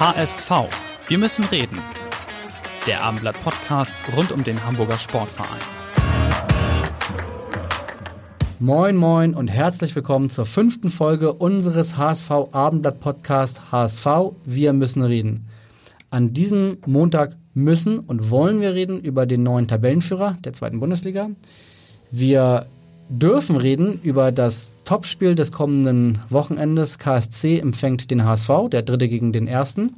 HSV. 0.00 0.50
Wir 1.08 1.18
müssen 1.18 1.44
reden. 1.44 1.76
Der 2.86 3.04
Abendblatt 3.04 3.38
Podcast 3.44 3.94
rund 4.16 4.32
um 4.32 4.42
den 4.42 4.64
Hamburger 4.64 4.98
Sportverein. 4.98 5.60
Moin, 8.58 8.96
moin 8.96 9.34
und 9.34 9.48
herzlich 9.48 9.94
willkommen 9.94 10.30
zur 10.30 10.46
fünften 10.46 10.88
Folge 10.88 11.34
unseres 11.34 11.98
HSV 11.98 12.30
Abendblatt 12.52 13.00
Podcast 13.00 13.70
HSV. 13.70 14.06
Wir 14.46 14.72
müssen 14.72 15.02
reden. 15.02 15.48
An 16.08 16.32
diesem 16.32 16.78
Montag 16.86 17.36
müssen 17.52 17.98
und 17.98 18.30
wollen 18.30 18.62
wir 18.62 18.72
reden 18.72 19.00
über 19.00 19.26
den 19.26 19.42
neuen 19.42 19.68
Tabellenführer 19.68 20.38
der 20.42 20.54
zweiten 20.54 20.80
Bundesliga. 20.80 21.28
Wir 22.10 22.68
dürfen 23.10 23.56
reden 23.56 24.00
über 24.02 24.30
das 24.30 24.72
Topspiel 24.84 25.34
des 25.34 25.50
kommenden 25.50 26.20
Wochenendes. 26.30 26.98
KSC 26.98 27.58
empfängt 27.58 28.10
den 28.10 28.24
HSV, 28.24 28.68
der 28.70 28.82
dritte 28.82 29.08
gegen 29.08 29.32
den 29.32 29.48
ersten. 29.48 29.96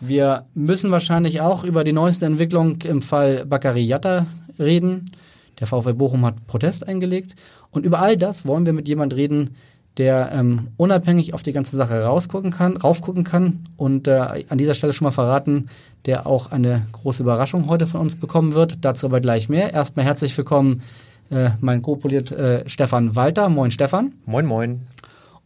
Wir 0.00 0.46
müssen 0.54 0.92
wahrscheinlich 0.92 1.40
auch 1.40 1.64
über 1.64 1.84
die 1.84 1.92
neueste 1.92 2.26
Entwicklung 2.26 2.80
im 2.82 3.02
Fall 3.02 3.44
Bakary 3.44 3.82
Yatta 3.82 4.26
reden. 4.58 5.10
Der 5.58 5.66
VfL 5.66 5.94
Bochum 5.94 6.24
hat 6.24 6.46
Protest 6.46 6.86
eingelegt. 6.86 7.34
Und 7.72 7.84
über 7.84 8.00
all 8.00 8.16
das 8.16 8.46
wollen 8.46 8.66
wir 8.66 8.72
mit 8.72 8.86
jemand 8.86 9.14
reden, 9.14 9.56
der 9.96 10.30
ähm, 10.32 10.68
unabhängig 10.76 11.34
auf 11.34 11.42
die 11.42 11.52
ganze 11.52 11.76
Sache 11.76 12.02
rausgucken 12.04 12.50
kann, 12.50 12.76
raufgucken 12.76 13.24
kann 13.24 13.68
und 13.76 14.06
äh, 14.08 14.44
an 14.48 14.58
dieser 14.58 14.74
Stelle 14.74 14.92
schon 14.92 15.04
mal 15.06 15.10
verraten, 15.10 15.66
der 16.06 16.26
auch 16.26 16.50
eine 16.50 16.86
große 16.92 17.22
Überraschung 17.22 17.68
heute 17.68 17.86
von 17.86 18.00
uns 18.00 18.16
bekommen 18.16 18.54
wird. 18.54 18.78
Dazu 18.84 19.06
aber 19.06 19.20
gleich 19.20 19.48
mehr. 19.48 19.72
Erstmal 19.72 20.06
herzlich 20.06 20.36
willkommen 20.38 20.82
äh, 21.30 21.50
mein 21.60 21.82
Co-Poliert 21.82 22.32
äh, 22.32 22.68
Stefan 22.68 23.16
Walter. 23.16 23.48
Moin 23.48 23.70
Stefan. 23.70 24.12
Moin, 24.26 24.46
moin. 24.46 24.86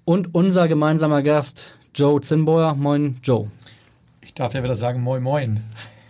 Und 0.04 0.34
unser 0.34 0.68
gemeinsamer 0.68 1.22
Gast 1.22 1.76
Joe 1.94 2.20
Zinnbauer. 2.20 2.74
Moin 2.74 3.18
Joe. 3.22 3.50
Ich 4.20 4.34
darf 4.34 4.54
ja 4.54 4.62
wieder 4.62 4.74
sagen, 4.74 5.02
moin, 5.02 5.22
moin. 5.22 5.62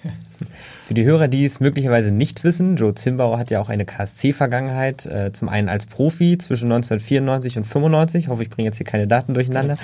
Für 0.87 0.95
die 0.95 1.05
Hörer, 1.05 1.27
die 1.27 1.45
es 1.45 1.59
möglicherweise 1.59 2.12
nicht 2.12 2.45
wissen, 2.45 2.77
Joe 2.77 2.95
Zimbauer 2.95 3.41
hat 3.41 3.51
ja 3.51 3.61
auch 3.61 3.69
eine 3.69 3.84
KSC-Vergangenheit, 3.84 5.05
äh, 5.05 5.33
zum 5.33 5.48
einen 5.48 5.69
als 5.69 5.87
Profi 5.87 6.39
zwischen 6.39 6.70
1994 6.70 7.59
und 7.59 7.65
95, 7.65 8.29
hoffe 8.29 8.45
ich 8.45 8.51
bringe 8.51 8.69
jetzt 8.69 8.77
hier 8.77 8.87
keine 8.87 9.09
Daten 9.09 9.34
durcheinander, 9.34 9.79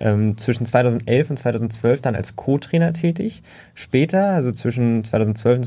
ähm, 0.00 0.38
zwischen 0.38 0.64
2011 0.64 1.28
und 1.28 1.36
2012 1.36 2.00
dann 2.00 2.16
als 2.16 2.36
Co-Trainer 2.36 2.94
tätig, 2.94 3.42
später, 3.74 4.30
also 4.30 4.50
zwischen 4.50 5.04
2012 5.04 5.58
und 5.58 5.64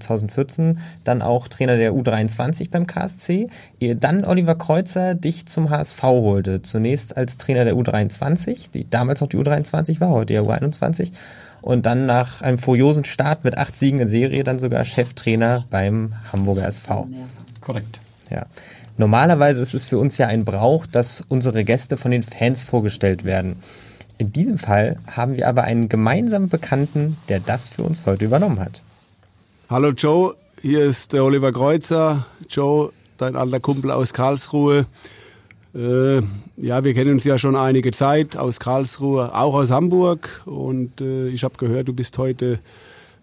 2014, 0.00 0.78
dann 1.02 1.22
auch 1.22 1.48
Trainer 1.48 1.76
der 1.76 1.92
U23 1.92 2.70
beim 2.70 2.86
KSC, 2.86 3.48
ehe 3.80 3.96
dann 3.96 4.24
Oliver 4.24 4.54
Kreuzer 4.54 5.16
dich 5.16 5.46
zum 5.46 5.70
HSV 5.70 6.04
holte, 6.04 6.62
zunächst 6.62 7.16
als 7.16 7.36
Trainer 7.36 7.64
der 7.64 7.74
U23, 7.74 8.70
die 8.72 8.88
damals 8.88 9.22
noch 9.22 9.28
die 9.28 9.38
U23 9.38 9.98
war, 9.98 10.10
heute 10.10 10.34
ja 10.34 10.42
U21, 10.42 11.10
und 11.62 11.86
dann 11.86 12.06
nach 12.06 12.42
einem 12.42 12.58
furiosen 12.58 13.04
Start 13.04 13.44
mit 13.44 13.56
acht 13.56 13.78
Siegen 13.78 14.00
in 14.00 14.08
Serie 14.08 14.44
dann 14.44 14.58
sogar 14.58 14.84
Cheftrainer 14.84 15.64
beim 15.70 16.14
Hamburger 16.32 16.66
SV. 16.66 17.08
Korrekt. 17.60 18.00
Ja. 18.30 18.46
Normalerweise 18.96 19.62
ist 19.62 19.74
es 19.74 19.84
für 19.84 19.98
uns 19.98 20.18
ja 20.18 20.26
ein 20.26 20.44
Brauch, 20.44 20.86
dass 20.86 21.24
unsere 21.28 21.64
Gäste 21.64 21.96
von 21.96 22.10
den 22.10 22.22
Fans 22.22 22.62
vorgestellt 22.62 23.24
werden. 23.24 23.56
In 24.18 24.32
diesem 24.32 24.58
Fall 24.58 24.98
haben 25.10 25.36
wir 25.36 25.48
aber 25.48 25.64
einen 25.64 25.88
gemeinsamen 25.88 26.50
Bekannten, 26.50 27.16
der 27.28 27.40
das 27.40 27.68
für 27.68 27.82
uns 27.82 28.04
heute 28.04 28.26
übernommen 28.26 28.60
hat. 28.60 28.82
Hallo 29.70 29.90
Joe, 29.90 30.34
hier 30.60 30.84
ist 30.84 31.14
der 31.14 31.24
Oliver 31.24 31.52
Kreuzer. 31.52 32.26
Joe, 32.48 32.92
dein 33.16 33.36
alter 33.36 33.60
Kumpel 33.60 33.90
aus 33.90 34.12
Karlsruhe. 34.12 34.84
Äh, 35.74 36.22
ja, 36.56 36.82
wir 36.82 36.94
kennen 36.94 37.14
uns 37.14 37.24
ja 37.24 37.38
schon 37.38 37.54
einige 37.54 37.92
Zeit 37.92 38.36
aus 38.36 38.58
Karlsruhe, 38.58 39.34
auch 39.34 39.54
aus 39.54 39.70
Hamburg. 39.70 40.42
Und 40.46 41.00
äh, 41.00 41.28
ich 41.28 41.44
habe 41.44 41.56
gehört, 41.56 41.88
du 41.88 41.92
bist 41.92 42.18
heute 42.18 42.58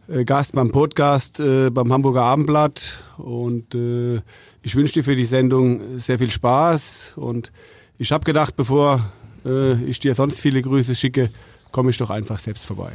äh, 0.08 0.24
Gast 0.24 0.53
beim 0.53 0.72
Podcast 0.72 1.40
äh, 1.40 1.69
beim 1.69 1.91
Hamburger 1.91 2.24
Abendblatt. 2.24 3.03
Und 3.18 3.75
äh, 3.75 4.22
ich 4.62 4.75
wünsche 4.75 4.94
dir 4.94 5.03
für 5.03 5.16
die 5.16 5.25
Sendung 5.25 5.97
sehr 6.00 6.19
viel 6.19 6.31
Spaß. 6.31 7.13
Und 7.18 7.52
ich 7.97 8.12
habe 8.12 8.24
gedacht, 8.24 8.56
bevor 8.56 9.02
äh, 9.46 9.74
ich 9.84 10.00
dir 10.00 10.16
sonst 10.16 10.40
viele 10.40 10.62
Grüße 10.62 10.96
schicke, 10.96 11.30
komme 11.72 11.90
ich 11.90 11.97
doch 11.97 12.09
einfach 12.09 12.40
selbst 12.40 12.66
vorbei. 12.66 12.91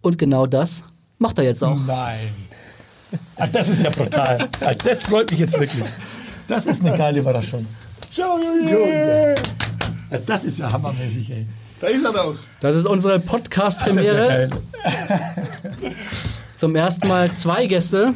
Und 0.00 0.18
genau 0.18 0.46
das 0.46 0.84
macht 1.18 1.38
er 1.38 1.44
jetzt 1.44 1.62
auch. 1.62 1.78
Nein. 1.86 2.30
Ah, 3.36 3.46
das 3.46 3.68
ist 3.68 3.82
ja 3.82 3.90
brutal. 3.90 4.48
Das 4.82 5.02
freut 5.02 5.30
mich 5.30 5.40
jetzt 5.40 5.58
wirklich. 5.58 5.84
Das 6.48 6.66
ist 6.66 6.80
eine 6.80 6.96
geile 6.96 7.20
Überraschung. 7.20 7.66
Ciao, 8.14 8.38
Junge. 8.38 9.34
Ja, 10.08 10.18
Das 10.24 10.44
ist 10.44 10.60
ja 10.60 10.70
hammermäßig, 10.70 11.30
ey. 11.32 11.46
Da 11.80 11.88
ist 11.88 12.04
er 12.04 12.12
doch. 12.12 12.36
Das 12.60 12.76
ist 12.76 12.86
unsere 12.86 13.14
ja 13.14 13.18
Podcast-Premiere. 13.18 14.28
geil. 14.28 14.50
Zum 16.56 16.76
ersten 16.76 17.08
Mal 17.08 17.32
zwei 17.32 17.66
Gäste. 17.66 18.14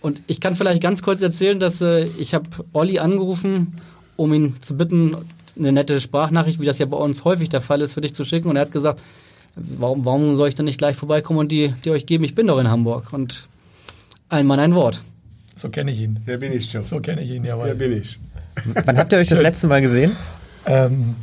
Und 0.00 0.20
ich 0.26 0.40
kann 0.40 0.56
vielleicht 0.56 0.82
ganz 0.82 1.02
kurz 1.02 1.22
erzählen, 1.22 1.60
dass 1.60 1.80
äh, 1.80 2.06
ich 2.18 2.34
habe 2.34 2.46
Olli 2.72 2.98
angerufen, 2.98 3.76
um 4.16 4.32
ihn 4.34 4.56
zu 4.60 4.76
bitten, 4.76 5.16
eine 5.56 5.70
nette 5.70 6.00
Sprachnachricht, 6.00 6.58
wie 6.58 6.66
das 6.66 6.78
ja 6.78 6.86
bei 6.86 6.96
uns 6.96 7.22
häufig 7.24 7.48
der 7.48 7.60
Fall 7.60 7.80
ist, 7.80 7.92
für 7.92 8.00
dich 8.00 8.16
zu 8.16 8.24
schicken. 8.24 8.48
Und 8.48 8.56
er 8.56 8.62
hat 8.62 8.72
gesagt, 8.72 9.00
warum, 9.54 10.04
warum 10.04 10.34
soll 10.34 10.48
ich 10.48 10.56
denn 10.56 10.64
nicht 10.64 10.78
gleich 10.78 10.96
vorbeikommen 10.96 11.38
und 11.38 11.52
die, 11.52 11.72
die 11.84 11.90
euch 11.92 12.06
geben? 12.06 12.24
Ich 12.24 12.34
bin 12.34 12.48
doch 12.48 12.58
in 12.58 12.68
Hamburg. 12.68 13.12
Und 13.12 13.44
ein 14.30 14.48
Mann, 14.48 14.58
ein 14.58 14.74
Wort. 14.74 15.00
So 15.54 15.68
kenne 15.68 15.92
ich 15.92 16.00
ihn. 16.00 16.18
Wer 16.24 16.38
bin 16.38 16.52
ich, 16.52 16.72
Joe? 16.72 16.82
So 16.82 16.98
kenne 16.98 17.22
ich 17.22 17.30
ihn, 17.30 17.44
Wer 17.44 17.50
jawohl. 17.56 17.74
bin 17.76 17.92
ich? 17.92 18.18
Wann 18.84 18.98
habt 18.98 19.12
ihr 19.12 19.18
euch 19.18 19.28
das 19.28 19.40
letzte 19.40 19.66
Mal 19.66 19.80
gesehen? 19.80 20.16
Ähm, 20.66 21.14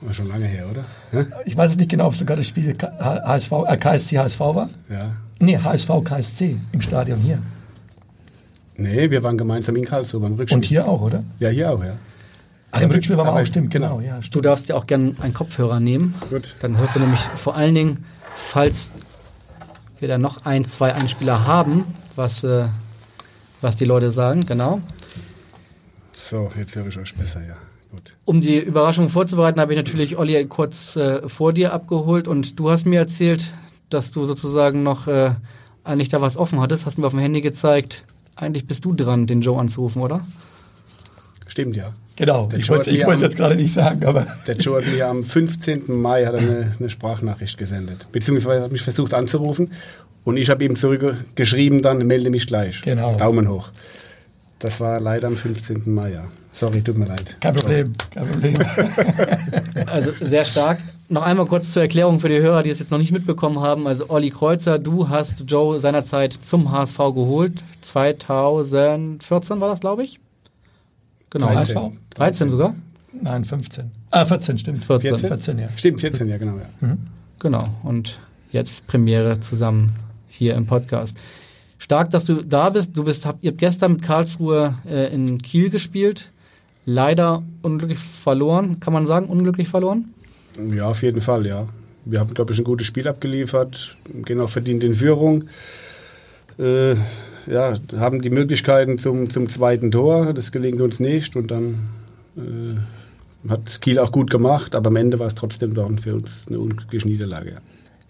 War 0.00 0.12
schon 0.14 0.28
lange 0.28 0.46
her, 0.46 0.66
oder? 0.70 0.84
Hä? 1.10 1.26
ich 1.44 1.56
weiß 1.56 1.72
es 1.72 1.76
nicht 1.76 1.90
genau, 1.90 2.06
ob 2.06 2.12
es 2.12 2.18
sogar 2.18 2.36
das 2.36 2.46
Spiel 2.48 2.76
HSV, 2.78 3.52
äh, 3.66 3.76
KSC 3.76 4.18
HSV 4.18 4.40
war. 4.40 4.70
Ja. 4.88 5.12
Nee, 5.38 5.58
HSV 5.58 5.90
KSC 6.04 6.56
im 6.72 6.80
Stadion 6.80 7.18
hier. 7.20 7.38
Nee, 8.76 9.10
wir 9.10 9.22
waren 9.22 9.38
gemeinsam 9.38 9.76
in 9.76 9.84
Karlsruhe 9.84 10.20
beim 10.20 10.34
Rückspiel. 10.34 10.56
Und 10.56 10.64
hier 10.64 10.86
auch, 10.86 11.00
oder? 11.00 11.24
Ja, 11.38 11.48
hier 11.48 11.70
auch, 11.72 11.82
ja. 11.82 11.92
Ach, 12.72 12.80
im 12.82 12.90
Rückspiel 12.90 13.16
waren 13.16 13.26
wir 13.34 13.40
auch, 13.40 13.46
stimmt, 13.46 13.70
genau. 13.70 13.96
genau. 13.98 14.06
Ja, 14.06 14.16
Du 14.16 14.22
stimmt. 14.22 14.44
darfst 14.44 14.68
dir 14.68 14.76
auch 14.76 14.86
gerne 14.86 15.14
einen 15.20 15.32
Kopfhörer 15.32 15.80
nehmen. 15.80 16.14
Gut. 16.30 16.56
Dann 16.60 16.76
hörst 16.76 16.96
du 16.96 17.00
nämlich 17.00 17.20
vor 17.20 17.56
allen 17.56 17.74
Dingen, 17.74 18.04
falls 18.34 18.90
wir 19.98 20.08
da 20.08 20.18
noch 20.18 20.44
ein, 20.44 20.66
zwei 20.66 20.92
Einspieler 20.94 21.46
haben, 21.46 21.84
was, 22.16 22.44
äh, 22.44 22.64
was 23.62 23.76
die 23.76 23.86
Leute 23.86 24.10
sagen, 24.10 24.40
genau. 24.42 24.80
So, 26.18 26.50
jetzt 26.58 26.74
höre 26.74 26.86
ich 26.86 26.96
euch 26.98 27.14
besser, 27.14 27.40
ja. 27.46 27.56
Gut. 27.90 28.16
Um 28.24 28.40
die 28.40 28.58
Überraschung 28.58 29.10
vorzubereiten, 29.10 29.60
habe 29.60 29.72
ich 29.72 29.76
natürlich 29.76 30.16
Olli 30.16 30.46
kurz 30.46 30.96
äh, 30.96 31.28
vor 31.28 31.52
dir 31.52 31.74
abgeholt 31.74 32.26
und 32.26 32.58
du 32.58 32.70
hast 32.70 32.86
mir 32.86 32.98
erzählt, 33.00 33.52
dass 33.90 34.12
du 34.12 34.24
sozusagen 34.24 34.82
noch 34.82 35.08
äh, 35.08 35.32
eigentlich 35.84 36.08
da 36.08 36.22
was 36.22 36.38
offen 36.38 36.60
hattest, 36.60 36.86
hast 36.86 36.96
mir 36.96 37.06
auf 37.06 37.12
dem 37.12 37.20
Handy 37.20 37.42
gezeigt. 37.42 38.06
Eigentlich 38.34 38.66
bist 38.66 38.84
du 38.86 38.94
dran, 38.94 39.26
den 39.26 39.42
Joe 39.42 39.58
anzurufen, 39.60 40.00
oder? 40.02 40.26
Stimmt, 41.46 41.76
ja. 41.76 41.92
Genau, 42.16 42.46
Der 42.46 42.60
ich 42.60 42.66
Joe 42.66 42.78
wollte 42.78 42.90
am- 43.04 43.18
jetzt 43.20 43.36
gerade 43.36 43.54
nicht 43.56 43.72
sagen, 43.74 44.04
aber 44.06 44.26
Der 44.46 44.56
Joe 44.56 44.82
hat 44.82 44.90
mir 44.90 45.06
am 45.08 45.22
15. 45.22 45.82
Mai 46.00 46.24
hat 46.24 46.34
eine, 46.34 46.72
eine 46.78 46.88
Sprachnachricht 46.90 47.58
gesendet. 47.58 48.06
Beziehungsweise 48.10 48.62
hat 48.64 48.72
mich 48.72 48.80
versucht 48.82 49.12
anzurufen. 49.12 49.70
Und 50.24 50.38
ich 50.38 50.48
habe 50.50 50.64
ihm 50.64 50.76
zurückgeschrieben, 50.76 51.82
dann 51.82 52.04
melde 52.06 52.30
mich 52.30 52.46
gleich. 52.46 52.80
Genau. 52.82 53.14
Daumen 53.16 53.48
hoch. 53.48 53.68
Das 54.66 54.80
war 54.80 54.98
leider 54.98 55.28
am 55.28 55.36
15. 55.36 55.94
Mai, 55.94 56.14
ja. 56.14 56.24
Sorry, 56.50 56.82
tut 56.82 56.98
mir 56.98 57.04
leid. 57.04 57.36
kein 57.38 57.54
Problem, 57.54 57.92
kein 58.12 58.26
Problem. 58.26 58.54
Also 59.86 60.10
sehr 60.20 60.44
stark. 60.44 60.80
Noch 61.08 61.22
einmal 61.22 61.46
kurz 61.46 61.72
zur 61.72 61.82
Erklärung 61.82 62.18
für 62.18 62.28
die 62.28 62.40
Hörer, 62.40 62.64
die 62.64 62.70
es 62.70 62.80
jetzt 62.80 62.90
noch 62.90 62.98
nicht 62.98 63.12
mitbekommen 63.12 63.60
haben. 63.60 63.86
Also 63.86 64.10
Olli 64.10 64.30
Kreuzer, 64.30 64.80
du 64.80 65.08
hast 65.08 65.44
Joe 65.46 65.78
seinerzeit 65.78 66.32
zum 66.32 66.72
HSV 66.72 66.96
geholt. 66.96 67.62
2014 67.82 69.60
war 69.60 69.68
das, 69.68 69.78
glaube 69.78 70.02
ich. 70.02 70.18
Genau. 71.30 71.46
13. 71.46 71.76
HSV? 71.76 71.92
13 72.16 72.50
sogar? 72.50 72.74
Nein, 73.22 73.44
15. 73.44 73.92
Ah, 74.10 74.26
14, 74.26 74.58
stimmt. 74.58 74.84
14. 74.84 75.10
14? 75.10 75.28
14, 75.28 75.58
ja. 75.60 75.68
Stimmt, 75.76 76.00
14, 76.00 76.28
ja, 76.28 76.38
genau. 76.38 76.56
Ja. 76.56 76.96
Genau. 77.38 77.68
Und 77.84 78.18
jetzt 78.50 78.84
Premiere 78.88 79.38
zusammen 79.38 79.92
hier 80.26 80.56
im 80.56 80.66
Podcast. 80.66 81.16
Stark, 81.86 82.10
dass 82.10 82.24
du 82.24 82.42
da 82.42 82.70
bist. 82.70 82.96
Du 82.96 83.04
bist, 83.04 83.26
habt, 83.26 83.44
ihr 83.44 83.52
habt 83.52 83.60
gestern 83.60 83.92
mit 83.92 84.02
Karlsruhe 84.02 84.74
äh, 84.84 85.14
in 85.14 85.40
Kiel 85.40 85.70
gespielt. 85.70 86.32
leider 86.84 87.44
unglücklich 87.62 88.00
verloren. 88.00 88.80
Kann 88.80 88.92
man 88.92 89.06
sagen, 89.06 89.28
unglücklich 89.28 89.68
verloren? 89.68 90.12
Ja, 90.74 90.86
auf 90.88 91.04
jeden 91.04 91.20
Fall, 91.20 91.46
ja. 91.46 91.68
Wir 92.04 92.18
haben, 92.18 92.34
glaube 92.34 92.52
ich, 92.52 92.58
ein 92.58 92.64
gutes 92.64 92.88
Spiel 92.88 93.06
abgeliefert, 93.06 93.96
gehen 94.24 94.40
auch 94.40 94.50
verdient 94.50 94.82
in 94.82 94.94
Führung. 94.94 95.44
Äh, 96.58 96.94
ja, 97.46 97.74
haben 97.96 98.20
die 98.20 98.30
Möglichkeiten 98.30 98.98
zum, 98.98 99.30
zum 99.30 99.48
zweiten 99.48 99.92
Tor. 99.92 100.32
Das 100.32 100.50
gelingt 100.50 100.80
uns 100.80 100.98
nicht 100.98 101.36
und 101.36 101.52
dann 101.52 101.78
äh, 102.36 103.48
hat 103.48 103.68
Skill 103.68 104.00
auch 104.00 104.10
gut 104.10 104.30
gemacht, 104.30 104.74
aber 104.74 104.88
am 104.88 104.96
Ende 104.96 105.20
war 105.20 105.28
es 105.28 105.36
trotzdem 105.36 105.72
dann 105.72 105.98
für 106.00 106.14
uns 106.14 106.46
eine 106.48 106.58
unglückliche 106.58 107.06
Niederlage. 107.06 107.50
Ja. 107.52 107.60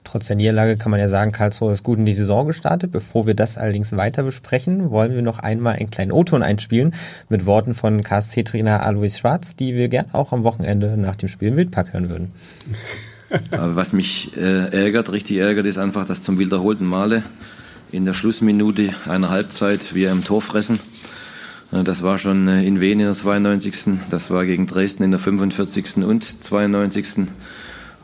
Trotz 0.06 0.28
der 0.28 0.36
Niederlage 0.36 0.76
kann 0.76 0.92
man 0.92 1.00
ja 1.00 1.08
sagen, 1.08 1.32
Karlsruhe 1.32 1.72
ist 1.72 1.82
gut 1.82 1.98
in 1.98 2.06
die 2.06 2.12
Saison 2.12 2.46
gestartet. 2.46 2.92
Bevor 2.92 3.26
wir 3.26 3.34
das 3.34 3.58
allerdings 3.58 3.96
weiter 3.96 4.22
besprechen, 4.22 4.90
wollen 4.90 5.12
wir 5.12 5.20
noch 5.20 5.40
einmal 5.40 5.74
einen 5.74 5.90
kleinen 5.90 6.12
O-Ton 6.12 6.44
einspielen 6.44 6.94
mit 7.28 7.44
Worten 7.44 7.74
von 7.74 8.02
KSC-Trainer 8.02 8.84
Alois 8.84 9.18
Schwarz, 9.18 9.56
die 9.56 9.74
wir 9.74 9.88
gern 9.88 10.06
auch 10.12 10.32
am 10.32 10.44
Wochenende 10.44 10.96
nach 10.96 11.16
dem 11.16 11.28
Spiel 11.28 11.48
im 11.48 11.56
Wildpark 11.56 11.92
hören 11.92 12.08
würden. 12.08 12.32
Aber 13.50 13.74
was 13.74 13.92
mich 13.92 14.36
äh, 14.36 14.70
ärgert, 14.70 15.10
richtig 15.10 15.38
ärgert, 15.38 15.66
ist 15.66 15.78
einfach, 15.78 16.06
dass 16.06 16.22
zum 16.22 16.38
wiederholten 16.38 16.86
Male 16.86 17.24
in 17.90 18.04
der 18.04 18.14
Schlussminute 18.14 18.90
einer 19.08 19.30
Halbzeit 19.30 19.92
wir 19.92 20.12
im 20.12 20.22
Tor 20.22 20.40
fressen. 20.40 20.78
Äh, 21.72 21.82
das 21.82 22.04
war 22.04 22.18
schon 22.18 22.46
äh, 22.46 22.62
in 22.62 22.80
Wien 22.80 23.00
in 23.00 23.06
der 23.06 23.14
92. 23.14 23.98
Das 24.08 24.30
war 24.30 24.46
gegen 24.46 24.68
Dresden 24.68 25.02
in 25.02 25.10
der 25.10 25.18
45. 25.18 25.96
und 26.04 26.44
92. 26.44 27.26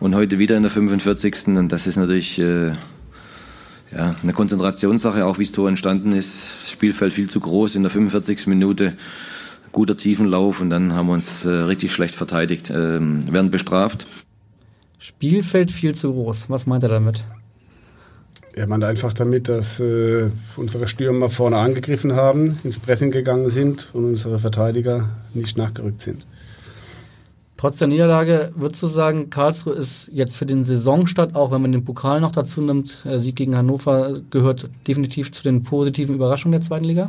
Und 0.02 0.16
heute 0.16 0.40
wieder 0.40 0.56
in 0.56 0.64
der 0.64 0.72
45. 0.72 1.46
Und 1.46 1.69
das 1.69 1.87
ist 1.87 1.94
natürlich 1.94 2.37
äh, 2.40 2.72
ja, 3.93 4.16
eine 4.20 4.32
Konzentrationssache, 4.32 5.25
auch 5.25 5.38
wie 5.38 5.44
das 5.44 5.52
Tor 5.52 5.69
entstanden 5.69 6.10
ist. 6.10 6.43
Das 6.60 6.72
Spielfeld 6.72 7.12
viel 7.12 7.31
zu 7.31 7.38
groß 7.38 7.76
in 7.76 7.84
der 7.84 7.90
45. 7.93 8.49
Minute. 8.49 8.94
Guter 9.70 9.96
Tiefenlauf 9.96 10.60
und 10.60 10.70
dann 10.70 10.93
haben 10.93 11.06
wir 11.06 11.12
uns 11.12 11.44
äh, 11.44 11.50
richtig 11.50 11.93
schlecht 11.93 12.16
verteidigt. 12.16 12.69
Ähm, 12.69 13.32
werden 13.32 13.52
bestraft. 13.52 14.08
Spielfeld 14.99 15.70
viel 15.70 15.94
zu 15.94 16.12
groß. 16.12 16.50
Was 16.50 16.66
meint 16.66 16.82
er 16.82 16.88
damit? 16.88 17.25
Er 18.54 18.66
meint 18.66 18.82
einfach 18.82 19.12
damit, 19.12 19.49
dass 19.49 19.78
äh, 19.78 20.31
unsere 20.56 20.88
Stürmer 20.88 21.31
vorne 21.31 21.58
angegriffen 21.58 22.16
haben, 22.16 22.56
ins 22.64 22.81
Pressing 22.81 23.12
gegangen 23.12 23.50
sind 23.50 23.87
und 23.93 24.04
unsere 24.04 24.40
Verteidiger 24.40 25.10
nicht 25.32 25.56
nachgerückt 25.56 26.00
sind. 26.00 26.26
Trotz 27.62 27.76
der 27.76 27.87
Niederlage 27.87 28.50
würdest 28.56 28.82
du 28.82 28.88
sagen, 28.88 29.31
Karlsruhe 29.31 29.75
ist 29.75 30.11
jetzt 30.12 30.35
für 30.35 30.47
den 30.47 30.64
Saisonstart, 30.64 31.37
auch 31.37 31.53
wenn 31.53 31.62
man 31.62 31.70
den 31.70 31.85
Pokal 31.85 32.20
noch 32.20 32.32
dazu 32.32 32.61
nimmt, 32.61 33.06
äh, 33.06 33.20
Sieg 33.20 33.37
gegen 33.37 33.56
Hannover 33.56 34.19
gehört 34.31 34.69
definitiv 34.88 35.31
zu 35.31 35.44
den 35.44 35.62
positiven 35.62 36.17
Überraschungen 36.17 36.59
der 36.59 36.67
zweiten 36.67 36.87
Liga? 36.87 37.09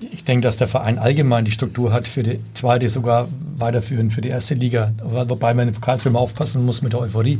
Ich 0.00 0.24
denke, 0.24 0.42
dass 0.42 0.56
der 0.56 0.66
Verein 0.66 0.98
allgemein 0.98 1.44
die 1.44 1.52
Struktur 1.52 1.92
hat 1.92 2.08
für 2.08 2.24
die 2.24 2.40
zweite, 2.54 2.90
sogar 2.90 3.28
weiterführend 3.56 4.12
für 4.12 4.20
die 4.20 4.30
erste 4.30 4.54
Liga. 4.54 4.90
Wobei 5.00 5.54
man 5.54 5.68
in 5.68 5.80
Karlsruhe 5.80 6.10
immer 6.10 6.18
aufpassen 6.18 6.66
muss 6.66 6.82
mit 6.82 6.92
der 6.92 6.98
Euphorie. 6.98 7.38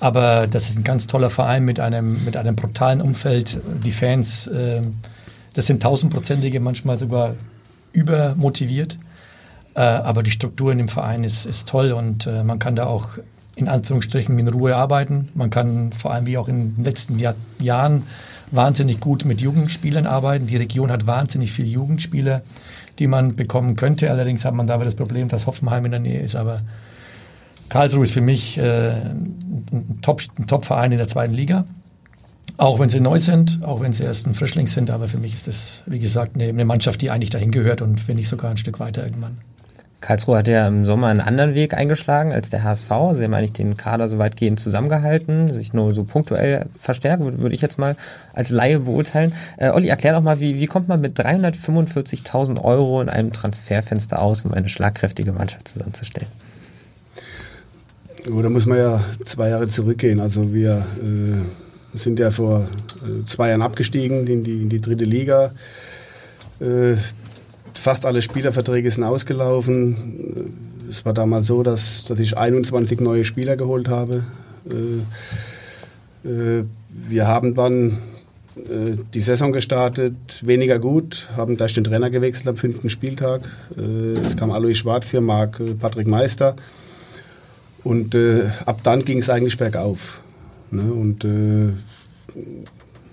Aber 0.00 0.48
das 0.48 0.68
ist 0.68 0.78
ein 0.78 0.82
ganz 0.82 1.06
toller 1.06 1.30
Verein 1.30 1.64
mit 1.64 1.78
einem, 1.78 2.24
mit 2.24 2.36
einem 2.36 2.56
brutalen 2.56 3.00
Umfeld. 3.00 3.58
Die 3.84 3.92
Fans, 3.92 4.48
äh, 4.48 4.82
das 5.54 5.68
sind 5.68 5.84
tausendprozentige, 5.84 6.58
manchmal 6.58 6.98
sogar 6.98 7.36
übermotiviert. 7.92 8.98
Äh, 9.76 9.80
aber 9.80 10.22
die 10.22 10.30
Struktur 10.30 10.72
in 10.72 10.78
dem 10.78 10.88
Verein 10.88 11.22
ist, 11.22 11.44
ist 11.44 11.68
toll 11.68 11.92
und 11.92 12.26
äh, 12.26 12.42
man 12.42 12.58
kann 12.58 12.76
da 12.76 12.86
auch 12.86 13.10
in 13.56 13.68
Anführungsstrichen 13.68 14.38
in 14.38 14.48
Ruhe 14.48 14.74
arbeiten. 14.74 15.28
Man 15.34 15.50
kann 15.50 15.92
vor 15.92 16.12
allem 16.12 16.26
wie 16.26 16.38
auch 16.38 16.48
in 16.48 16.76
den 16.76 16.84
letzten 16.84 17.18
Jahr, 17.18 17.34
Jahren 17.60 18.04
wahnsinnig 18.50 19.00
gut 19.00 19.26
mit 19.26 19.40
Jugendspielern 19.42 20.06
arbeiten. 20.06 20.46
Die 20.46 20.56
Region 20.56 20.90
hat 20.90 21.06
wahnsinnig 21.06 21.52
viele 21.52 21.68
Jugendspieler, 21.68 22.40
die 22.98 23.06
man 23.06 23.36
bekommen 23.36 23.76
könnte. 23.76 24.10
Allerdings 24.10 24.46
hat 24.46 24.54
man 24.54 24.66
dabei 24.66 24.84
das 24.84 24.94
Problem, 24.94 25.28
dass 25.28 25.46
Hoffenheim 25.46 25.84
in 25.84 25.90
der 25.90 26.00
Nähe 26.00 26.20
ist. 26.20 26.36
Aber 26.36 26.58
Karlsruhe 27.68 28.04
ist 28.04 28.12
für 28.12 28.22
mich 28.22 28.56
äh, 28.56 28.92
ein 28.92 29.98
Top-Verein 30.00 30.46
Top 30.46 30.92
in 30.92 30.98
der 30.98 31.08
zweiten 31.08 31.34
Liga. 31.34 31.66
Auch 32.56 32.78
wenn 32.78 32.88
sie 32.88 33.00
neu 33.00 33.18
sind, 33.18 33.62
auch 33.62 33.80
wenn 33.80 33.92
sie 33.92 34.04
erst 34.04 34.26
ein 34.26 34.34
Frischling 34.34 34.68
sind, 34.68 34.90
aber 34.90 35.08
für 35.08 35.18
mich 35.18 35.34
ist 35.34 35.48
das, 35.48 35.82
wie 35.84 35.98
gesagt, 35.98 36.40
eine 36.40 36.64
Mannschaft, 36.64 37.02
die 37.02 37.10
eigentlich 37.10 37.28
dahin 37.28 37.50
gehört 37.50 37.82
und 37.82 38.08
wenn 38.08 38.16
nicht 38.16 38.28
sogar 38.28 38.50
ein 38.50 38.56
Stück 38.56 38.80
weiter 38.80 39.04
irgendwann. 39.04 39.36
Karlsruhe 40.00 40.38
hat 40.38 40.48
ja 40.48 40.68
im 40.68 40.84
Sommer 40.84 41.08
einen 41.08 41.20
anderen 41.20 41.54
Weg 41.54 41.74
eingeschlagen 41.74 42.32
als 42.32 42.50
der 42.50 42.62
HSV. 42.62 42.88
Sie 43.12 43.24
haben 43.24 43.34
eigentlich 43.34 43.54
den 43.54 43.76
Kader 43.76 44.08
so 44.08 44.18
weitgehend 44.18 44.60
zusammengehalten, 44.60 45.52
sich 45.52 45.72
nur 45.72 45.94
so 45.94 46.04
punktuell 46.04 46.66
verstärkt, 46.78 47.22
würde 47.22 47.54
ich 47.54 47.62
jetzt 47.62 47.78
mal 47.78 47.96
als 48.34 48.50
Laie 48.50 48.80
beurteilen. 48.80 49.32
Äh, 49.56 49.70
Olli, 49.70 49.88
erklär 49.88 50.12
doch 50.12 50.20
mal, 50.20 50.38
wie, 50.38 50.56
wie 50.56 50.66
kommt 50.66 50.88
man 50.88 51.00
mit 51.00 51.18
345.000 51.18 52.62
Euro 52.62 53.00
in 53.00 53.08
einem 53.08 53.32
Transferfenster 53.32 54.20
aus, 54.20 54.44
um 54.44 54.52
eine 54.52 54.68
schlagkräftige 54.68 55.32
Mannschaft 55.32 55.68
zusammenzustellen? 55.68 56.28
Da 58.24 58.50
muss 58.50 58.66
man 58.66 58.78
ja 58.78 59.04
zwei 59.24 59.50
Jahre 59.50 59.68
zurückgehen. 59.68 60.20
Also 60.20 60.52
wir 60.52 60.84
äh, 61.00 61.96
sind 61.96 62.18
ja 62.18 62.30
vor 62.30 62.60
äh, 63.02 63.24
zwei 63.24 63.48
Jahren 63.48 63.62
abgestiegen 63.62 64.26
in 64.26 64.44
die, 64.44 64.62
in 64.62 64.68
die 64.68 64.80
dritte 64.80 65.04
Liga. 65.04 65.52
Äh, 66.60 66.96
fast 67.78 68.06
alle 68.06 68.22
Spielerverträge 68.22 68.90
sind 68.90 69.04
ausgelaufen. 69.04 70.52
Es 70.90 71.04
war 71.04 71.14
damals 71.14 71.46
so, 71.46 71.62
dass, 71.62 72.04
dass 72.04 72.18
ich 72.18 72.36
21 72.36 73.00
neue 73.00 73.24
Spieler 73.24 73.56
geholt 73.56 73.88
habe. 73.88 74.24
Äh, 74.68 76.28
äh, 76.28 76.64
wir 77.08 77.26
haben 77.26 77.54
dann 77.54 77.98
äh, 78.56 78.96
die 79.12 79.20
Saison 79.20 79.52
gestartet, 79.52 80.14
weniger 80.42 80.78
gut, 80.78 81.28
haben 81.36 81.56
gleich 81.56 81.74
den 81.74 81.84
Trainer 81.84 82.10
gewechselt 82.10 82.48
am 82.48 82.56
fünften 82.56 82.88
Spieltag. 82.88 83.42
Es 84.24 84.36
kam 84.36 84.50
Alois 84.50 84.74
Schwarz 84.74 85.06
für 85.06 85.20
Marc 85.20 85.60
Patrick 85.78 86.06
Meister. 86.06 86.56
Und 87.84 88.16
ab 88.64 88.80
dann 88.82 89.04
ging 89.04 89.18
es 89.18 89.30
eigentlich 89.30 89.58
bergauf. 89.58 90.20
Ne? 90.72 90.82
Und 90.82 91.24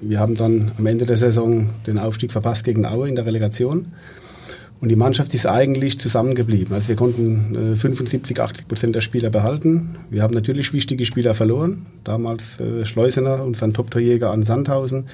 wir 0.01 0.19
haben 0.19 0.33
dann 0.33 0.71
am 0.79 0.85
Ende 0.87 1.05
der 1.05 1.17
Saison 1.17 1.69
den 1.85 1.99
Aufstieg 1.99 2.31
verpasst 2.31 2.63
gegen 2.63 2.83
Aue 2.85 3.07
in 3.07 3.15
der 3.15 3.27
Relegation. 3.27 3.93
Und 4.83 4.89
die 4.89 4.97
Mannschaft 4.97 5.33
ist 5.33 5.47
eigentlich 5.47 5.97
zusammengeblieben. 5.97 6.75
Also 6.75 6.89
wir 6.89 6.97
konnten 6.97 7.71
äh, 7.71 7.75
75, 7.77 8.41
80 8.41 8.67
Prozent 8.67 8.93
der 8.93 8.99
Spieler 8.99 9.29
behalten. 9.29 9.95
Wir 10.09 10.23
haben 10.23 10.33
natürlich 10.33 10.73
wichtige 10.73 11.05
Spieler 11.05 11.35
verloren. 11.35 11.85
Damals 12.03 12.59
äh, 12.59 12.85
Schleusener, 12.85 13.45
unseren 13.45 13.73
Top-Torjäger 13.73 14.29
an 14.29 14.43
Sandhausen. 14.43 15.05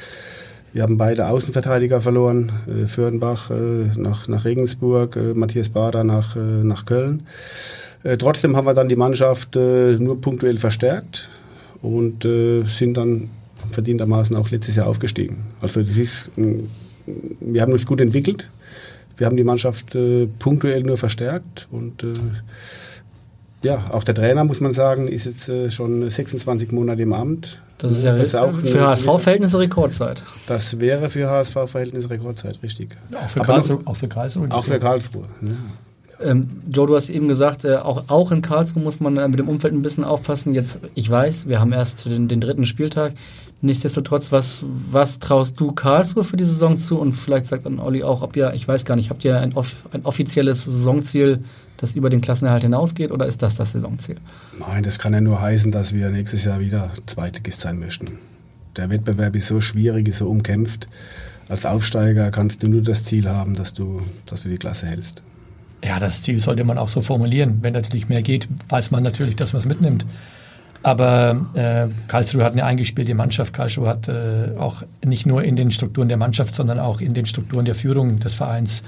Wir 0.74 0.81
haben 0.81 0.98
beide 0.98 1.27
Außenverteidiger 1.27 2.01
verloren. 2.01 2.51
Äh, 2.68 2.88
Föhrenbach 2.88 3.51
äh, 3.51 3.54
nach, 3.95 4.27
nach 4.27 4.44
Regensburg, 4.44 5.16
äh, 5.16 5.36
Matthias 5.36 5.69
Bader 5.69 6.04
nach, 6.04 6.36
äh, 6.36 6.39
nach 6.39 6.86
Köln. 6.86 7.27
Äh, 8.01 8.18
trotzdem 8.18 8.57
haben 8.57 8.65
wir 8.65 8.74
dann 8.74 8.89
die 8.89 8.95
Mannschaft 8.95 9.56
äh, 9.56 9.98
nur 10.00 10.19
punktuell 10.19 10.58
verstärkt 10.58 11.29
und 11.84 12.25
äh, 12.25 12.63
sind 12.63 12.98
dann 12.98 13.29
verdientermaßen 13.70 14.36
auch 14.36 14.50
letztes 14.50 14.77
Jahr 14.77 14.88
aufgestiegen. 14.88 15.41
Also 15.62 15.84
das 15.84 16.00
ist, 16.00 16.32
wir 16.36 17.62
haben 17.62 17.72
uns 17.72 17.86
gut 17.86 18.01
entwickelt. 18.01 18.50
Wir 19.20 19.28
haben 19.28 19.38
die 19.38 19.44
Mannschaft 19.44 19.96
punktuell 20.40 20.82
nur 20.84 20.98
verstärkt 20.98 21.68
und 21.72 22.06
ja, 23.62 23.84
auch 23.92 24.06
der 24.06 24.16
Trainer, 24.16 24.46
muss 24.46 24.62
man 24.62 24.74
sagen, 24.74 25.08
ist 25.10 25.26
jetzt 25.26 25.74
schon 25.74 26.10
26 26.10 26.72
Monate 26.72 27.02
im 27.02 27.12
Amt. 27.12 27.62
Das 27.80 27.94
ist 27.94 28.04
ja 28.04 28.12
das 28.12 28.28
ist 28.28 28.36
auch 28.36 28.54
für 28.54 28.82
HSV-Verhältnisse 28.82 29.60
Rekordzeit. 29.60 30.22
Das 30.48 30.80
wäre 30.80 31.10
für 31.10 31.30
HSV-Verhältnisse 31.30 32.10
Rekordzeit, 32.10 32.60
richtig. 32.62 32.98
Auch 33.14 33.30
für 33.30 33.40
Karlsruhe. 33.42 33.80
Auch 33.86 33.96
für 33.96 34.08
Karlsruhe. 34.08 34.48
Auch 34.52 34.66
für 34.66 34.80
Karlsruhe. 34.80 35.26
Ja. 35.42 35.52
Ähm, 36.22 36.50
Joe, 36.70 36.88
du 36.88 36.96
hast 36.98 37.10
eben 37.10 37.30
gesagt, 37.30 37.64
äh, 37.64 37.78
auch, 37.78 38.04
auch 38.08 38.32
in 38.34 38.42
Karlsruhe 38.42 38.84
muss 38.84 39.00
man 39.00 39.16
äh, 39.16 39.28
mit 39.30 39.40
dem 39.40 39.48
Umfeld 39.48 39.74
ein 39.74 39.82
bisschen 39.82 40.04
aufpassen. 40.04 40.54
Jetzt, 40.54 40.80
ich 40.94 41.10
weiß, 41.10 41.48
wir 41.48 41.62
haben 41.62 41.72
erst 41.72 42.06
den, 42.06 42.28
den 42.28 42.42
dritten 42.42 42.66
Spieltag. 42.66 43.14
Nichtsdestotrotz, 43.62 44.32
was, 44.32 44.63
was 44.63 45.20
traust 45.20 45.60
du 45.60 45.74
Karlsruhe 45.74 46.24
für 46.24 46.38
die 46.38 46.46
Saison 46.46 46.78
zu? 46.78 46.98
Und 46.98 47.12
vielleicht 47.12 47.48
sagt 47.48 47.66
dann 47.66 47.80
Olli 47.80 48.04
auch, 48.04 48.22
ob 48.22 48.38
ihr, 48.38 48.54
ich 48.54 48.66
weiß 48.66 48.86
gar 48.86 48.96
nicht, 48.96 49.10
habt 49.10 49.25
ihr 49.25 49.39
ein, 49.39 49.54
ein 49.92 50.06
offizielles 50.06 50.63
Saisonziel, 50.63 51.44
das 51.75 51.94
über 51.94 52.10
den 52.10 52.22
Klassenerhalt 52.22 52.63
hinausgeht 52.63 53.12
oder 53.12 53.25
ist 53.25 53.42
das 53.42 53.56
das 53.56 53.74
Saisonziel? 53.74 54.16
Nein, 54.60 54.84
das 54.84 54.98
kann 54.98 55.13
ja 55.13 55.20
nur 55.20 55.42
heißen, 55.42 55.72
dass 55.72 55.94
wir 55.94 56.10
nächstes 56.10 56.46
Jahr 56.46 56.62
wieder 56.62 56.92
Zweitligist 57.06 57.60
sein 57.60 57.80
möchten. 57.80 58.18
Der 58.78 58.89
Wettbewerb 58.89 59.36
ist 59.36 59.48
so 59.48 59.60
schwierig, 59.60 60.08
ist 60.08 60.20
so 60.20 60.30
umkämpft. 60.30 60.88
Als 61.50 61.66
Aufsteiger 61.66 62.32
kannst 62.32 62.63
du 62.63 62.70
nur 62.70 62.82
das 62.82 63.04
Ziel 63.04 63.28
haben, 63.28 63.56
dass 63.56 63.74
du, 63.74 64.01
dass 64.25 64.44
du 64.44 64.50
die 64.50 64.58
Klasse 64.58 64.88
hältst. 64.88 65.24
Ja, 65.84 66.00
das 66.00 66.22
Ziel 66.22 66.39
sollte 66.39 66.63
man 66.63 66.78
auch 66.78 66.89
so 66.89 67.01
formulieren. 67.01 67.60
Wenn 67.62 67.74
natürlich 67.74 68.08
mehr 68.08 68.22
geht, 68.22 68.48
weiß 68.70 68.92
man 68.92 69.04
natürlich, 69.04 69.36
dass 69.36 69.54
man 69.54 69.62
es 69.62 69.66
mitnimmt. 69.66 70.06
Aber 70.81 71.48
äh, 71.55 71.88
Karlsruhe 72.07 72.43
hat 72.43 72.53
eine 72.53 72.63
eingespielte 72.63 73.13
Mannschaft. 73.13 73.53
Karlsruhe 73.53 73.89
hat 73.89 74.07
äh, 74.07 74.55
auch 74.57 74.83
nicht 75.05 75.25
nur 75.25 75.43
in 75.43 75.55
den 75.55 75.71
Strukturen 75.71 76.07
der 76.07 76.17
Mannschaft, 76.17 76.55
sondern 76.55 76.79
auch 76.79 77.01
in 77.01 77.13
den 77.13 77.25
Strukturen 77.25 77.65
der 77.65 77.75
Führung 77.75 78.19
des 78.19 78.33
Vereins 78.33 78.83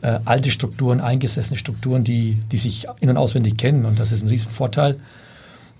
äh, 0.00 0.20
alte 0.24 0.50
Strukturen, 0.50 1.00
eingesessene 1.00 1.56
Strukturen, 1.56 2.02
die, 2.02 2.38
die 2.50 2.56
sich 2.56 2.86
in- 3.00 3.10
und 3.10 3.16
auswendig 3.18 3.58
kennen. 3.58 3.84
Und 3.84 3.98
das 3.98 4.10
ist 4.10 4.22
ein 4.22 4.28
Riesenvorteil. 4.28 4.96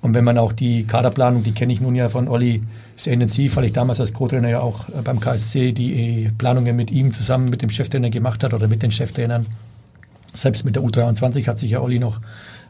Und 0.03 0.13
wenn 0.13 0.25
man 0.25 0.37
auch 0.37 0.53
die 0.53 0.85
Kaderplanung, 0.85 1.45
die 1.45 1.53
kenne 1.53 1.73
ich 1.73 1.81
nun 1.81 1.95
ja 1.95 2.11
von 2.11 2.29
Olli 2.29 2.63
sehr 2.95 3.15
intensiv, 3.15 3.57
weil 3.57 3.65
ich 3.65 3.73
damals 3.73 4.01
als 4.01 4.13
Co-Trainer 4.13 4.51
ja 4.51 4.61
auch 4.61 4.89
äh, 4.91 5.01
beim 5.03 5.19
KSC 5.19 5.73
die 5.73 6.31
Planungen 6.37 6.77
mit 6.77 6.91
ihm 6.91 7.13
zusammen 7.13 7.49
mit 7.49 7.63
dem 7.63 7.71
Cheftrainer 7.71 8.11
gemacht 8.11 8.45
hat 8.45 8.53
oder 8.53 8.69
mit 8.69 8.83
den 8.83 8.91
Cheftrainern 8.91 9.47
Selbst 10.35 10.67
mit 10.67 10.77
der 10.77 10.83
U23 10.83 11.47
hat 11.47 11.59
sich 11.59 11.71
ja 11.71 11.81
Olli 11.81 11.99
noch 11.99 12.21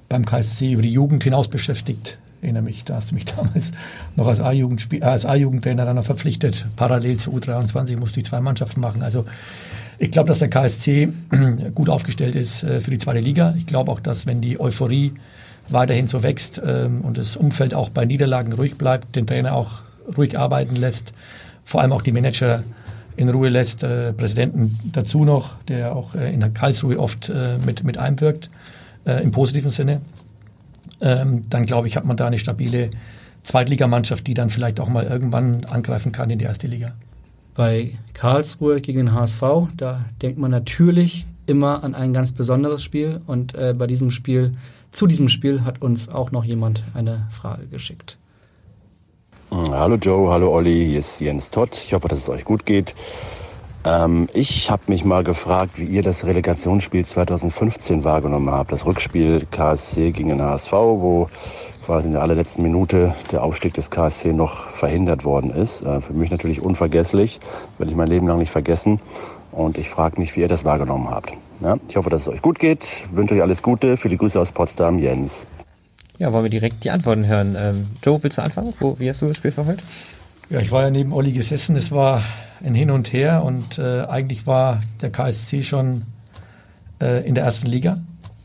beim 0.08 0.24
KSC 0.24 0.72
über 0.72 0.82
die 0.82 0.92
Jugend 0.92 1.24
hinaus 1.24 1.48
beschäftigt. 1.48 2.18
Ich 2.44 2.48
erinnere 2.48 2.64
mich, 2.64 2.84
da 2.84 2.96
hast 2.96 3.10
du 3.10 3.14
mich 3.14 3.24
damals 3.36 3.72
noch 4.16 4.26
als 4.26 4.40
A-Jugendtrainer 4.40 5.86
dann 5.86 6.02
verpflichtet. 6.02 6.66
Parallel 6.76 7.16
zur 7.16 7.32
U23 7.32 7.96
musste 7.98 8.20
ich 8.20 8.26
zwei 8.26 8.42
Mannschaften 8.42 8.82
machen. 8.82 9.02
Also 9.02 9.24
ich 9.98 10.10
glaube, 10.10 10.28
dass 10.28 10.40
der 10.40 10.50
KSC 10.50 11.08
gut 11.74 11.88
aufgestellt 11.88 12.34
ist 12.34 12.62
äh, 12.62 12.82
für 12.82 12.90
die 12.90 12.98
zweite 12.98 13.20
Liga. 13.20 13.54
Ich 13.56 13.64
glaube 13.64 13.90
auch, 13.90 13.98
dass 13.98 14.26
wenn 14.26 14.42
die 14.42 14.60
Euphorie 14.60 15.14
weiterhin 15.70 16.06
so 16.06 16.22
wächst 16.22 16.60
ähm, 16.62 17.00
und 17.00 17.16
das 17.16 17.38
Umfeld 17.38 17.72
auch 17.72 17.88
bei 17.88 18.04
Niederlagen 18.04 18.52
ruhig 18.52 18.76
bleibt, 18.76 19.16
den 19.16 19.26
Trainer 19.26 19.54
auch 19.54 19.80
ruhig 20.14 20.38
arbeiten 20.38 20.76
lässt, 20.76 21.14
vor 21.64 21.80
allem 21.80 21.92
auch 21.92 22.02
die 22.02 22.12
Manager 22.12 22.62
in 23.16 23.30
Ruhe 23.30 23.48
lässt, 23.48 23.84
äh, 23.84 24.12
Präsidenten 24.12 24.78
dazu 24.92 25.24
noch, 25.24 25.54
der 25.62 25.96
auch 25.96 26.14
äh, 26.14 26.30
in 26.30 26.40
der 26.40 26.50
Karlsruhe 26.50 26.98
oft 26.98 27.30
äh, 27.30 27.56
mit, 27.64 27.84
mit 27.84 27.96
einwirkt, 27.96 28.50
äh, 29.06 29.22
im 29.22 29.30
positiven 29.30 29.70
Sinne, 29.70 30.02
ähm, 31.00 31.42
dann 31.48 31.66
glaube 31.66 31.88
ich, 31.88 31.96
hat 31.96 32.04
man 32.04 32.16
da 32.16 32.26
eine 32.26 32.38
stabile 32.38 32.90
Zweitligamannschaft, 33.42 34.26
die 34.26 34.34
dann 34.34 34.50
vielleicht 34.50 34.80
auch 34.80 34.88
mal 34.88 35.04
irgendwann 35.04 35.64
angreifen 35.66 36.12
kann 36.12 36.30
in 36.30 36.38
die 36.38 36.44
erste 36.44 36.66
Liga. 36.66 36.94
Bei 37.54 37.92
Karlsruhe 38.14 38.80
gegen 38.80 38.98
den 38.98 39.14
HSV, 39.14 39.42
da 39.76 40.04
denkt 40.22 40.38
man 40.38 40.50
natürlich 40.50 41.26
immer 41.46 41.84
an 41.84 41.94
ein 41.94 42.12
ganz 42.12 42.32
besonderes 42.32 42.82
Spiel 42.82 43.20
und 43.26 43.54
äh, 43.54 43.74
bei 43.76 43.86
diesem 43.86 44.10
Spiel, 44.10 44.52
zu 44.92 45.06
diesem 45.06 45.28
Spiel 45.28 45.64
hat 45.64 45.82
uns 45.82 46.08
auch 46.08 46.32
noch 46.32 46.44
jemand 46.44 46.84
eine 46.94 47.26
Frage 47.30 47.66
geschickt. 47.66 48.18
Hallo 49.50 49.96
Joe, 49.96 50.32
hallo 50.32 50.52
Olli, 50.52 50.86
hier 50.86 50.98
ist 50.98 51.20
Jens 51.20 51.50
Todd. 51.50 51.76
Ich 51.76 51.92
hoffe, 51.92 52.08
dass 52.08 52.18
es 52.18 52.28
euch 52.28 52.44
gut 52.44 52.66
geht. 52.66 52.94
Ähm, 53.84 54.28
ich 54.32 54.70
habe 54.70 54.82
mich 54.86 55.04
mal 55.04 55.24
gefragt, 55.24 55.78
wie 55.78 55.84
ihr 55.84 56.02
das 56.02 56.24
Relegationsspiel 56.24 57.04
2015 57.04 58.04
wahrgenommen 58.04 58.50
habt. 58.50 58.72
Das 58.72 58.86
Rückspiel 58.86 59.46
KSC 59.50 60.12
gegen 60.12 60.30
den 60.30 60.40
HSV, 60.40 60.72
wo 60.72 61.28
quasi 61.84 62.06
in 62.06 62.12
der 62.12 62.22
allerletzten 62.22 62.62
Minute 62.62 63.14
der 63.30 63.42
Aufstieg 63.42 63.74
des 63.74 63.90
KSC 63.90 64.32
noch 64.32 64.70
verhindert 64.70 65.24
worden 65.24 65.50
ist. 65.50 65.82
Äh, 65.82 66.00
für 66.00 66.14
mich 66.14 66.30
natürlich 66.30 66.62
unvergesslich, 66.62 67.40
werde 67.78 67.90
ich 67.90 67.96
mein 67.96 68.08
Leben 68.08 68.26
lang 68.26 68.38
nicht 68.38 68.50
vergessen. 68.50 69.00
Und 69.52 69.76
ich 69.78 69.90
frage 69.90 70.18
mich, 70.18 70.34
wie 70.34 70.40
ihr 70.40 70.48
das 70.48 70.64
wahrgenommen 70.64 71.10
habt. 71.10 71.32
Ja, 71.60 71.76
ich 71.88 71.96
hoffe, 71.96 72.10
dass 72.10 72.22
es 72.22 72.28
euch 72.28 72.42
gut 72.42 72.58
geht. 72.58 73.06
Wünsche 73.12 73.34
euch 73.34 73.42
alles 73.42 73.62
Gute. 73.62 73.96
Viele 73.96 74.16
Grüße 74.16 74.40
aus 74.40 74.50
Potsdam, 74.50 74.98
Jens. 74.98 75.46
Ja, 76.18 76.32
wollen 76.32 76.44
wir 76.44 76.50
direkt 76.50 76.84
die 76.84 76.90
Antworten 76.90 77.26
hören. 77.26 77.56
Ähm, 77.58 77.86
Joe, 78.02 78.18
willst 78.22 78.38
du 78.38 78.42
anfangen? 78.42 78.72
Wo, 78.80 78.98
wie 78.98 79.08
hast 79.08 79.22
du 79.22 79.26
das 79.26 79.36
Spiel 79.36 79.52
verfolgt? 79.52 79.82
Ja, 80.48 80.60
ich 80.60 80.70
war 80.72 80.82
ja 80.82 80.90
neben 80.90 81.12
Olli 81.12 81.32
gesessen. 81.32 81.76
Es 81.76 81.92
war 81.92 82.22
ein 82.64 82.74
Hin 82.74 82.90
und 82.90 83.12
Her 83.12 83.44
und 83.44 83.78
äh, 83.78 84.02
eigentlich 84.02 84.46
war 84.46 84.80
der 85.02 85.10
KSC 85.10 85.62
schon 85.62 86.02
äh, 87.00 87.26
in 87.26 87.34
der 87.34 87.44
ersten 87.44 87.66
Liga. 87.66 87.98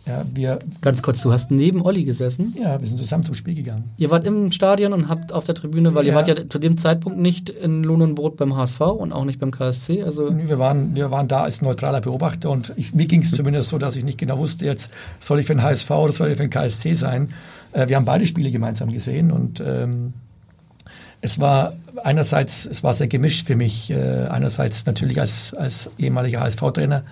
Ja, 0.06 0.26
wir 0.34 0.58
Ganz 0.82 1.04
kurz, 1.04 1.22
du 1.22 1.32
hast 1.32 1.52
neben 1.52 1.84
Olli 1.84 2.04
gesessen? 2.04 2.56
Ja, 2.60 2.82
wir 2.82 2.88
sind 2.88 2.98
zusammen 2.98 3.24
zum 3.24 3.36
Spiel 3.36 3.54
gegangen. 3.54 3.92
Ihr 3.98 4.10
wart 4.10 4.26
im 4.26 4.52
Stadion 4.52 4.92
und 4.92 5.08
habt 5.08 5.34
auf 5.34 5.44
der 5.44 5.54
Tribüne, 5.54 5.94
weil 5.94 6.04
ja. 6.04 6.12
ihr 6.12 6.16
wart 6.16 6.28
ja 6.28 6.50
zu 6.50 6.58
dem 6.58 6.80
Zeitpunkt 6.80 7.20
nicht 7.20 7.52
in 7.52 7.84
Lohn 7.84 8.02
und 8.02 8.16
Brot 8.16 8.36
beim 8.36 8.56
HSV 8.56 8.82
und 8.82 9.14
auch 9.14 9.24
nicht 9.24 9.40
beim 9.40 9.52
KSC. 9.52 10.02
Also 10.02 10.36
wir, 10.36 10.58
waren, 10.58 10.96
wir 10.96 11.12
waren 11.12 11.28
da 11.28 11.44
als 11.44 11.62
neutraler 11.62 12.02
Beobachter 12.02 12.50
und 12.50 12.74
ich, 12.76 12.94
mir 12.96 13.06
ging 13.06 13.22
es 13.22 13.32
zumindest 13.32 13.70
so, 13.70 13.78
dass 13.78 13.96
ich 13.96 14.04
nicht 14.04 14.18
genau 14.18 14.40
wusste, 14.40 14.66
jetzt 14.66 14.92
soll 15.20 15.40
ich 15.42 15.46
für 15.46 15.54
den 15.54 15.62
HSV 15.62 15.92
oder 15.92 16.12
soll 16.12 16.30
ich 16.30 16.38
für 16.38 16.44
den 16.44 16.50
KSC 16.50 16.96
sein. 16.96 17.32
Äh, 17.72 17.88
wir 17.88 17.96
haben 17.96 18.06
beide 18.06 18.26
Spiele 18.26 18.50
gemeinsam 18.50 18.92
gesehen 18.92 19.30
und 19.32 19.64
ähm, 19.64 20.14
es 21.22 21.40
war 21.40 21.74
einerseits, 22.04 22.66
es 22.66 22.84
war 22.84 22.94
sehr 22.94 23.08
gemischt 23.08 23.48
für 23.48 23.56
mich. 23.56 23.92
Äh, 23.92 24.28
einerseits 24.28 24.86
natürlich 24.86 25.20
als, 25.20 25.54
als 25.54 25.90
ehemaliger 25.98 26.42
HSV-Trainer 26.42 27.04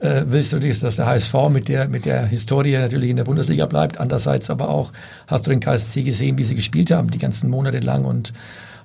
äh, 0.00 0.22
willst 0.26 0.52
du, 0.52 0.58
dass 0.58 0.96
der 0.96 1.06
HSV 1.06 1.34
mit 1.50 1.68
der, 1.68 1.88
mit 1.88 2.04
der 2.04 2.26
Historie 2.26 2.76
natürlich 2.76 3.10
in 3.10 3.16
der 3.16 3.24
Bundesliga 3.24 3.66
bleibt. 3.66 3.98
Andererseits 3.98 4.50
aber 4.50 4.68
auch 4.68 4.92
hast 5.26 5.46
du 5.46 5.50
den 5.50 5.60
KSC 5.60 6.02
gesehen, 6.02 6.38
wie 6.38 6.44
sie 6.44 6.54
gespielt 6.54 6.90
haben, 6.90 7.10
die 7.10 7.18
ganzen 7.18 7.50
Monate 7.50 7.80
lang 7.80 8.04
und 8.04 8.32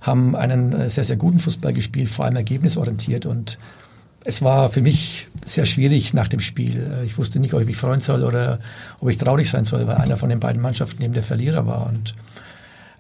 haben 0.02 0.36
einen 0.36 0.74
äh, 0.74 0.90
sehr, 0.90 1.04
sehr 1.04 1.18
guten 1.18 1.40
Fußball 1.40 1.74
gespielt, 1.74 2.10
vor 2.10 2.26
allem 2.26 2.36
ergebnisorientiert. 2.36 3.26
Und 3.26 3.60
es 4.24 4.42
war 4.42 4.70
für 4.70 4.82
mich 4.82 5.28
sehr 5.46 5.66
schwierig 5.66 6.14
nach 6.14 6.28
dem 6.28 6.40
Spiel. 6.40 7.04
Ich 7.06 7.18
wusste 7.18 7.40
nicht, 7.40 7.54
ob 7.54 7.62
ich 7.62 7.68
mich 7.68 7.78
freuen 7.78 8.02
soll 8.02 8.24
oder 8.24 8.60
ob 9.00 9.10
ich 9.10 9.18
traurig 9.18 9.50
sein 9.50 9.66
soll, 9.66 9.88
weil 9.88 9.98
einer 9.98 10.18
von 10.18 10.30
den 10.30 10.40
beiden 10.40 10.62
Mannschaften 10.62 11.02
eben 11.04 11.14
der 11.14 11.24
Verlierer 11.24 11.66
war. 11.66 11.88
Und, 11.88 12.16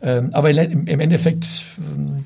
ähm, 0.01 0.29
aber 0.33 0.49
im 0.49 0.99
Endeffekt 0.99 1.45
ähm, 1.77 2.25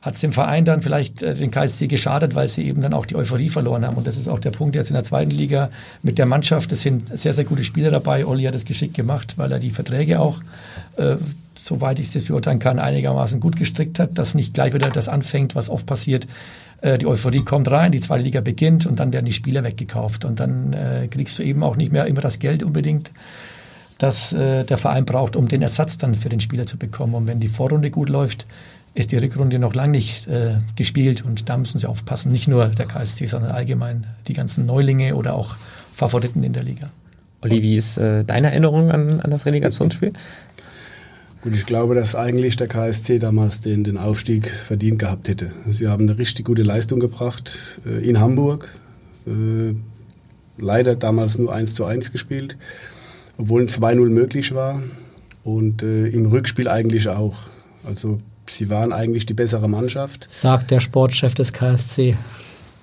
hat 0.00 0.14
es 0.14 0.20
dem 0.20 0.32
Verein 0.32 0.64
dann 0.64 0.82
vielleicht 0.82 1.22
äh, 1.22 1.34
den 1.34 1.50
KSC 1.50 1.86
geschadet, 1.88 2.34
weil 2.34 2.48
sie 2.48 2.64
eben 2.64 2.82
dann 2.82 2.94
auch 2.94 3.06
die 3.06 3.16
Euphorie 3.16 3.48
verloren 3.48 3.84
haben. 3.86 3.96
Und 3.96 4.06
das 4.06 4.16
ist 4.16 4.28
auch 4.28 4.38
der 4.38 4.50
Punkt 4.50 4.74
jetzt 4.74 4.90
in 4.90 4.94
der 4.94 5.04
zweiten 5.04 5.30
Liga 5.30 5.70
mit 6.02 6.18
der 6.18 6.26
Mannschaft. 6.26 6.70
Es 6.72 6.82
sind 6.82 7.16
sehr, 7.18 7.34
sehr 7.34 7.44
gute 7.44 7.64
Spieler 7.64 7.90
dabei. 7.90 8.24
Olli 8.24 8.44
hat 8.44 8.54
es 8.54 8.64
geschickt 8.64 8.94
gemacht, 8.94 9.34
weil 9.36 9.50
er 9.50 9.58
die 9.58 9.70
Verträge 9.70 10.20
auch, 10.20 10.40
äh, 10.96 11.16
soweit 11.60 11.98
ich 11.98 12.14
es 12.14 12.24
beurteilen 12.24 12.58
kann, 12.58 12.78
einigermaßen 12.78 13.40
gut 13.40 13.56
gestrickt 13.56 13.98
hat, 13.98 14.16
dass 14.16 14.34
nicht 14.34 14.54
gleich 14.54 14.72
wieder 14.72 14.88
das 14.88 15.08
anfängt, 15.08 15.54
was 15.54 15.68
oft 15.68 15.86
passiert. 15.86 16.26
Äh, 16.80 16.98
die 16.98 17.06
Euphorie 17.06 17.42
kommt 17.44 17.68
rein, 17.70 17.90
die 17.90 18.00
zweite 18.00 18.22
Liga 18.22 18.40
beginnt 18.40 18.86
und 18.86 19.00
dann 19.00 19.12
werden 19.12 19.26
die 19.26 19.32
Spieler 19.32 19.64
weggekauft. 19.64 20.24
Und 20.24 20.38
dann 20.38 20.76
kriegst 21.10 21.38
du 21.38 21.42
eben 21.42 21.62
auch 21.62 21.76
nicht 21.76 21.92
mehr 21.92 22.06
immer 22.06 22.20
das 22.20 22.38
Geld 22.38 22.62
unbedingt 22.62 23.10
das 23.98 24.32
äh, 24.32 24.64
der 24.64 24.78
Verein 24.78 25.04
braucht, 25.04 25.36
um 25.36 25.48
den 25.48 25.62
Ersatz 25.62 25.98
dann 25.98 26.14
für 26.14 26.28
den 26.28 26.40
Spieler 26.40 26.66
zu 26.66 26.78
bekommen. 26.78 27.14
Und 27.14 27.26
wenn 27.26 27.40
die 27.40 27.48
Vorrunde 27.48 27.90
gut 27.90 28.08
läuft, 28.08 28.46
ist 28.94 29.12
die 29.12 29.16
Rückrunde 29.16 29.58
noch 29.58 29.74
lange 29.74 29.92
nicht 29.92 30.26
äh, 30.28 30.56
gespielt 30.76 31.24
und 31.24 31.48
da 31.48 31.56
müssen 31.56 31.78
sie 31.78 31.86
aufpassen. 31.86 32.32
Nicht 32.32 32.48
nur 32.48 32.66
der 32.66 32.86
KSC, 32.86 33.26
sondern 33.26 33.52
allgemein 33.52 34.06
die 34.26 34.32
ganzen 34.32 34.66
Neulinge 34.66 35.14
oder 35.14 35.34
auch 35.34 35.56
Favoriten 35.92 36.42
in 36.42 36.52
der 36.52 36.62
Liga. 36.62 36.90
Olli, 37.42 37.62
wie 37.62 37.76
ist 37.76 37.98
äh, 37.98 38.24
deine 38.24 38.48
Erinnerung 38.50 38.90
an, 38.90 39.20
an 39.20 39.30
das 39.30 39.46
Relegationsspiel? 39.46 40.12
Gut, 41.42 41.54
ich 41.54 41.66
glaube, 41.66 41.94
dass 41.94 42.16
eigentlich 42.16 42.56
der 42.56 42.66
KSC 42.66 43.20
damals 43.20 43.60
den, 43.60 43.84
den 43.84 43.96
Aufstieg 43.96 44.50
verdient 44.50 44.98
gehabt 44.98 45.28
hätte. 45.28 45.52
Sie 45.70 45.86
haben 45.86 46.08
eine 46.08 46.18
richtig 46.18 46.44
gute 46.44 46.62
Leistung 46.62 46.98
gebracht 46.98 47.58
äh, 47.86 48.04
in 48.08 48.18
Hamburg. 48.18 48.68
Äh, 49.26 49.74
leider 50.56 50.96
damals 50.96 51.38
nur 51.38 51.54
1 51.54 51.74
zu 51.74 51.84
1 51.84 52.10
gespielt, 52.10 52.56
obwohl 53.38 53.62
ein 53.62 53.68
2-0 53.68 54.10
möglich 54.10 54.54
war. 54.54 54.82
Und 55.44 55.82
äh, 55.82 56.08
im 56.08 56.26
Rückspiel 56.26 56.68
eigentlich 56.68 57.08
auch. 57.08 57.36
Also 57.86 58.20
sie 58.46 58.68
waren 58.68 58.92
eigentlich 58.92 59.24
die 59.24 59.34
bessere 59.34 59.68
Mannschaft. 59.68 60.28
Sagt 60.30 60.70
der 60.70 60.80
Sportchef 60.80 61.34
des 61.34 61.52
KSC. 61.52 62.16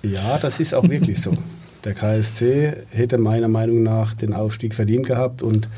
Ja, 0.02 0.38
das 0.38 0.58
ist 0.58 0.74
auch 0.74 0.88
wirklich 0.88 1.20
so. 1.20 1.36
Der 1.84 1.94
KSC 1.94 2.72
hätte 2.90 3.16
meiner 3.16 3.46
Meinung 3.46 3.84
nach 3.84 4.14
den 4.14 4.32
Aufstieg 4.32 4.74
verdient 4.74 5.06
gehabt 5.06 5.40
und 5.40 5.68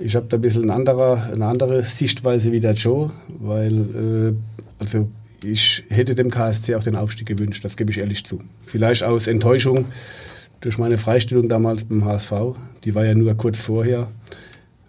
ich 0.00 0.16
habe 0.16 0.26
da 0.28 0.36
ein 0.36 0.40
bisschen 0.40 0.64
eine 0.64 0.72
andere, 0.72 1.30
eine 1.32 1.46
andere 1.46 1.84
Sichtweise 1.84 2.50
wie 2.50 2.58
der 2.58 2.72
Joe, 2.72 3.12
weil 3.38 3.72
äh, 3.72 4.34
also 4.80 5.08
ich 5.44 5.84
hätte 5.90 6.16
dem 6.16 6.32
KSC 6.32 6.74
auch 6.74 6.82
den 6.82 6.96
Aufstieg 6.96 7.28
gewünscht, 7.28 7.64
das 7.64 7.76
gebe 7.76 7.92
ich 7.92 7.98
ehrlich 7.98 8.24
zu. 8.24 8.40
Vielleicht 8.66 9.04
aus 9.04 9.28
Enttäuschung 9.28 9.84
durch 10.60 10.78
meine 10.78 10.98
Freistellung 10.98 11.48
damals 11.48 11.84
beim 11.84 12.04
HSV, 12.04 12.32
die 12.84 12.94
war 12.94 13.04
ja 13.04 13.14
nur 13.14 13.34
kurz 13.34 13.60
vorher. 13.60 14.08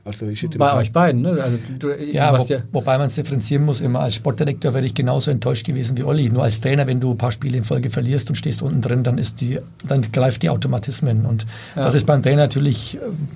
Also 0.06 0.28
ich 0.28 0.50
Bei 0.58 0.74
euch 0.76 0.92
beiden, 0.92 1.22
ne? 1.22 1.30
Also 1.30 1.60
du, 1.78 1.90
ja, 1.94 2.38
wo, 2.38 2.44
ja, 2.46 2.58
wobei 2.72 2.98
man 2.98 3.08
es 3.08 3.16
differenzieren 3.16 3.64
muss, 3.64 3.80
immer 3.80 4.00
als 4.00 4.16
Sportdirektor 4.16 4.74
wäre 4.74 4.84
ich 4.84 4.96
genauso 4.96 5.30
enttäuscht 5.30 5.68
gewesen 5.68 5.98
wie 5.98 6.04
Olli. 6.04 6.30
Nur 6.30 6.44
als 6.44 6.62
Trainer, 6.62 6.88
wenn 6.88 7.00
du 7.00 7.12
ein 7.12 7.18
paar 7.18 7.32
Spiele 7.32 7.58
in 7.58 7.64
Folge 7.64 7.92
verlierst 7.92 8.28
und 8.30 8.36
stehst 8.36 8.64
unten 8.64 8.82
drin, 8.82 9.04
dann 9.04 9.20
ist 9.20 9.42
die, 9.42 9.60
dann 9.86 10.02
greift 10.12 10.42
die 10.42 10.50
Automatismen. 10.50 11.26
Und 11.26 11.46
ja. 11.76 11.84
das 11.84 11.94
ist 11.94 12.08
beim 12.08 12.24
Trainer 12.24 12.44
natürlich, 12.44 12.96
ähm, 12.96 13.28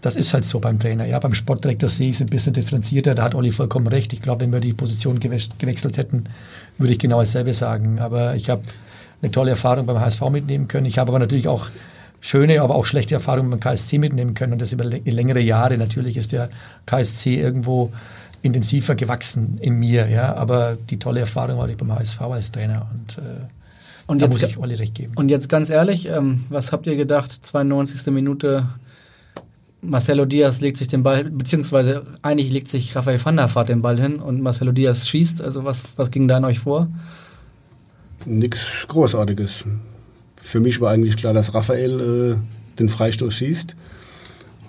das 0.00 0.16
ist 0.16 0.34
halt 0.34 0.44
so 0.44 0.58
beim 0.58 0.80
Trainer. 0.80 1.06
Ja, 1.06 1.20
beim 1.20 1.34
Sportdirektor 1.34 1.88
sehe 1.88 2.08
ich 2.08 2.16
es 2.16 2.20
ein 2.20 2.26
bisschen 2.26 2.52
differenzierter, 2.52 3.14
da 3.14 3.22
hat 3.22 3.36
Olli 3.36 3.52
vollkommen 3.52 3.86
recht. 3.86 4.12
Ich 4.12 4.22
glaube, 4.22 4.40
wenn 4.40 4.52
wir 4.52 4.60
die 4.60 4.72
Position 4.72 5.20
gewechselt 5.20 5.98
hätten, 5.98 6.24
würde 6.78 6.92
ich 6.92 6.98
genau 6.98 7.20
dasselbe 7.20 7.54
sagen. 7.54 8.00
Aber 8.00 8.34
ich 8.34 8.50
habe 8.50 8.62
eine 9.22 9.30
tolle 9.30 9.50
Erfahrung 9.50 9.86
beim 9.86 10.00
HSV 10.00 10.22
mitnehmen 10.30 10.68
können. 10.68 10.86
Ich 10.86 10.98
habe 10.98 11.10
aber 11.10 11.18
natürlich 11.18 11.48
auch 11.48 11.70
schöne, 12.20 12.60
aber 12.62 12.74
auch 12.74 12.86
schlechte 12.86 13.14
Erfahrungen 13.14 13.50
beim 13.50 13.60
KSC 13.60 13.98
mitnehmen 13.98 14.34
können 14.34 14.54
und 14.54 14.62
das 14.62 14.72
über 14.72 14.84
längere 14.84 15.40
Jahre. 15.40 15.78
Natürlich 15.78 16.16
ist 16.16 16.32
der 16.32 16.50
KSC 16.86 17.36
irgendwo 17.36 17.92
intensiver 18.42 18.94
gewachsen 18.94 19.58
in 19.60 19.78
mir, 19.78 20.08
ja, 20.08 20.34
aber 20.34 20.76
die 20.90 20.98
tolle 20.98 21.20
Erfahrung 21.20 21.58
war 21.58 21.68
ich 21.68 21.76
beim 21.76 21.92
HSV 21.92 22.20
als 22.20 22.50
Trainer 22.52 22.88
und, 22.92 23.18
äh, 23.18 23.22
und 24.06 24.22
da 24.22 24.26
jetzt, 24.26 24.32
muss 24.32 24.50
ich 24.50 24.58
Olli 24.58 24.74
recht 24.74 24.94
geben. 24.94 25.12
Und 25.16 25.28
jetzt 25.28 25.48
ganz 25.48 25.70
ehrlich, 25.70 26.08
ähm, 26.08 26.44
was 26.48 26.72
habt 26.72 26.86
ihr 26.86 26.96
gedacht, 26.96 27.32
92. 27.32 28.12
Minute, 28.12 28.66
Marcelo 29.80 30.24
Diaz 30.24 30.60
legt 30.60 30.76
sich 30.76 30.88
den 30.88 31.02
Ball, 31.02 31.24
beziehungsweise 31.24 32.06
eigentlich 32.22 32.50
legt 32.50 32.68
sich 32.68 32.94
Rafael 32.96 33.22
van 33.22 33.36
der 33.36 33.54
Vaart 33.54 33.68
den 33.68 33.82
Ball 33.82 34.00
hin 34.00 34.20
und 34.20 34.40
Marcelo 34.40 34.72
Diaz 34.72 35.06
schießt, 35.06 35.42
also 35.42 35.64
was, 35.64 35.82
was 35.96 36.10
ging 36.10 36.26
da 36.26 36.38
in 36.38 36.44
euch 36.44 36.60
vor? 36.60 36.88
Nichts 38.24 38.60
Großartiges 38.88 39.64
für 40.40 40.60
mich 40.60 40.80
war 40.80 40.90
eigentlich 40.92 41.16
klar, 41.16 41.34
dass 41.34 41.54
Raphael 41.54 42.00
äh, 42.00 42.78
den 42.78 42.88
Freistoß 42.88 43.34
schießt. 43.34 43.76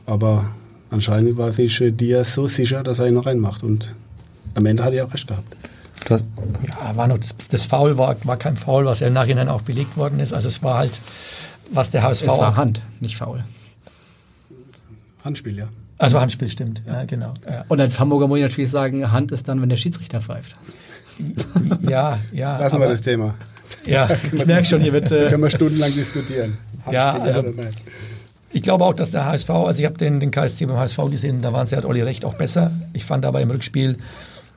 Aber 0.06 0.46
anscheinend 0.90 1.38
war 1.38 1.54
sich 1.54 1.80
äh, 1.82 1.92
Diaz 1.92 2.34
so 2.34 2.48
sicher, 2.48 2.84
dass 2.84 3.00
er 3.00 3.08
ihn 3.08 3.14
noch 3.14 3.26
reinmacht. 3.26 3.64
Und 3.64 3.94
am 4.56 4.66
Ende 4.66 4.84
hat 4.84 4.94
er 4.94 5.06
auch 5.06 5.14
recht 5.14 5.28
gehabt. 5.28 5.56
Ja, 6.10 6.96
war 6.96 7.08
noch, 7.08 7.18
das, 7.18 7.36
das 7.50 7.66
Foul 7.66 7.98
war, 7.98 8.16
war 8.24 8.38
kein 8.38 8.56
Foul, 8.56 8.86
was 8.86 9.02
ja 9.02 9.08
im 9.08 9.14
Nachhinein 9.14 9.50
auch 9.50 9.62
belegt 9.62 9.98
worden 9.98 10.20
ist. 10.20 10.34
Also 10.34 10.48
es 10.48 10.64
war 10.64 10.78
halt, 10.78 11.00
was 11.72 11.92
der 11.92 12.04
HSV... 12.04 12.24
Es 12.24 12.30
war 12.30 12.56
Hand, 12.56 12.82
nicht 13.00 13.18
Foul. 13.18 13.44
Handspiel, 15.24 15.58
ja. 15.58 15.68
Also 15.98 16.20
Handspiel 16.20 16.48
stimmt, 16.48 16.82
ja, 16.88 17.04
genau. 17.04 17.34
Ja. 17.46 17.66
Und 17.68 17.82
als 17.82 18.00
Hamburger 18.00 18.28
muss 18.28 18.38
ich 18.38 18.44
natürlich 18.46 18.72
sagen, 18.72 19.12
Hand 19.12 19.34
ist 19.34 19.50
dann, 19.50 19.62
wenn 19.62 19.68
der 19.68 19.76
Schiedsrichter 19.76 20.22
pfeift. 20.22 20.56
Ja, 21.88 22.20
ja. 22.32 22.58
Lassen 22.58 22.76
aber- 22.76 22.86
wir 22.86 22.90
das 22.90 23.02
Thema. 23.02 23.36
Ja, 23.86 24.10
ich 24.32 24.46
merke 24.46 24.66
schon, 24.66 24.82
hier 24.82 24.94
wird. 24.94 25.12
Äh, 25.12 25.30
Können 25.30 25.44
wir 25.44 25.50
stundenlang 25.50 25.94
diskutieren. 25.94 26.58
Ja, 26.92 27.14
Handspiel, 27.14 27.36
also- 27.36 27.62
nicht. 27.62 27.78
Ich 28.52 28.64
glaube 28.64 28.84
auch, 28.84 28.96
dass 28.96 29.12
der 29.12 29.26
HSV, 29.26 29.50
also 29.52 29.80
ich 29.80 29.86
habe 29.86 29.98
den, 30.00 30.20
den 30.20 30.32
KSC 30.32 30.66
beim 30.66 30.78
HSV 30.78 30.98
gesehen, 31.12 31.44
da 31.44 31.54
waren 31.54 31.68
sie, 31.68 31.76
hat 31.76 31.86
Olli 31.86 32.02
recht, 32.02 32.26
auch 32.26 32.34
besser. 32.34 32.72
Ich 32.94 33.06
fand 33.06 33.24
aber 33.24 33.42
im 33.42 33.52
Rückspiel 33.52 33.98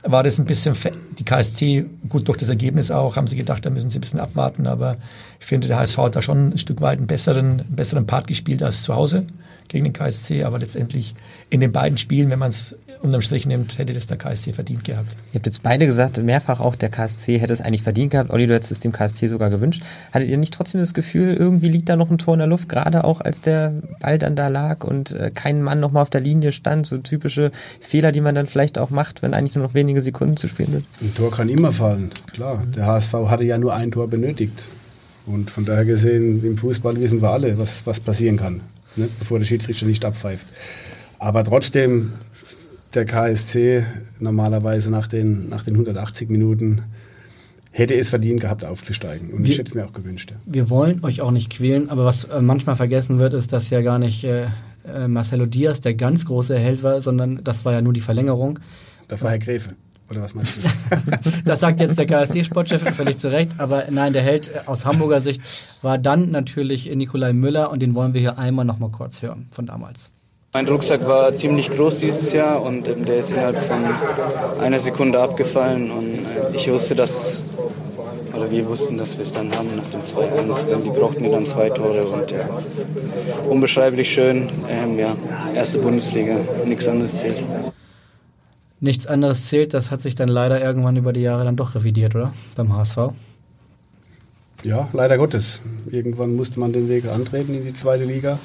war 0.02 0.22
das 0.22 0.38
ein 0.38 0.46
bisschen, 0.46 0.74
die 1.18 1.24
KSC, 1.24 1.84
gut 2.08 2.26
durch 2.26 2.38
das 2.38 2.48
Ergebnis 2.48 2.90
auch, 2.90 3.16
haben 3.16 3.26
sie 3.26 3.36
gedacht, 3.36 3.66
da 3.66 3.70
müssen 3.70 3.90
sie 3.90 3.98
ein 3.98 4.00
bisschen 4.00 4.18
abwarten, 4.18 4.66
aber 4.66 4.96
ich 5.38 5.46
finde, 5.46 5.68
der 5.68 5.78
HSV 5.78 5.98
hat 5.98 6.16
da 6.16 6.22
schon 6.22 6.52
ein 6.54 6.58
Stück 6.58 6.80
weit 6.80 6.98
einen 6.98 7.06
besseren, 7.06 7.60
einen 7.60 7.76
besseren 7.76 8.06
Part 8.06 8.26
gespielt 8.28 8.62
als 8.62 8.82
zu 8.82 8.94
Hause 8.94 9.26
gegen 9.72 9.84
den 9.84 9.92
KSC, 9.92 10.44
aber 10.44 10.58
letztendlich 10.58 11.14
in 11.50 11.60
den 11.60 11.72
beiden 11.72 11.98
Spielen, 11.98 12.30
wenn 12.30 12.38
man 12.38 12.50
es 12.50 12.76
unterm 13.00 13.22
Strich 13.22 13.46
nimmt, 13.46 13.78
hätte 13.78 13.92
das 13.92 14.06
der 14.06 14.16
KSC 14.16 14.52
verdient 14.52 14.84
gehabt. 14.84 15.16
Ihr 15.32 15.38
habt 15.38 15.46
jetzt 15.46 15.62
beide 15.62 15.86
gesagt, 15.86 16.22
mehrfach 16.22 16.60
auch, 16.60 16.76
der 16.76 16.88
KSC 16.88 17.38
hätte 17.38 17.52
es 17.52 17.60
eigentlich 17.60 17.82
verdient 17.82 18.12
gehabt. 18.12 18.30
Olli, 18.30 18.46
du 18.46 18.54
hättest 18.54 18.70
es 18.70 18.78
dem 18.78 18.92
KSC 18.92 19.26
sogar 19.28 19.50
gewünscht. 19.50 19.82
Hattet 20.12 20.28
ihr 20.28 20.38
nicht 20.38 20.54
trotzdem 20.54 20.80
das 20.80 20.94
Gefühl, 20.94 21.34
irgendwie 21.34 21.68
liegt 21.68 21.88
da 21.88 21.96
noch 21.96 22.10
ein 22.10 22.18
Tor 22.18 22.34
in 22.34 22.38
der 22.38 22.46
Luft, 22.46 22.68
gerade 22.68 23.04
auch 23.04 23.20
als 23.20 23.40
der 23.40 23.74
Ball 24.00 24.18
dann 24.18 24.36
da 24.36 24.48
lag 24.48 24.84
und 24.84 25.12
äh, 25.12 25.30
kein 25.34 25.62
Mann 25.62 25.80
nochmal 25.80 26.02
auf 26.02 26.10
der 26.10 26.20
Linie 26.20 26.52
stand? 26.52 26.86
So 26.86 26.98
typische 26.98 27.50
Fehler, 27.80 28.12
die 28.12 28.20
man 28.20 28.34
dann 28.34 28.46
vielleicht 28.46 28.78
auch 28.78 28.90
macht, 28.90 29.22
wenn 29.22 29.34
eigentlich 29.34 29.56
nur 29.56 29.66
noch 29.66 29.74
wenige 29.74 30.00
Sekunden 30.00 30.36
zu 30.36 30.46
spielen 30.48 30.72
sind. 30.72 30.84
Ein 31.00 31.14
Tor 31.14 31.32
kann 31.32 31.48
immer 31.48 31.72
fallen, 31.72 32.10
klar. 32.32 32.62
Der 32.76 32.86
HSV 32.86 33.14
hatte 33.28 33.44
ja 33.44 33.58
nur 33.58 33.74
ein 33.74 33.90
Tor 33.90 34.08
benötigt. 34.08 34.66
Und 35.26 35.50
von 35.50 35.64
daher 35.64 35.84
gesehen, 35.84 36.44
im 36.44 36.56
Fußball 36.56 37.00
wissen 37.00 37.22
wir 37.22 37.30
alle, 37.30 37.58
was, 37.58 37.86
was 37.86 38.00
passieren 38.00 38.36
kann, 38.36 38.60
ne? 38.96 39.08
bevor 39.18 39.38
der 39.38 39.46
Schiedsrichter 39.46 39.86
nicht 39.86 40.04
abpfeift. 40.04 40.46
Aber 41.18 41.44
trotzdem, 41.44 42.12
der 42.94 43.04
KSC 43.04 43.84
normalerweise 44.20 44.90
nach 44.90 45.06
den, 45.08 45.48
nach 45.48 45.64
den 45.64 45.74
180 45.74 46.28
Minuten 46.30 46.82
hätte 47.70 47.94
es 47.94 48.10
verdient 48.10 48.40
gehabt, 48.40 48.64
aufzusteigen. 48.64 49.30
Und 49.32 49.44
ich 49.44 49.54
Wie- 49.54 49.58
hätte 49.58 49.70
es 49.70 49.74
mir 49.74 49.86
auch 49.86 49.92
gewünscht. 49.92 50.30
Ja. 50.32 50.36
Wir 50.44 50.68
wollen 50.70 51.02
euch 51.04 51.20
auch 51.22 51.30
nicht 51.30 51.50
quälen, 51.50 51.88
aber 51.90 52.04
was 52.04 52.24
äh, 52.24 52.42
manchmal 52.42 52.76
vergessen 52.76 53.18
wird, 53.18 53.32
ist, 53.34 53.52
dass 53.52 53.70
ja 53.70 53.80
gar 53.80 53.98
nicht 53.98 54.24
äh, 54.24 54.46
äh, 54.86 55.08
Marcelo 55.08 55.46
Diaz 55.46 55.80
der 55.80 55.94
ganz 55.94 56.26
große 56.26 56.58
Held 56.58 56.82
war, 56.82 57.00
sondern 57.00 57.40
das 57.44 57.64
war 57.64 57.72
ja 57.72 57.80
nur 57.80 57.92
die 57.92 58.00
Verlängerung. 58.00 58.58
Das 59.08 59.22
war 59.22 59.30
Herr 59.30 59.38
Gräfe. 59.38 59.70
Oder 60.12 60.22
was 60.22 60.34
meinst 60.34 60.58
du? 60.58 60.60
Das 61.44 61.60
sagt 61.60 61.80
jetzt 61.80 61.98
der 61.98 62.06
KSC-Sportchef 62.06 62.82
völlig 62.94 63.16
zu 63.16 63.30
Recht, 63.32 63.52
aber 63.58 63.84
nein, 63.90 64.12
der 64.12 64.22
Held 64.22 64.48
äh, 64.48 64.60
aus 64.66 64.84
Hamburger 64.84 65.22
Sicht 65.22 65.40
war 65.80 65.96
dann 65.96 66.30
natürlich 66.30 66.94
Nikolai 66.94 67.32
Müller 67.32 67.70
und 67.70 67.80
den 67.80 67.94
wollen 67.94 68.12
wir 68.12 68.20
hier 68.20 68.38
einmal 68.38 68.66
noch 68.66 68.78
mal 68.78 68.90
kurz 68.90 69.22
hören 69.22 69.48
von 69.50 69.66
damals. 69.66 70.10
Mein 70.52 70.68
Rucksack 70.68 71.06
war 71.08 71.34
ziemlich 71.34 71.70
groß 71.70 72.00
dieses 72.00 72.30
Jahr 72.34 72.60
und 72.60 72.86
ähm, 72.86 73.06
der 73.06 73.16
ist 73.16 73.30
innerhalb 73.30 73.58
von 73.58 73.82
einer 74.60 74.78
Sekunde 74.78 75.18
abgefallen 75.18 75.90
und 75.90 76.18
äh, 76.18 76.54
ich 76.54 76.70
wusste, 76.70 76.94
dass, 76.94 77.44
oder 78.36 78.50
wir 78.50 78.66
wussten, 78.66 78.98
dass 78.98 79.16
wir 79.16 79.22
es 79.22 79.32
dann 79.32 79.50
haben 79.56 79.74
nach 79.76 79.86
dem 79.86 80.02
2-1. 80.02 80.66
weil 80.70 80.82
Die 80.82 80.90
brauchten 80.90 81.32
dann 81.32 81.46
zwei 81.46 81.70
Tore 81.70 82.04
und 82.04 82.30
ja, 82.32 82.46
unbeschreiblich 83.48 84.12
schön. 84.12 84.48
Ähm, 84.68 84.98
ja, 84.98 85.16
erste 85.54 85.78
Bundesliga, 85.78 86.36
nichts 86.66 86.86
anderes 86.86 87.16
zählt. 87.16 87.42
Nichts 88.82 89.06
anderes 89.06 89.46
zählt, 89.46 89.74
das 89.74 89.92
hat 89.92 90.00
sich 90.00 90.16
dann 90.16 90.28
leider 90.28 90.60
irgendwann 90.60 90.96
über 90.96 91.12
die 91.12 91.20
Jahre 91.20 91.44
dann 91.44 91.54
doch 91.54 91.76
revidiert, 91.76 92.16
oder? 92.16 92.34
Beim 92.56 92.76
HSV. 92.76 93.12
Ja, 94.64 94.88
leider 94.92 95.18
Gottes. 95.18 95.60
Irgendwann 95.88 96.34
musste 96.34 96.58
man 96.58 96.72
den 96.72 96.88
Weg 96.88 97.06
antreten 97.06 97.54
in 97.54 97.64
die 97.64 97.74
zweite 97.74 98.02
Liga. 98.02 98.40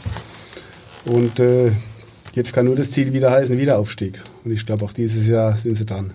Und 1.06 1.40
äh, 1.40 1.72
jetzt 2.34 2.54
kann 2.54 2.66
nur 2.66 2.76
das 2.76 2.92
Ziel 2.92 3.14
wieder 3.14 3.32
heißen, 3.32 3.58
Wiederaufstieg. 3.58 4.22
Und 4.46 4.52
ich 4.52 4.64
glaube, 4.64 4.86
auch 4.86 4.94
dieses 4.94 5.28
Jahr 5.28 5.58
sind 5.58 5.76
sie 5.76 5.88
dran. 5.88 6.12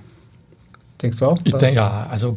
Denkst 1.02 1.18
du 1.18 1.26
auch? 1.26 1.40
Ich 1.42 1.54
denke, 1.54 1.74
ja, 1.74 2.06
also 2.08 2.36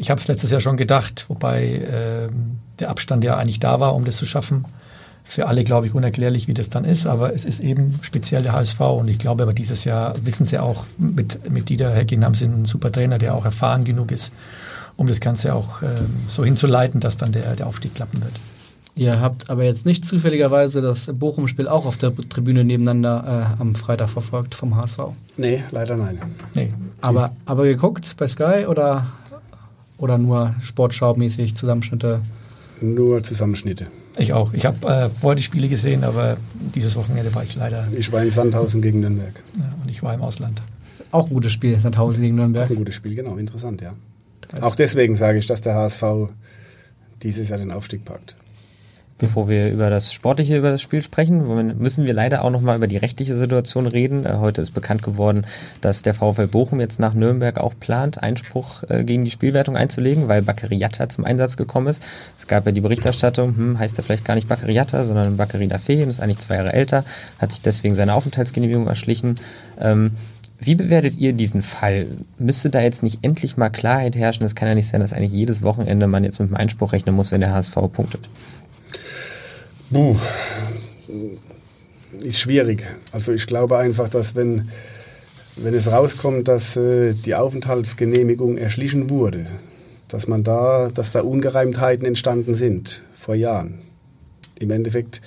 ich 0.00 0.10
habe 0.10 0.20
es 0.20 0.26
letztes 0.26 0.50
Jahr 0.50 0.60
schon 0.60 0.76
gedacht, 0.76 1.26
wobei 1.28 1.80
ähm, 1.92 2.58
der 2.80 2.90
Abstand 2.90 3.22
ja 3.22 3.36
eigentlich 3.36 3.60
da 3.60 3.78
war, 3.78 3.94
um 3.94 4.04
das 4.04 4.16
zu 4.16 4.26
schaffen. 4.26 4.64
Für 5.30 5.46
alle, 5.46 5.62
glaube 5.62 5.86
ich, 5.86 5.94
unerklärlich, 5.94 6.48
wie 6.48 6.54
das 6.54 6.70
dann 6.70 6.86
ist, 6.86 7.06
aber 7.06 7.34
es 7.34 7.44
ist 7.44 7.60
eben 7.60 7.92
speziell 8.00 8.42
der 8.42 8.54
HSV 8.54 8.80
und 8.80 9.08
ich 9.08 9.18
glaube, 9.18 9.42
aber 9.42 9.52
dieses 9.52 9.84
Jahr 9.84 10.14
wissen 10.24 10.46
sie 10.46 10.58
auch, 10.58 10.86
mit, 10.96 11.50
mit 11.50 11.68
Dieter 11.68 11.90
Hecking 11.90 12.24
haben 12.24 12.32
sie 12.32 12.46
einen 12.46 12.64
super 12.64 12.90
Trainer, 12.90 13.18
der 13.18 13.34
auch 13.34 13.44
erfahren 13.44 13.84
genug 13.84 14.10
ist, 14.10 14.32
um 14.96 15.06
das 15.06 15.20
Ganze 15.20 15.54
auch 15.54 15.82
ähm, 15.82 16.14
so 16.28 16.46
hinzuleiten, 16.46 17.00
dass 17.00 17.18
dann 17.18 17.32
der, 17.32 17.56
der 17.56 17.66
Aufstieg 17.66 17.94
klappen 17.94 18.22
wird. 18.22 18.32
Ihr 18.94 19.20
habt 19.20 19.50
aber 19.50 19.64
jetzt 19.64 19.84
nicht 19.84 20.08
zufälligerweise 20.08 20.80
das 20.80 21.10
Bochum-Spiel 21.12 21.68
auch 21.68 21.84
auf 21.84 21.98
der 21.98 22.16
Tribüne 22.16 22.64
nebeneinander 22.64 23.54
äh, 23.58 23.60
am 23.60 23.74
Freitag 23.74 24.08
verfolgt 24.08 24.54
vom 24.54 24.76
HSV. 24.76 24.98
Nee, 25.36 25.62
leider 25.72 25.94
nein. 25.96 26.18
Nee, 26.54 26.72
Aber, 27.02 27.32
aber 27.44 27.64
geguckt 27.64 28.14
bei 28.16 28.26
Sky 28.26 28.64
oder, 28.66 29.08
oder 29.98 30.16
nur 30.16 30.54
Sportschau-mäßig 30.62 31.54
Zusammenschnitte? 31.54 32.22
Nur 32.80 33.22
Zusammenschnitte. 33.22 33.88
Ich 34.18 34.32
auch. 34.32 34.52
Ich 34.52 34.66
habe 34.66 34.86
äh, 34.86 35.08
vorher 35.08 35.36
die 35.36 35.42
Spiele 35.42 35.68
gesehen, 35.68 36.04
aber 36.04 36.36
dieses 36.74 36.96
Wochenende 36.96 37.34
war 37.34 37.44
ich 37.44 37.54
leider 37.56 37.86
Ich 37.96 38.12
war 38.12 38.22
in 38.22 38.30
Sandhausen 38.30 38.82
gegen 38.82 39.00
Nürnberg. 39.00 39.42
ja, 39.56 39.74
und 39.82 39.90
ich 39.90 40.02
war 40.02 40.14
im 40.14 40.22
Ausland. 40.22 40.62
Auch 41.10 41.28
ein 41.28 41.34
gutes 41.34 41.52
Spiel, 41.52 41.78
Sandhausen 41.78 42.22
gegen 42.22 42.36
Nürnberg. 42.36 42.70
Ein 42.70 42.76
gutes 42.76 42.94
Spiel, 42.94 43.14
genau, 43.14 43.36
interessant, 43.36 43.80
ja. 43.80 43.94
Auch 44.60 44.74
deswegen 44.74 45.14
sage 45.14 45.38
ich, 45.38 45.46
dass 45.46 45.60
der 45.60 45.74
HSV 45.74 46.02
dieses 47.22 47.48
Jahr 47.48 47.58
den 47.58 47.70
Aufstieg 47.70 48.04
packt. 48.04 48.36
Bevor 49.18 49.48
wir 49.48 49.68
über 49.70 49.90
das 49.90 50.12
Sportliche, 50.12 50.56
über 50.56 50.70
das 50.70 50.80
Spiel 50.80 51.02
sprechen, 51.02 51.76
müssen 51.78 52.04
wir 52.04 52.14
leider 52.14 52.44
auch 52.44 52.50
nochmal 52.50 52.76
über 52.76 52.86
die 52.86 52.96
rechtliche 52.96 53.36
Situation 53.36 53.88
reden. 53.88 54.24
Äh, 54.24 54.36
Heute 54.38 54.62
ist 54.62 54.70
bekannt 54.70 55.02
geworden, 55.02 55.44
dass 55.80 56.02
der 56.02 56.14
VfL 56.14 56.46
Bochum 56.46 56.78
jetzt 56.78 57.00
nach 57.00 57.14
Nürnberg 57.14 57.58
auch 57.58 57.74
plant, 57.78 58.22
Einspruch 58.22 58.84
äh, 58.88 59.02
gegen 59.02 59.24
die 59.24 59.32
Spielwertung 59.32 59.76
einzulegen, 59.76 60.28
weil 60.28 60.42
Bakary 60.42 60.76
Yatta 60.76 61.08
zum 61.08 61.24
Einsatz 61.24 61.56
gekommen 61.56 61.88
ist. 61.88 62.00
Es 62.38 62.46
gab 62.46 62.64
ja 62.64 62.70
die 62.70 62.80
Berichterstattung, 62.80 63.56
hm, 63.56 63.78
heißt 63.80 63.98
er 63.98 64.04
vielleicht 64.04 64.24
gar 64.24 64.36
nicht 64.36 64.48
Bakary 64.48 64.72
Yatta, 64.72 65.02
sondern 65.02 65.36
Bakary 65.36 65.66
Dafé, 65.66 66.08
ist 66.08 66.20
eigentlich 66.20 66.38
zwei 66.38 66.54
Jahre 66.54 66.72
älter, 66.72 67.04
hat 67.40 67.50
sich 67.50 67.60
deswegen 67.60 67.96
seine 67.96 68.14
Aufenthaltsgenehmigung 68.14 68.86
erschlichen. 68.86 69.34
Ähm, 69.80 70.12
wie 70.60 70.74
bewertet 70.74 71.16
ihr 71.18 71.32
diesen 71.32 71.62
Fall? 71.62 72.08
Müsste 72.38 72.70
da 72.70 72.80
jetzt 72.80 73.02
nicht 73.02 73.20
endlich 73.22 73.56
mal 73.56 73.70
Klarheit 73.70 74.16
herrschen? 74.16 74.44
Es 74.44 74.56
kann 74.56 74.68
ja 74.68 74.74
nicht 74.74 74.88
sein, 74.88 75.00
dass 75.00 75.12
eigentlich 75.12 75.32
jedes 75.32 75.62
Wochenende 75.62 76.08
man 76.08 76.24
jetzt 76.24 76.40
mit 76.40 76.50
dem 76.50 76.56
Einspruch 76.56 76.92
rechnen 76.92 77.14
muss, 77.14 77.30
wenn 77.30 77.40
der 77.40 77.54
HSV 77.54 77.74
punktet. 77.92 78.28
Buh. 79.90 80.16
Ist 82.22 82.40
schwierig. 82.40 82.84
Also 83.12 83.32
ich 83.32 83.46
glaube 83.46 83.78
einfach, 83.78 84.08
dass 84.08 84.34
wenn, 84.34 84.68
wenn 85.56 85.74
es 85.74 85.90
rauskommt, 85.90 86.48
dass 86.48 86.76
äh, 86.76 87.14
die 87.14 87.34
Aufenthaltsgenehmigung 87.34 88.58
erschlichen 88.58 89.08
wurde, 89.08 89.46
dass 90.08 90.26
man 90.26 90.44
da, 90.44 90.90
dass 90.92 91.12
da 91.12 91.20
Ungereimtheiten 91.22 92.06
entstanden 92.06 92.54
sind 92.54 93.02
vor 93.14 93.34
Jahren. 93.34 93.80
Im 94.58 94.70
Endeffekt 94.70 95.20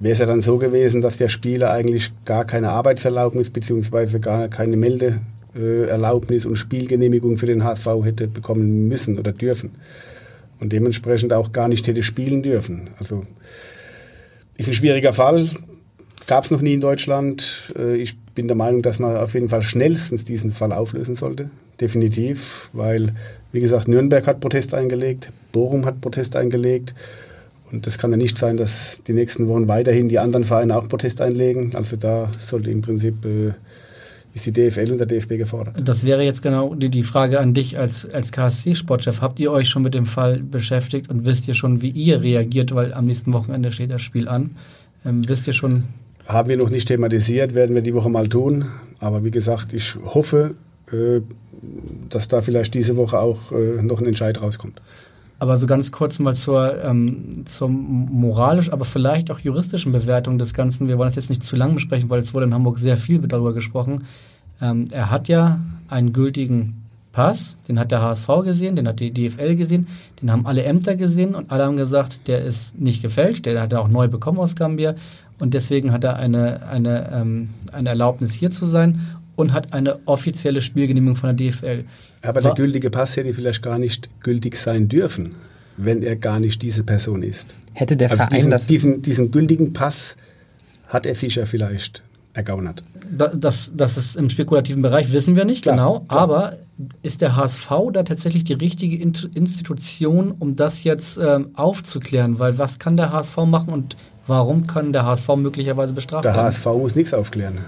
wäre 0.00 0.12
es 0.12 0.18
ja 0.18 0.26
dann 0.26 0.40
so 0.40 0.58
gewesen, 0.58 1.00
dass 1.00 1.16
der 1.16 1.28
Spieler 1.28 1.70
eigentlich 1.70 2.12
gar 2.24 2.44
keine 2.44 2.70
Arbeitserlaubnis 2.70 3.50
bzw. 3.50 4.18
gar 4.18 4.48
keine 4.48 4.76
Meldeerlaubnis 4.76 6.44
und 6.46 6.56
Spielgenehmigung 6.56 7.38
für 7.38 7.46
den 7.46 7.64
HSV 7.64 7.86
hätte 8.02 8.26
bekommen 8.26 8.88
müssen 8.88 9.18
oder 9.18 9.32
dürfen. 9.32 9.72
Und 10.60 10.72
dementsprechend 10.72 11.32
auch 11.32 11.52
gar 11.52 11.68
nicht 11.68 11.86
hätte 11.86 12.02
spielen 12.02 12.42
dürfen. 12.42 12.90
Also 12.98 13.24
ist 14.56 14.68
ein 14.68 14.74
schwieriger 14.74 15.12
Fall. 15.12 15.48
Gab 16.26 16.44
es 16.44 16.50
noch 16.50 16.60
nie 16.60 16.74
in 16.74 16.80
Deutschland. 16.80 17.68
Äh, 17.76 17.96
Ich 17.96 18.16
bin 18.34 18.48
der 18.48 18.56
Meinung, 18.56 18.82
dass 18.82 18.98
man 18.98 19.16
auf 19.16 19.34
jeden 19.34 19.48
Fall 19.48 19.62
schnellstens 19.62 20.24
diesen 20.24 20.52
Fall 20.52 20.72
auflösen 20.72 21.14
sollte. 21.14 21.50
Definitiv, 21.80 22.68
weil, 22.72 23.14
wie 23.52 23.60
gesagt, 23.60 23.88
Nürnberg 23.88 24.26
hat 24.26 24.40
Protest 24.40 24.74
eingelegt, 24.74 25.30
Bochum 25.52 25.86
hat 25.86 26.00
Protest 26.00 26.36
eingelegt. 26.36 26.94
Und 27.70 27.86
das 27.86 27.98
kann 27.98 28.10
ja 28.10 28.16
nicht 28.16 28.38
sein, 28.38 28.56
dass 28.56 29.02
die 29.06 29.12
nächsten 29.12 29.48
Wochen 29.48 29.66
weiterhin 29.66 30.08
die 30.08 30.18
anderen 30.18 30.44
Vereine 30.44 30.76
auch 30.76 30.88
Protest 30.88 31.20
einlegen. 31.20 31.74
Also 31.74 31.96
da 31.96 32.30
sollte 32.38 32.70
im 32.70 32.82
Prinzip 32.82 33.24
äh, 33.24 33.52
ist 34.34 34.46
die 34.46 34.52
DFL 34.52 34.90
und 34.90 34.98
der 34.98 35.06
DFB 35.06 35.38
gefordert. 35.38 35.76
Das 35.82 36.04
wäre 36.04 36.24
jetzt 36.24 36.42
genau 36.42 36.74
die, 36.74 36.88
die 36.88 37.04
Frage 37.04 37.38
an 37.38 37.54
dich 37.54 37.78
als, 37.78 38.04
als 38.10 38.32
KSC-Sportchef. 38.32 39.20
Habt 39.20 39.38
ihr 39.38 39.52
euch 39.52 39.68
schon 39.68 39.82
mit 39.82 39.94
dem 39.94 40.06
Fall 40.06 40.40
beschäftigt 40.40 41.08
und 41.08 41.24
wisst 41.24 41.46
ihr 41.46 41.54
schon, 41.54 41.82
wie 41.82 41.90
ihr 41.90 42.20
reagiert? 42.20 42.74
Weil 42.74 42.92
am 42.92 43.06
nächsten 43.06 43.32
Wochenende 43.32 43.70
steht 43.70 43.90
das 43.90 44.02
Spiel 44.02 44.26
an. 44.26 44.56
Ähm, 45.06 45.28
wisst 45.28 45.46
ihr 45.46 45.52
schon, 45.52 45.84
Haben 46.26 46.48
wir 46.48 46.56
noch 46.56 46.70
nicht 46.70 46.88
thematisiert, 46.88 47.54
werden 47.54 47.76
wir 47.76 47.82
die 47.82 47.94
Woche 47.94 48.10
mal 48.10 48.28
tun. 48.28 48.66
Aber 48.98 49.24
wie 49.24 49.30
gesagt, 49.30 49.72
ich 49.72 49.94
hoffe, 49.94 50.56
äh, 50.90 51.20
dass 52.10 52.26
da 52.26 52.42
vielleicht 52.42 52.74
diese 52.74 52.96
Woche 52.96 53.20
auch 53.20 53.52
äh, 53.52 53.82
noch 53.82 54.00
ein 54.00 54.06
Entscheid 54.06 54.42
rauskommt. 54.42 54.80
Aber 55.38 55.58
so 55.58 55.66
ganz 55.66 55.92
kurz 55.92 56.18
mal 56.18 56.34
zur, 56.34 56.82
ähm, 56.82 57.44
zur 57.44 57.68
moralisch, 57.68 58.72
aber 58.72 58.84
vielleicht 58.84 59.30
auch 59.30 59.40
juristischen 59.40 59.92
Bewertung 59.92 60.38
des 60.38 60.54
Ganzen. 60.54 60.88
Wir 60.88 60.98
wollen 60.98 61.08
das 61.08 61.16
jetzt 61.16 61.30
nicht 61.30 61.44
zu 61.44 61.56
lang 61.56 61.74
besprechen, 61.74 62.08
weil 62.08 62.20
es 62.20 62.34
wurde 62.34 62.46
in 62.46 62.54
Hamburg 62.54 62.78
sehr 62.78 62.96
viel 62.96 63.18
darüber 63.18 63.52
gesprochen. 63.52 64.04
Ähm, 64.60 64.86
er 64.92 65.10
hat 65.10 65.28
ja 65.28 65.60
einen 65.88 66.12
gültigen 66.12 66.84
Pass, 67.12 67.56
den 67.68 67.78
hat 67.78 67.92
der 67.92 68.02
HSV 68.02 68.28
gesehen, 68.42 68.74
den 68.74 68.88
hat 68.88 68.98
die 68.98 69.12
DFL 69.12 69.54
gesehen, 69.54 69.86
den 70.20 70.32
haben 70.32 70.46
alle 70.46 70.64
Ämter 70.64 70.96
gesehen 70.96 71.34
und 71.36 71.52
alle 71.52 71.64
haben 71.64 71.76
gesagt, 71.76 72.26
der 72.26 72.44
ist 72.44 72.78
nicht 72.78 73.02
gefälscht, 73.02 73.46
der 73.46 73.60
hat 73.60 73.72
er 73.72 73.80
auch 73.80 73.88
neu 73.88 74.08
bekommen 74.08 74.38
aus 74.40 74.56
Gambia 74.56 74.94
und 75.38 75.54
deswegen 75.54 75.92
hat 75.92 76.02
er 76.02 76.16
eine, 76.16 76.66
eine, 76.66 77.10
ähm, 77.12 77.50
eine 77.72 77.90
Erlaubnis 77.90 78.32
hier 78.32 78.50
zu 78.50 78.66
sein 78.66 79.00
und 79.36 79.52
hat 79.52 79.72
eine 79.72 79.98
offizielle 80.06 80.60
Spielgenehmigung 80.60 81.16
von 81.16 81.36
der 81.36 81.50
DFL. 81.50 81.84
Aber 82.24 82.40
der 82.40 82.54
gültige 82.54 82.90
Pass 82.90 83.16
hätte 83.16 83.34
vielleicht 83.34 83.62
gar 83.62 83.78
nicht 83.78 84.08
gültig 84.20 84.56
sein 84.56 84.88
dürfen, 84.88 85.34
wenn 85.76 86.02
er 86.02 86.16
gar 86.16 86.40
nicht 86.40 86.62
diese 86.62 86.82
Person 86.84 87.22
ist. 87.22 87.54
Hätte 87.72 87.96
der 87.96 88.10
Also 88.10 88.22
Verein 88.22 88.36
diesen, 88.36 88.50
das 88.50 88.66
diesen, 88.66 89.02
diesen 89.02 89.30
gültigen 89.30 89.72
Pass 89.72 90.16
hat 90.88 91.06
er 91.06 91.14
sicher 91.14 91.46
vielleicht 91.46 92.02
ergaunert. 92.34 92.82
Da, 93.10 93.28
das, 93.28 93.72
das 93.76 93.96
ist 93.96 94.16
im 94.16 94.28
spekulativen 94.30 94.82
Bereich, 94.82 95.12
wissen 95.12 95.36
wir 95.36 95.44
nicht 95.44 95.62
Klar, 95.62 95.76
genau. 95.76 96.00
klar. 96.00 96.20
Aber 96.20 96.58
ist 97.02 97.20
der 97.20 97.36
HSV 97.36 97.68
da 97.92 98.02
tatsächlich 98.02 98.44
die 98.44 98.54
richtige 98.54 98.96
Institution, 98.96 100.32
um 100.32 100.56
das 100.56 100.82
jetzt 100.84 101.18
ähm, 101.18 101.50
aufzuklären? 101.54 102.38
Weil 102.38 102.58
was 102.58 102.78
kann 102.78 102.96
der 102.96 103.12
HSV 103.12 103.36
machen 103.46 103.72
und 103.72 103.96
warum 104.26 104.66
kann 104.66 104.92
der 104.92 105.04
HSV 105.04 105.28
möglicherweise 105.36 105.92
bestraft 105.92 106.24
Der 106.24 106.34
werden? 106.34 106.46
HSV 106.46 106.66
muss 106.66 106.94
nichts 106.94 107.14
aufklären. 107.14 107.58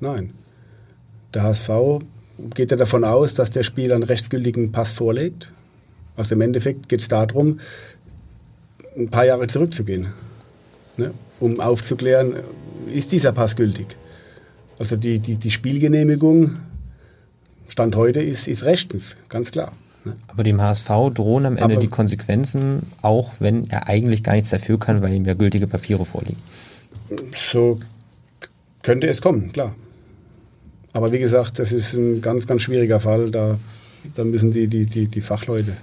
Nein. 0.00 0.30
Der 1.34 1.42
HSV 1.42 1.70
geht 2.54 2.70
ja 2.70 2.76
davon 2.76 3.04
aus, 3.04 3.34
dass 3.34 3.50
der 3.50 3.62
Spieler 3.62 3.94
einen 3.94 4.04
rechtsgültigen 4.04 4.72
Pass 4.72 4.92
vorlegt. 4.92 5.50
Also 6.16 6.34
im 6.34 6.40
Endeffekt 6.40 6.88
geht 6.88 7.00
es 7.00 7.08
darum, 7.08 7.60
ein 8.96 9.08
paar 9.08 9.26
Jahre 9.26 9.46
zurückzugehen, 9.46 10.08
ne? 10.96 11.12
um 11.40 11.60
aufzuklären, 11.60 12.34
ist 12.92 13.12
dieser 13.12 13.32
Pass 13.32 13.56
gültig. 13.56 13.96
Also 14.78 14.96
die, 14.96 15.18
die, 15.18 15.36
die 15.36 15.50
Spielgenehmigung, 15.50 16.52
Stand 17.68 17.96
heute, 17.96 18.20
ist, 18.22 18.48
ist 18.48 18.64
rechtens, 18.64 19.16
ganz 19.28 19.50
klar. 19.50 19.72
Ne? 20.04 20.14
Aber 20.28 20.44
dem 20.44 20.60
HSV 20.60 20.88
drohen 21.12 21.46
am 21.46 21.56
Ende 21.56 21.74
Aber- 21.74 21.80
die 21.80 21.88
Konsequenzen, 21.88 22.82
auch 23.02 23.32
wenn 23.38 23.68
er 23.70 23.88
eigentlich 23.88 24.22
gar 24.22 24.34
nichts 24.34 24.50
dafür 24.50 24.78
kann, 24.78 25.02
weil 25.02 25.12
ihm 25.12 25.24
ja 25.24 25.34
gültige 25.34 25.66
Papiere 25.66 26.04
vorliegen. 26.04 26.40
So 27.34 27.80
könnte 28.82 29.08
es 29.08 29.20
kommen, 29.20 29.52
klar. 29.52 29.74
Aber 30.96 31.12
wie 31.12 31.18
gesagt, 31.18 31.58
das 31.58 31.72
ist 31.72 31.92
ein 31.92 32.22
ganz, 32.22 32.46
ganz 32.46 32.62
schwieriger 32.62 33.00
Fall. 33.00 33.30
Da, 33.30 33.58
da 34.14 34.24
müssen 34.24 34.52
die, 34.52 34.66
die, 34.66 34.86
die, 34.86 35.08
die 35.08 35.20
Fachleute 35.20 35.76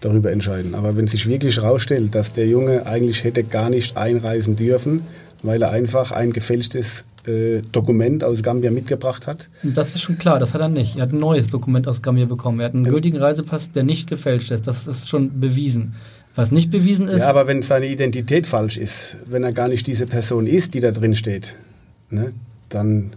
darüber 0.00 0.32
entscheiden. 0.32 0.74
Aber 0.74 0.96
wenn 0.96 1.06
sich 1.06 1.26
wirklich 1.26 1.58
herausstellt, 1.58 2.14
dass 2.14 2.32
der 2.32 2.46
Junge 2.46 2.86
eigentlich 2.86 3.24
hätte 3.24 3.44
gar 3.44 3.68
nicht 3.68 3.98
einreisen 3.98 4.56
dürfen, 4.56 5.02
weil 5.42 5.60
er 5.60 5.70
einfach 5.70 6.12
ein 6.12 6.32
gefälschtes 6.32 7.04
äh, 7.26 7.60
Dokument 7.72 8.24
aus 8.24 8.42
Gambia 8.42 8.70
mitgebracht 8.70 9.26
hat, 9.26 9.50
Das 9.62 9.94
ist 9.94 10.00
schon 10.00 10.16
klar, 10.16 10.38
das 10.38 10.54
hat 10.54 10.62
er 10.62 10.70
nicht. 10.70 10.96
Er 10.96 11.02
hat 11.02 11.12
ein 11.12 11.18
neues 11.18 11.50
Dokument 11.50 11.86
aus 11.86 12.00
Gambia 12.00 12.24
bekommen. 12.24 12.58
Er 12.60 12.66
hat 12.66 12.74
einen 12.74 12.84
gültigen 12.84 13.18
Reisepass, 13.18 13.72
der 13.72 13.84
nicht 13.84 14.08
gefälscht 14.08 14.50
ist. 14.50 14.66
Das 14.66 14.86
ist 14.86 15.10
schon 15.10 15.40
bewiesen. 15.40 15.94
Was 16.36 16.52
nicht 16.52 16.70
bewiesen 16.70 17.06
ist, 17.06 17.20
Ja, 17.20 17.28
aber 17.28 17.46
wenn 17.46 17.60
seine 17.60 17.84
Identität 17.84 18.46
falsch 18.46 18.78
ist, 18.78 19.16
wenn 19.26 19.42
er 19.42 19.52
gar 19.52 19.68
nicht 19.68 19.86
diese 19.86 20.06
Person 20.06 20.46
ist, 20.46 20.72
die 20.72 20.80
da 20.80 20.90
drin 20.90 21.14
steht, 21.14 21.54
ne, 22.08 22.32
dann, 22.70 23.10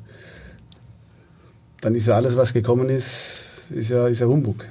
dann 1.86 1.93
ist 1.93 2.08
ja 2.08 2.15
alles, 2.15 2.36
was 2.36 2.52
gekommen 2.52 2.89
ist, 2.89 3.48
ist 3.69 3.91
ja, 3.91 4.08
ist 4.08 4.19
ja 4.19 4.26
Humbug. 4.26 4.65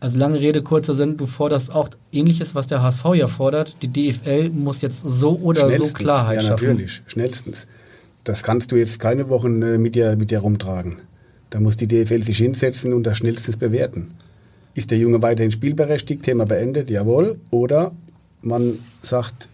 also 0.00 0.18
lange 0.18 0.38
Rede, 0.38 0.62
kurzer 0.62 0.92
Sinn, 0.92 1.16
du 1.16 1.24
forderst 1.24 1.74
auch 1.74 1.88
ähnliches, 2.12 2.54
was 2.54 2.66
der 2.66 2.82
HSV 2.82 3.06
ja 3.14 3.26
fordert. 3.26 3.76
Die 3.80 3.88
DFL 3.88 4.50
muss 4.50 4.82
jetzt 4.82 5.00
so 5.02 5.38
oder 5.38 5.74
so 5.74 5.84
Klarheit 5.94 6.42
ja, 6.42 6.48
schaffen. 6.48 6.66
natürlich, 6.66 7.00
schnellstens. 7.06 7.66
Das 8.24 8.42
kannst 8.42 8.70
du 8.70 8.76
jetzt 8.76 8.98
keine 8.98 9.30
Wochen 9.30 9.62
äh, 9.62 9.78
mit, 9.78 9.94
dir, 9.94 10.14
mit 10.16 10.30
dir 10.30 10.40
rumtragen. 10.40 11.00
Da 11.48 11.58
muss 11.58 11.78
die 11.78 11.88
DFL 11.88 12.22
sich 12.22 12.36
hinsetzen 12.36 12.92
und 12.92 13.04
das 13.04 13.16
schnellstens 13.16 13.56
bewerten. 13.56 14.12
Ist 14.74 14.90
der 14.90 14.98
Junge 14.98 15.22
weiterhin 15.22 15.52
spielberechtigt, 15.52 16.22
Thema 16.22 16.44
beendet, 16.44 16.90
jawohl. 16.90 17.40
Oder 17.50 17.92
man 18.42 18.78
sagt, 19.02 19.48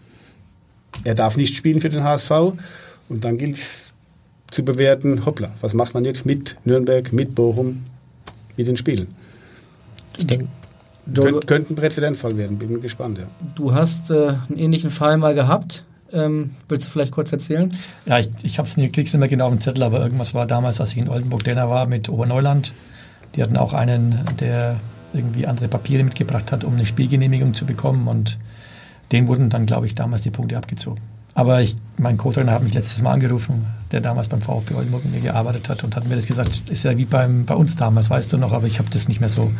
er 1.05 1.15
darf 1.15 1.37
nicht 1.37 1.55
spielen 1.55 1.79
für 1.79 1.89
den 1.89 2.03
HSV 2.03 2.31
und 3.07 3.23
dann 3.23 3.37
gilt 3.37 3.55
es 3.55 3.88
zu 4.51 4.63
bewerten, 4.63 5.25
hoppla, 5.25 5.51
was 5.61 5.73
macht 5.73 5.93
man 5.93 6.05
jetzt 6.05 6.25
mit 6.25 6.57
Nürnberg, 6.65 7.13
mit 7.13 7.35
Bochum, 7.35 7.83
mit 8.57 8.67
den 8.67 8.77
Spielen? 8.77 9.07
Ich 10.17 10.27
denke, 10.27 10.47
Könnt, 11.13 11.47
könnte 11.47 11.73
ein 11.73 11.75
Präzedenzfall 11.75 12.37
werden, 12.37 12.57
bin 12.57 12.81
gespannt, 12.81 13.17
ja. 13.17 13.25
Du 13.55 13.73
hast 13.73 14.11
äh, 14.11 14.35
einen 14.47 14.57
ähnlichen 14.57 14.89
Fall 14.89 15.17
mal 15.17 15.33
gehabt. 15.33 15.85
Ähm, 16.11 16.51
willst 16.67 16.87
du 16.87 16.89
vielleicht 16.89 17.11
kurz 17.11 17.31
erzählen? 17.31 17.75
Ja, 18.05 18.19
ich, 18.19 18.29
ich 18.43 18.59
hab's 18.59 18.77
nicht, 18.77 18.93
krieg's 18.93 19.13
nicht 19.13 19.19
mehr 19.19 19.29
genau 19.29 19.45
auf 19.45 19.53
den 19.53 19.61
Zettel, 19.61 19.83
aber 19.83 20.01
irgendwas 20.01 20.33
war 20.33 20.45
damals, 20.45 20.79
als 20.79 20.91
ich 20.91 20.97
in 20.97 21.09
Oldenburg 21.09 21.43
Denner 21.43 21.69
war 21.69 21.85
mit 21.85 22.09
Oberneuland. 22.09 22.73
Die 23.35 23.43
hatten 23.43 23.57
auch 23.57 23.73
einen, 23.73 24.19
der 24.39 24.79
irgendwie 25.13 25.45
andere 25.47 25.67
Papiere 25.67 26.03
mitgebracht 26.03 26.51
hat, 26.51 26.63
um 26.63 26.73
eine 26.73 26.85
Spielgenehmigung 26.85 27.53
zu 27.53 27.65
bekommen 27.65 28.07
und 28.07 28.37
den 29.11 29.27
wurden 29.27 29.49
dann, 29.49 29.65
glaube 29.65 29.87
ich, 29.87 29.95
damals 29.95 30.21
die 30.23 30.31
Punkte 30.31 30.57
abgezogen. 30.57 31.01
Aber 31.33 31.61
ich, 31.61 31.75
mein 31.97 32.17
Co-Trainer 32.17 32.51
hat 32.51 32.63
mich 32.63 32.73
letztes 32.73 33.01
Mal 33.01 33.13
angerufen, 33.13 33.65
der 33.91 34.01
damals 34.01 34.27
beim 34.27 34.41
VfB 34.41 34.73
Oldenburg 34.73 35.05
mit 35.05 35.13
mir 35.13 35.21
gearbeitet 35.21 35.69
hat 35.69 35.83
und 35.83 35.95
hat 35.95 36.07
mir 36.07 36.15
das 36.15 36.25
gesagt, 36.25 36.69
ist 36.69 36.83
ja 36.83 36.97
wie 36.97 37.05
beim, 37.05 37.45
bei 37.45 37.55
uns 37.55 37.75
damals, 37.75 38.09
weißt 38.09 38.33
du 38.33 38.37
noch, 38.37 38.51
aber 38.51 38.67
ich 38.67 38.79
habe 38.79 38.89
das 38.89 39.07
nicht 39.07 39.19
mehr 39.19 39.29
so, 39.29 39.51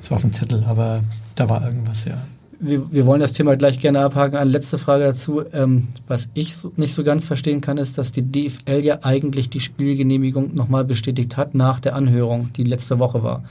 so 0.00 0.14
auf 0.14 0.22
dem 0.22 0.32
Zettel, 0.32 0.64
aber 0.64 1.00
da 1.34 1.48
war 1.48 1.64
irgendwas, 1.64 2.04
ja. 2.04 2.18
Wir, 2.60 2.90
wir 2.92 3.04
wollen 3.04 3.20
das 3.20 3.32
Thema 3.32 3.56
gleich 3.56 3.78
gerne 3.78 4.00
abhaken. 4.00 4.36
Eine 4.36 4.50
letzte 4.50 4.78
Frage 4.78 5.04
dazu. 5.04 5.42
Ähm, 5.52 5.88
was 6.06 6.28
ich 6.34 6.54
nicht 6.76 6.94
so 6.94 7.04
ganz 7.04 7.26
verstehen 7.26 7.60
kann, 7.60 7.78
ist, 7.78 7.98
dass 7.98 8.12
die 8.12 8.22
DFL 8.22 8.80
ja 8.82 9.00
eigentlich 9.02 9.50
die 9.50 9.60
Spielgenehmigung 9.60 10.54
nochmal 10.54 10.84
bestätigt 10.84 11.36
hat 11.36 11.54
nach 11.54 11.80
der 11.80 11.94
Anhörung, 11.94 12.52
die 12.56 12.64
letzte 12.64 12.98
Woche 12.98 13.22
war. 13.22 13.44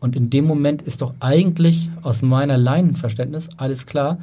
Und 0.00 0.16
in 0.16 0.28
dem 0.28 0.44
Moment 0.44 0.82
ist 0.82 1.02
doch 1.02 1.14
eigentlich 1.20 1.88
aus 2.02 2.22
meiner 2.22 2.58
Laienverständnis 2.58 3.48
alles 3.56 3.86
klar. 3.86 4.18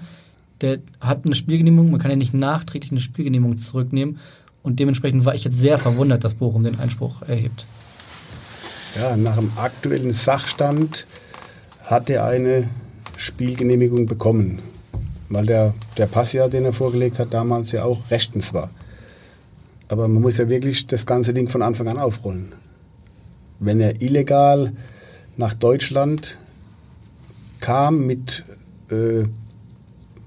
Der 0.62 0.80
hat 1.00 1.26
eine 1.26 1.36
Spielgenehmigung, 1.36 1.92
man 1.92 2.00
kann 2.00 2.12
ja 2.12 2.18
nicht 2.18 2.34
nachträglich 2.34 2.92
eine 2.92 3.02
Spielgenehmigung 3.02 3.58
zurücknehmen. 3.58 4.20
Und 4.64 4.80
dementsprechend 4.80 5.26
war 5.26 5.36
ich 5.36 5.44
jetzt 5.44 5.58
sehr 5.58 5.78
verwundert, 5.78 6.24
dass 6.24 6.34
Bochum 6.34 6.64
den 6.64 6.80
Einspruch 6.80 7.22
erhebt. 7.22 7.66
Ja, 8.96 9.16
nach 9.18 9.36
dem 9.36 9.52
aktuellen 9.58 10.12
Sachstand 10.12 11.06
hat 11.84 12.10
er 12.10 12.26
eine 12.26 12.70
Spielgenehmigung 13.18 14.06
bekommen, 14.06 14.60
weil 15.30 15.46
der, 15.46 15.74
der 15.98 16.08
Pass 16.08 16.34
ja, 16.34 16.48
den 16.48 16.66
er 16.66 16.74
vorgelegt 16.74 17.20
hat, 17.20 17.34
damals 17.34 17.72
ja 17.72 17.84
auch 17.84 18.10
rechtens 18.10 18.54
war. 18.54 18.70
Aber 19.88 20.08
man 20.08 20.22
muss 20.22 20.38
ja 20.38 20.50
wirklich 20.50 20.88
das 20.88 21.06
ganze 21.06 21.34
Ding 21.34 21.50
von 21.50 21.62
Anfang 21.62 21.88
an 21.88 22.00
aufrollen. 22.00 22.54
Wenn 23.60 23.80
er 23.80 24.02
illegal 24.02 24.74
nach 25.38 25.54
Deutschland 25.54 26.38
kam 27.60 28.06
mit, 28.06 28.44
äh, 28.90 29.24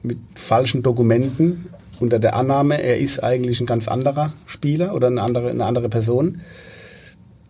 mit 0.03 0.19
falschen 0.35 0.83
Dokumenten 0.83 1.67
unter 2.01 2.19
der 2.19 2.37
Annahme, 2.37 2.83
er 2.83 2.99
ist 2.99 3.23
eigentlich 3.23 3.61
ein 3.61 3.67
ganz 3.67 3.89
anderer 3.89 4.33
Spieler 4.47 4.95
oder 4.95 5.09
eine 5.09 5.23
andere, 5.23 5.51
eine 5.51 5.65
andere 5.65 5.89
Person, 5.89 6.41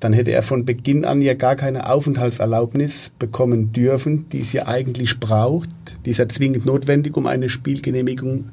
dann 0.00 0.12
hätte 0.12 0.30
er 0.30 0.42
von 0.42 0.64
Beginn 0.64 1.04
an 1.04 1.22
ja 1.22 1.34
gar 1.34 1.56
keine 1.56 1.90
Aufenthaltserlaubnis 1.90 3.10
bekommen 3.18 3.72
dürfen, 3.72 4.28
die 4.30 4.40
es 4.40 4.52
ja 4.52 4.66
eigentlich 4.66 5.18
braucht. 5.18 5.68
Die 6.04 6.10
ist 6.10 6.18
ja 6.18 6.28
zwingend 6.28 6.66
notwendig, 6.66 7.16
um 7.16 7.26
eine 7.26 7.48
Spielgenehmigung 7.48 8.50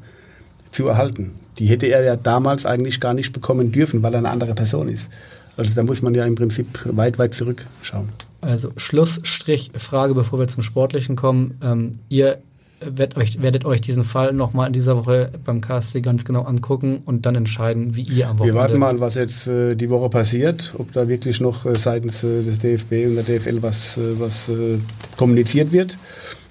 zu 0.72 0.88
erhalten. 0.88 1.36
Die 1.60 1.68
hätte 1.68 1.86
er 1.86 2.04
ja 2.04 2.16
damals 2.16 2.66
eigentlich 2.66 3.00
gar 3.00 3.14
nicht 3.14 3.32
bekommen 3.32 3.72
dürfen, 3.72 4.02
weil 4.02 4.14
er 4.14 4.20
eine 4.20 4.30
andere 4.30 4.56
Person 4.56 4.90
ist. 4.90 5.12
Also 5.56 5.72
da 5.74 5.84
muss 5.84 6.02
man 6.02 6.16
ja 6.16 6.26
im 6.26 6.36
Prinzip 6.36 6.68
weit, 6.86 7.18
weit 7.20 7.36
zurückschauen. 7.36 8.10
Also 8.42 8.72
Schlussstrich 8.76 9.72
Frage, 9.78 10.16
bevor 10.16 10.40
wir 10.40 10.48
zum 10.48 10.64
Sportlichen 10.64 11.16
kommen. 11.16 11.58
Ähm, 11.64 11.94
ihr 12.10 12.40
werdet 12.80 13.18
euch, 13.18 13.42
werdet 13.42 13.66
euch 13.66 13.82
diesen 13.82 14.04
Fall 14.04 14.34
nochmal 14.34 14.68
in 14.68 14.74
dieser 14.74 14.98
Woche 14.98 15.32
beim 15.44 15.62
KSC 15.62 16.02
ganz 16.02 16.26
genau 16.26 16.44
angucken 16.44 17.02
und 17.06 17.26
dann 17.26 17.36
entscheiden, 17.36 17.96
wie 17.96 18.02
ihr 18.02 18.28
am 18.28 18.38
Wir 18.38 18.54
Wochenende... 18.54 18.60
warten 18.60 18.80
mal, 18.80 19.00
was 19.00 19.16
jetzt 19.16 19.48
äh, 19.48 19.76
die 19.76 19.90
Woche 19.90 20.10
passiert, 20.10 20.74
ob 20.78 20.92
da 20.94 21.08
wirklich 21.08 21.42
noch 21.42 21.66
äh, 21.66 21.76
seitens 21.78 22.24
äh, 22.24 22.44
des 22.44 22.60
DFB 22.60 23.08
und 23.08 23.16
der 23.16 23.24
DFL 23.24 23.62
was, 23.62 23.98
äh, 23.98 24.20
was 24.20 24.50
äh, 24.50 24.78
kommuniziert 25.18 25.72
wird. 25.72 25.98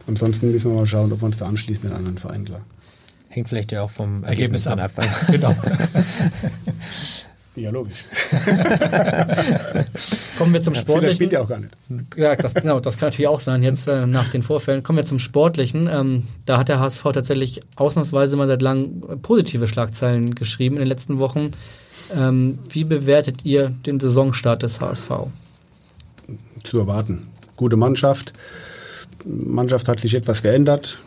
Ansonsten 0.07 0.51
müssen 0.51 0.71
wir 0.71 0.79
mal 0.81 0.87
schauen, 0.87 1.13
ob 1.13 1.23
wir 1.23 1.27
uns 1.27 1.39
da 1.39 1.47
anschließen 1.47 1.85
in 1.85 1.91
einen 1.91 1.99
anderen 1.99 2.19
Verein, 2.19 2.45
klar. 2.45 2.61
hängt 3.29 3.49
vielleicht 3.49 3.73
ja 3.73 3.83
auch 3.83 3.91
vom 3.91 4.25
Ergebnis 4.25 4.65
Ergebnis 4.65 4.65
dann 4.65 4.81
ab. 4.81 4.93
Genau. 5.31 5.55
Ja, 7.57 7.71
logisch. 7.71 8.05
Kommen 10.39 10.53
wir 10.53 10.61
zum 10.61 10.75
Vielleicht 10.75 10.89
Sportlichen. 10.89 11.15
spielt 11.15 11.33
er 11.35 11.43
auch 11.43 11.49
gar 11.49 11.61
nicht. 11.61 11.73
Ja, 12.17 12.35
das, 12.35 12.55
genau, 12.55 12.81
das 12.81 12.99
kann 12.99 13.11
natürlich 13.11 13.29
auch 13.29 13.39
sein, 13.39 13.63
jetzt 13.63 13.87
äh, 13.87 14.07
nach 14.07 14.29
den 14.29 14.43
Vorfällen. 14.43 14.83
Kommen 14.83 14.97
wir 14.99 15.07
zum 15.07 15.21
Sportlichen. 15.21 15.89
Ähm, 15.91 16.25
da 16.47 16.59
hat 16.59 16.69
der 16.69 16.81
HSV 16.81 17.03
tatsächlich 17.13 17.61
ausnahmsweise 17.77 18.37
mal 18.37 18.49
seit 18.49 18.61
langem 18.61 19.05
äh, 19.09 19.17
positive 19.17 19.69
Schlagzeilen 19.69 20.35
geschrieben 20.35 20.75
in 20.77 20.81
den 20.81 20.89
letzten 20.89 21.21
Wochen. 21.21 21.53
Ähm, 22.13 22.59
wie 22.69 22.83
bewertet 22.83 23.45
ihr 23.45 23.69
den 23.69 24.01
Saisonstart 24.01 24.63
des 24.63 24.81
HSV? 24.81 25.11
zu 26.65 26.79
erwarten. 26.79 27.27
Gute 27.57 27.77
Mannschaft. 27.77 28.33
Mannschaft 29.25 29.89
hat 29.89 30.01
sich 30.01 30.15
etwas 30.15 30.43
geändert. 30.43 30.99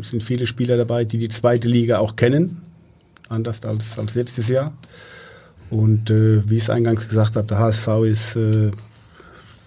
Es 0.00 0.10
sind 0.10 0.22
viele 0.22 0.46
Spieler 0.46 0.76
dabei, 0.76 1.04
die 1.04 1.18
die 1.18 1.28
zweite 1.28 1.68
Liga 1.68 1.98
auch 1.98 2.16
kennen, 2.16 2.62
anders 3.28 3.62
als, 3.62 3.98
als 3.98 4.14
letztes 4.14 4.48
Jahr. 4.48 4.72
Und 5.70 6.10
äh, 6.10 6.48
wie 6.48 6.56
ich 6.56 6.62
es 6.62 6.70
eingangs 6.70 7.08
gesagt 7.08 7.36
habe, 7.36 7.46
der 7.46 7.58
HSV 7.58 7.88
ist 8.04 8.36
äh, 8.36 8.70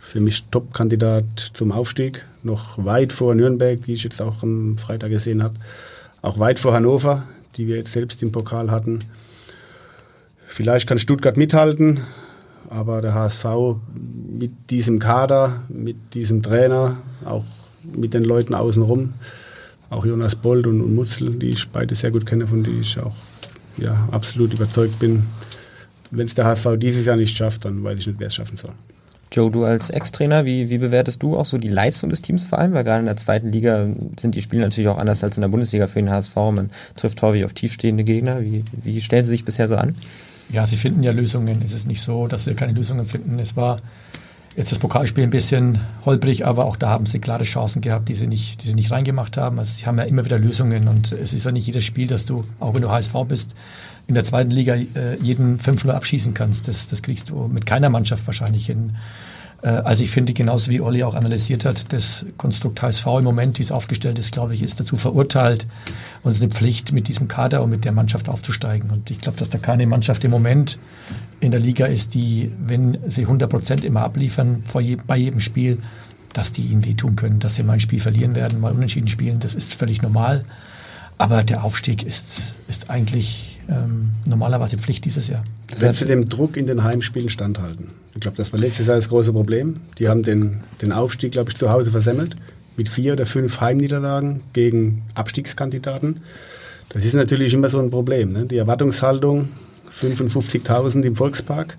für 0.02 0.20
mich 0.20 0.46
Top-Kandidat 0.46 1.52
zum 1.54 1.72
Aufstieg. 1.72 2.26
Noch 2.42 2.84
weit 2.84 3.12
vor 3.12 3.36
Nürnberg, 3.36 3.82
die 3.82 3.94
ich 3.94 4.04
jetzt 4.04 4.22
auch 4.22 4.42
am 4.44 4.78
Freitag 4.78 5.10
gesehen 5.10 5.44
habe. 5.44 5.56
Auch 6.22 6.40
weit 6.40 6.60
vor 6.60 6.74
Hannover, 6.74 7.24
die 7.58 7.68
wir 7.68 7.78
jetzt 7.78 7.94
selbst 7.94 8.24
im 8.24 8.32
Pokal 8.32 8.72
hatten. 8.72 9.00
Vielleicht 10.48 10.88
kann 10.88 10.98
Stuttgart 11.00 11.38
mithalten, 11.38 12.00
aber 12.70 13.02
der 13.02 13.14
HSV 13.14 13.46
mit 13.94 14.52
diesem 14.72 15.00
Kader, 15.00 15.62
mit 15.70 16.16
diesem 16.16 16.42
Trainer, 16.42 16.98
auch 17.24 17.46
mit 17.84 18.14
den 18.14 18.24
Leuten 18.24 18.54
außenrum, 18.54 19.14
auch 19.90 20.06
Jonas 20.06 20.36
Bold 20.36 20.66
und, 20.66 20.82
und 20.82 20.96
Mutzel, 20.96 21.32
die 21.32 21.50
ich 21.50 21.70
beide 21.70 21.94
sehr 21.94 22.12
gut 22.12 22.26
kenne, 22.26 22.48
von 22.48 22.64
denen 22.64 22.82
ich 22.82 23.00
auch 23.00 23.16
ja, 23.78 24.08
absolut 24.12 24.54
überzeugt 24.54 25.00
bin. 25.00 25.24
Wenn 26.12 26.28
es 26.28 26.36
der 26.36 26.46
HSV 26.46 26.78
dieses 26.78 27.06
Jahr 27.06 27.16
nicht 27.16 27.36
schafft, 27.36 27.66
dann 27.66 27.84
weiß 27.84 28.00
ich 28.00 28.08
nicht, 28.08 28.20
wer 28.20 28.28
es 28.28 28.36
schaffen 28.36 28.58
soll. 28.58 28.72
Joe, 29.32 29.52
du 29.52 29.64
als 29.64 29.92
Ex-Trainer, 29.92 30.46
wie, 30.46 30.70
wie 30.70 30.80
bewertest 30.80 31.22
du 31.22 31.38
auch 31.38 31.46
so 31.46 31.60
die 31.60 31.70
Leistung 31.70 32.10
des 32.10 32.24
Teams 32.24 32.46
vor 32.46 32.58
allem? 32.58 32.74
Weil 32.74 32.84
gerade 32.84 33.02
in 33.02 33.06
der 33.06 33.18
zweiten 33.18 33.52
Liga 33.52 33.88
sind 34.20 34.34
die 34.34 34.42
Spiele 34.42 34.64
natürlich 34.64 34.88
auch 34.90 34.98
anders 34.98 35.24
als 35.24 35.38
in 35.38 35.42
der 35.42 35.50
Bundesliga 35.50 35.88
für 35.88 36.00
den 36.00 36.10
HSV. 36.10 36.36
Man 36.36 36.72
trifft 36.96 37.22
häufig 37.22 37.46
auf 37.46 37.54
tiefstehende 37.54 38.04
Gegner. 38.04 38.42
Wie, 38.42 38.64
wie 38.72 39.02
stellen 39.02 39.24
sie 39.24 39.32
sich 39.32 39.46
bisher 39.46 39.68
so 39.68 39.76
an? 39.76 39.94
Ja, 40.52 40.66
sie 40.66 40.78
finden 40.78 41.04
ja 41.04 41.12
Lösungen. 41.12 41.62
Es 41.64 41.74
ist 41.74 41.88
nicht 41.88 42.02
so, 42.02 42.26
dass 42.28 42.46
sie 42.46 42.56
keine 42.56 42.74
Lösungen 42.74 43.06
finden. 43.06 43.38
Es 43.38 43.56
war 43.56 43.82
jetzt 44.56 44.72
das 44.72 44.80
Pokalspiel 44.80 45.24
ein 45.24 45.30
bisschen 45.30 45.80
holprig, 46.06 46.48
aber 46.48 46.66
auch 46.66 46.76
da 46.76 46.90
haben 46.90 47.06
sie 47.06 47.20
klare 47.20 47.44
Chancen 47.44 47.82
gehabt, 47.82 48.10
die 48.10 48.16
sie 48.16 48.26
nicht, 48.26 48.64
die 48.64 48.68
sie 48.68 48.74
nicht 48.74 48.90
reingemacht 48.90 49.38
haben. 49.38 49.60
Also 49.60 49.74
sie 49.74 49.86
haben 49.86 50.00
ja 50.00 50.06
immer 50.06 50.26
wieder 50.26 50.40
Lösungen 50.40 50.88
und 50.88 51.12
es 51.12 51.34
ist 51.34 51.46
ja 51.46 51.52
nicht 51.52 51.68
jedes 51.68 51.86
Spiel, 51.86 52.08
dass 52.08 52.26
du, 52.26 52.46
auch 52.60 52.74
wenn 52.74 52.82
du 52.82 52.90
HSV 52.90 53.14
bist, 53.28 53.54
in 54.10 54.16
der 54.16 54.24
zweiten 54.24 54.50
Liga 54.50 54.74
äh, 54.74 55.18
jeden 55.22 55.60
5-0 55.60 55.92
abschießen 55.92 56.34
kannst. 56.34 56.68
Das, 56.68 56.88
das 56.88 57.04
kriegst 57.04 57.30
du 57.30 57.48
mit 57.48 57.68
keiner 57.68 57.90
Mannschaft 57.90 58.26
wahrscheinlich 58.26 58.66
hin. 58.66 58.96
Äh, 59.62 59.68
also 59.68 60.04
ich 60.04 60.10
finde, 60.10 60.34
genauso 60.34 60.72
wie 60.72 60.82
Olli 60.82 61.04
auch 61.04 61.14
analysiert 61.14 61.64
hat, 61.64 61.94
das 61.94 62.26
Konstrukt 62.36 62.82
HSV 62.82 63.06
im 63.06 63.24
Moment, 63.24 63.60
wie 63.60 63.62
es 63.62 63.72
aufgestellt 63.72 64.18
ist, 64.18 64.32
glaube 64.32 64.56
ich, 64.56 64.64
ist 64.64 64.80
dazu 64.80 64.98
verurteilt 64.98 65.68
und 66.24 66.32
es 66.32 66.38
ist 66.38 66.42
eine 66.42 66.52
Pflicht, 66.52 66.92
mit 66.92 67.08
diesem 67.08 67.28
Kader 67.28 67.62
und 67.62 67.70
mit 67.70 67.86
der 67.86 67.92
Mannschaft 67.92 68.30
aufzusteigen. 68.30 68.90
Und 68.90 69.12
ich 69.12 69.20
glaube, 69.20 69.38
dass 69.38 69.52
da 69.52 69.60
keine 69.60 69.86
Mannschaft 69.86 70.24
im 70.24 70.32
Moment 70.32 70.80
in 71.40 71.52
der 71.52 71.60
Liga 71.60 71.86
ist, 71.86 72.16
die, 72.16 72.52
wenn 72.66 72.98
sie 73.08 73.22
100 73.22 73.48
Prozent 73.48 73.86
immer 73.86 74.02
abliefern 74.02 74.64
vor 74.66 74.82
je, 74.82 74.98
bei 75.06 75.18
jedem 75.18 75.40
Spiel, 75.40 75.78
dass 76.34 76.52
die 76.52 76.64
ihnen 76.64 76.84
wehtun 76.84 77.16
können, 77.16 77.40
dass 77.40 77.54
sie 77.54 77.64
mal 77.64 77.74
ein 77.74 77.80
Spiel 77.80 78.00
verlieren 78.00 78.34
werden, 78.34 78.60
mal 78.60 78.74
unentschieden 78.74 79.08
spielen. 79.08 79.40
Das 79.40 79.54
ist 79.54 79.76
völlig 79.76 80.02
normal. 80.02 80.46
Aber 81.20 81.44
der 81.44 81.64
Aufstieg 81.64 82.02
ist, 82.02 82.56
ist 82.68 82.90
eigentlich 82.90 83.59
ähm, 83.70 84.12
normalerweise 84.26 84.78
Pflicht 84.78 85.06
dieses 85.06 85.28
Jahr. 85.28 85.44
Wenn 85.78 85.94
Sie 85.94 86.06
dem 86.06 86.28
Druck 86.28 86.58
in 86.58 86.68
den 86.68 86.84
Heimspielen 86.84 87.30
standhalten? 87.30 87.90
Ich 88.16 88.22
glaube, 88.22 88.38
das 88.38 88.52
war 88.52 88.60
letztes 88.60 88.88
Jahr 88.88 88.96
das 88.96 89.10
große 89.10 89.32
Problem. 89.32 89.76
Die 90.00 90.10
haben 90.10 90.24
den, 90.24 90.62
den 90.82 90.92
Aufstieg, 90.92 91.32
glaube 91.32 91.52
ich, 91.52 91.58
zu 91.58 91.72
Hause 91.72 91.92
versemmelt 91.92 92.36
mit 92.76 92.90
vier 92.90 93.14
oder 93.14 93.26
fünf 93.26 93.62
Heimniederlagen 93.62 94.42
gegen 94.54 95.04
Abstiegskandidaten. 95.14 96.22
Das 96.90 97.06
ist 97.06 97.14
natürlich 97.14 97.54
immer 97.54 97.70
so 97.70 97.80
ein 97.80 97.92
Problem. 97.92 98.34
Ne? 98.34 98.46
Die 98.46 98.58
Erwartungshaltung, 98.58 99.50
55.000 100.02 101.04
im 101.04 101.16
Volkspark, 101.16 101.78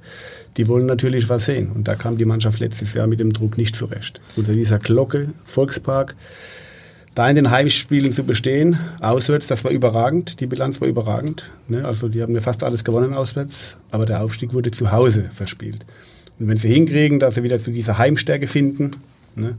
die 0.56 0.68
wollen 0.68 0.86
natürlich 0.86 1.28
was 1.28 1.46
sehen. 1.46 1.70
Und 1.72 1.88
da 1.88 1.94
kam 1.94 2.16
die 2.18 2.24
Mannschaft 2.24 2.60
letztes 2.60 2.94
Jahr 2.94 3.06
mit 3.06 3.18
dem 3.18 3.32
Druck 3.32 3.56
nicht 3.56 3.76
zurecht. 3.76 4.20
Unter 4.36 4.52
dieser 4.52 4.78
Glocke, 4.78 5.28
Volkspark, 5.44 6.14
da 7.20 7.28
in 7.28 7.36
den 7.36 7.50
Heimspielen 7.50 8.14
zu 8.14 8.24
bestehen, 8.24 8.78
auswärts, 9.00 9.46
das 9.46 9.62
war 9.62 9.70
überragend, 9.70 10.40
die 10.40 10.46
Bilanz 10.46 10.80
war 10.80 10.88
überragend. 10.88 11.44
Ne? 11.68 11.84
Also 11.84 12.08
die 12.08 12.22
haben 12.22 12.34
ja 12.34 12.40
fast 12.40 12.64
alles 12.64 12.82
gewonnen 12.82 13.12
auswärts, 13.12 13.76
aber 13.90 14.06
der 14.06 14.22
Aufstieg 14.22 14.54
wurde 14.54 14.70
zu 14.70 14.90
Hause 14.90 15.28
verspielt. 15.30 15.84
Und 16.38 16.48
wenn 16.48 16.56
sie 16.56 16.72
hinkriegen, 16.72 17.20
dass 17.20 17.34
sie 17.34 17.42
wieder 17.42 17.58
zu 17.58 17.72
dieser 17.72 17.98
Heimstärke 17.98 18.46
finden, 18.46 18.92
ne, 19.34 19.58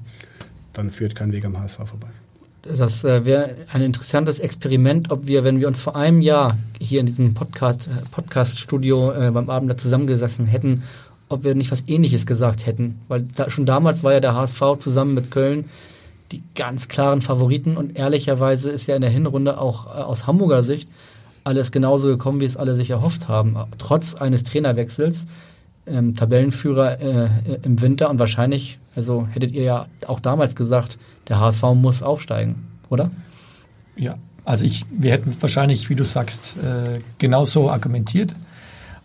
dann 0.74 0.90
führt 0.90 1.14
kein 1.14 1.32
Weg 1.34 1.46
am 1.46 1.60
HSV 1.60 1.78
vorbei. 1.86 2.08
Das 2.64 3.04
äh, 3.04 3.26
wäre 3.26 3.58
ein 3.72 3.84
interessantes 3.84 4.40
Experiment, 4.40 5.12
ob 5.12 5.28
wir, 5.28 5.44
wenn 5.44 5.60
wir 5.60 5.68
uns 5.68 5.80
vor 5.80 5.96
einem 5.96 6.22
Jahr 6.22 6.58
hier 6.80 7.00
in 7.00 7.06
diesem 7.06 7.36
Podcast, 7.36 7.86
äh, 7.86 7.92
Podcast-Studio 8.10 9.12
äh, 9.12 9.30
beim 9.30 9.52
Abend 9.52 9.70
da 9.70 9.78
zusammengesessen 9.78 10.48
hätten, 10.48 10.82
ob 11.30 11.44
wir 11.44 11.54
nicht 11.54 11.70
was 11.70 11.84
Ähnliches 11.88 12.26
gesagt 12.26 12.66
hätten. 12.66 13.02
Weil 13.08 13.28
da, 13.36 13.52
schon 13.52 13.68
damals 13.68 14.04
war 14.04 14.14
ja 14.14 14.20
der 14.20 14.34
HSV 14.34 14.80
zusammen 14.80 15.14
mit 15.14 15.30
Köln 15.30 15.66
die 16.32 16.44
ganz 16.56 16.88
klaren 16.88 17.22
Favoriten 17.22 17.78
und 17.78 17.98
ehrlicherweise 17.98 18.70
ist 18.70 18.88
ja 18.88 18.96
in 18.96 19.02
der 19.02 19.10
Hinrunde 19.10 19.60
auch 19.60 19.86
äh, 19.86 20.02
aus 20.02 20.28
Hamburger 20.28 20.64
Sicht 20.64 20.88
alles 21.44 21.72
genauso 21.72 22.08
gekommen, 22.08 22.40
wie 22.40 22.46
es 22.46 22.58
alle 22.58 22.76
sich 22.76 22.90
erhofft 22.90 23.28
haben. 23.28 23.58
Trotz 23.78 24.16
eines 24.16 24.44
Trainerwechsels, 24.44 25.26
ähm, 25.88 26.16
Tabellenführer 26.16 27.02
äh, 27.02 27.30
im 27.64 27.82
Winter 27.82 28.10
und 28.10 28.20
wahrscheinlich, 28.20 28.80
also 28.96 29.28
hättet 29.28 29.52
ihr 29.54 29.64
ja 29.64 29.88
auch 30.08 30.20
damals 30.20 30.56
gesagt, 30.56 30.98
der 31.28 31.40
HSV 31.40 31.64
muss 31.76 32.04
aufsteigen, 32.04 32.68
oder? 32.90 33.10
Ja, 33.96 34.16
also 34.46 34.66
ich, 34.66 34.86
wir 34.92 35.12
hätten 35.12 35.36
wahrscheinlich, 35.40 35.90
wie 35.90 35.96
du 35.96 36.06
sagst, 36.06 36.56
äh, 36.58 37.00
genauso 37.18 37.70
argumentiert. 37.70 38.36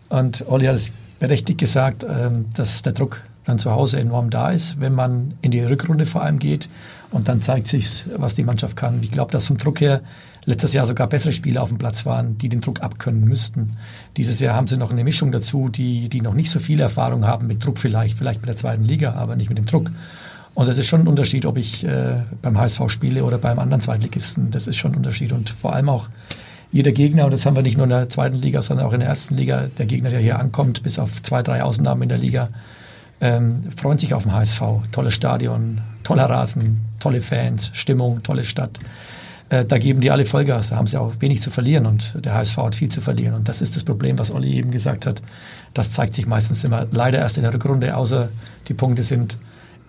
Und 0.09 0.45
Olli 0.47 0.65
hat 0.65 0.75
es 0.75 0.91
berechtigt 1.19 1.59
gesagt, 1.59 2.03
äh, 2.03 2.29
dass 2.55 2.83
der 2.83 2.93
Druck 2.93 3.21
dann 3.45 3.59
zu 3.59 3.71
Hause 3.71 3.99
enorm 3.99 4.29
da 4.29 4.51
ist, 4.51 4.79
wenn 4.79 4.93
man 4.93 5.35
in 5.41 5.51
die 5.51 5.61
Rückrunde 5.61 6.05
vor 6.05 6.21
allem 6.21 6.37
geht. 6.39 6.69
Und 7.11 7.29
dann 7.29 7.41
zeigt 7.41 7.67
sich, 7.67 8.05
was 8.17 8.35
die 8.35 8.43
Mannschaft 8.43 8.75
kann. 8.75 9.01
Ich 9.01 9.11
glaube, 9.11 9.31
dass 9.31 9.47
vom 9.47 9.57
Druck 9.57 9.79
her 9.79 10.01
letztes 10.45 10.73
Jahr 10.73 10.85
sogar 10.85 11.07
bessere 11.07 11.31
Spieler 11.31 11.61
auf 11.61 11.69
dem 11.69 11.77
Platz 11.77 12.05
waren, 12.05 12.37
die 12.37 12.49
den 12.49 12.61
Druck 12.61 12.81
abkönnen 12.81 13.23
müssten. 13.23 13.77
Dieses 14.15 14.39
Jahr 14.39 14.55
haben 14.55 14.67
sie 14.67 14.77
noch 14.77 14.91
eine 14.91 15.03
Mischung 15.03 15.31
dazu, 15.31 15.69
die, 15.69 16.09
die 16.09 16.21
noch 16.21 16.33
nicht 16.33 16.49
so 16.49 16.59
viel 16.59 16.79
Erfahrung 16.79 17.25
haben 17.25 17.47
mit 17.47 17.65
Druck 17.65 17.79
vielleicht, 17.79 18.17
vielleicht 18.17 18.41
mit 18.41 18.49
der 18.49 18.55
zweiten 18.55 18.83
Liga, 18.83 19.13
aber 19.13 19.35
nicht 19.35 19.49
mit 19.49 19.57
dem 19.57 19.65
Druck. 19.65 19.91
Und 20.53 20.67
das 20.67 20.77
ist 20.77 20.87
schon 20.87 21.01
ein 21.01 21.07
Unterschied, 21.07 21.45
ob 21.45 21.57
ich 21.57 21.83
äh, 21.83 22.23
beim 22.41 22.57
HSV 22.57 22.81
spiele 22.87 23.23
oder 23.23 23.37
beim 23.37 23.59
anderen 23.59 23.81
Zweitligisten. 23.81 24.49
Das 24.49 24.67
ist 24.67 24.77
schon 24.77 24.93
ein 24.93 24.97
Unterschied. 24.97 25.31
Und 25.31 25.49
vor 25.49 25.73
allem 25.73 25.89
auch 25.89 26.09
jeder 26.71 26.91
Gegner, 26.91 27.25
und 27.25 27.31
das 27.31 27.45
haben 27.45 27.55
wir 27.55 27.61
nicht 27.61 27.77
nur 27.77 27.83
in 27.83 27.91
der 27.91 28.09
zweiten 28.09 28.37
Liga, 28.37 28.61
sondern 28.61 28.87
auch 28.87 28.93
in 28.93 29.01
der 29.01 29.09
ersten 29.09 29.35
Liga, 29.35 29.67
der 29.77 29.85
Gegner, 29.85 30.09
der 30.09 30.19
hier 30.19 30.39
ankommt, 30.39 30.81
bis 30.81 30.97
auf 30.97 31.21
zwei, 31.21 31.43
drei 31.43 31.61
Ausnahmen 31.61 32.03
in 32.03 32.09
der 32.09 32.17
Liga, 32.17 32.49
ähm, 33.21 33.61
freuen 33.75 33.97
sich 33.97 34.13
auf 34.13 34.23
den 34.23 34.33
HSV. 34.33 34.61
Tolles 34.91 35.13
Stadion, 35.13 35.81
toller 36.07 36.29
Rasen, 36.29 36.79
tolle 37.01 37.21
Fans, 37.21 37.69
Stimmung, 37.73 38.23
tolle 38.23 38.45
Stadt. 38.45 38.79
Äh, 39.49 39.65
da 39.65 39.77
geben 39.77 39.99
die 39.99 40.09
alle 40.09 40.23
Vollgas, 40.23 40.69
da 40.69 40.77
haben 40.77 40.87
sie 40.87 40.97
auch 40.97 41.15
wenig 41.19 41.41
zu 41.41 41.51
verlieren 41.51 41.85
und 41.85 42.13
der 42.23 42.33
HSV 42.33 42.57
hat 42.57 42.75
viel 42.75 42.87
zu 42.87 43.01
verlieren. 43.01 43.33
Und 43.33 43.49
das 43.49 43.59
ist 43.59 43.75
das 43.75 43.83
Problem, 43.83 44.17
was 44.17 44.31
Olli 44.31 44.53
eben 44.53 44.71
gesagt 44.71 45.05
hat. 45.05 45.21
Das 45.73 45.91
zeigt 45.91 46.15
sich 46.15 46.25
meistens 46.25 46.63
immer 46.63 46.87
leider 46.91 47.19
erst 47.19 47.35
in 47.35 47.43
der 47.43 47.53
Rückrunde, 47.53 47.97
außer 47.97 48.29
die 48.69 48.73
Punkte 48.73 49.03
sind 49.03 49.37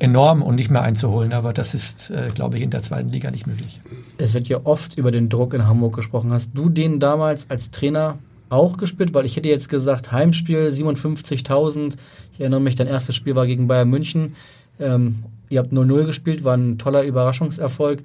enorm 0.01 0.43
und 0.43 0.57
nicht 0.57 0.71
mehr 0.71 0.83
einzuholen. 0.83 1.33
Aber 1.33 1.53
das 1.53 1.73
ist, 1.73 2.11
äh, 2.11 2.31
glaube 2.35 2.57
ich, 2.57 2.65
in 2.65 2.71
der 2.71 2.83
zweiten 2.83 3.11
Liga 3.11 3.31
nicht 3.31 3.47
möglich. 3.47 3.81
Es 4.19 4.35
wird 4.35 4.49
ja 4.49 4.59
oft 4.65 4.99
über 4.99 5.13
den 5.13 5.29
Druck 5.29 5.55
in 5.55 5.69
Hamburg 5.69 5.95
gesprochen. 5.95 6.33
Hast 6.33 6.51
du 6.55 6.69
den 6.69 6.99
damals 6.99 7.49
als 7.49 7.71
Trainer 7.71 8.19
auch 8.51 8.77
gespürt? 8.77 9.15
Weil 9.15 9.25
ich 9.25 9.37
hätte 9.37 9.49
jetzt 9.49 9.69
gesagt, 9.69 10.11
Heimspiel 10.11 10.71
57.000. 10.73 11.95
Ich 12.33 12.41
erinnere 12.41 12.61
mich, 12.61 12.75
dein 12.75 12.89
erstes 12.89 13.15
Spiel 13.15 13.37
war 13.37 13.47
gegen 13.47 13.69
Bayern 13.69 13.89
München. 13.89 14.35
Ähm, 14.81 15.23
ihr 15.49 15.61
habt 15.61 15.73
0-0 15.73 16.07
gespielt, 16.07 16.45
war 16.45 16.57
ein 16.57 16.79
toller 16.79 17.03
Überraschungserfolg. 17.03 18.03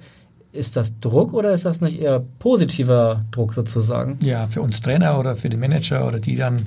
Ist 0.52 0.76
das 0.76 0.98
Druck 1.00 1.32
oder 1.32 1.50
ist 1.50 1.64
das 1.64 1.80
nicht 1.80 2.00
eher 2.00 2.22
positiver 2.38 3.24
Druck 3.32 3.54
sozusagen? 3.54 4.18
Ja, 4.20 4.46
für 4.46 4.62
uns 4.62 4.80
Trainer 4.80 5.18
oder 5.18 5.34
für 5.34 5.48
die 5.48 5.56
Manager 5.56 6.06
oder 6.06 6.20
die 6.20 6.36
dann 6.36 6.66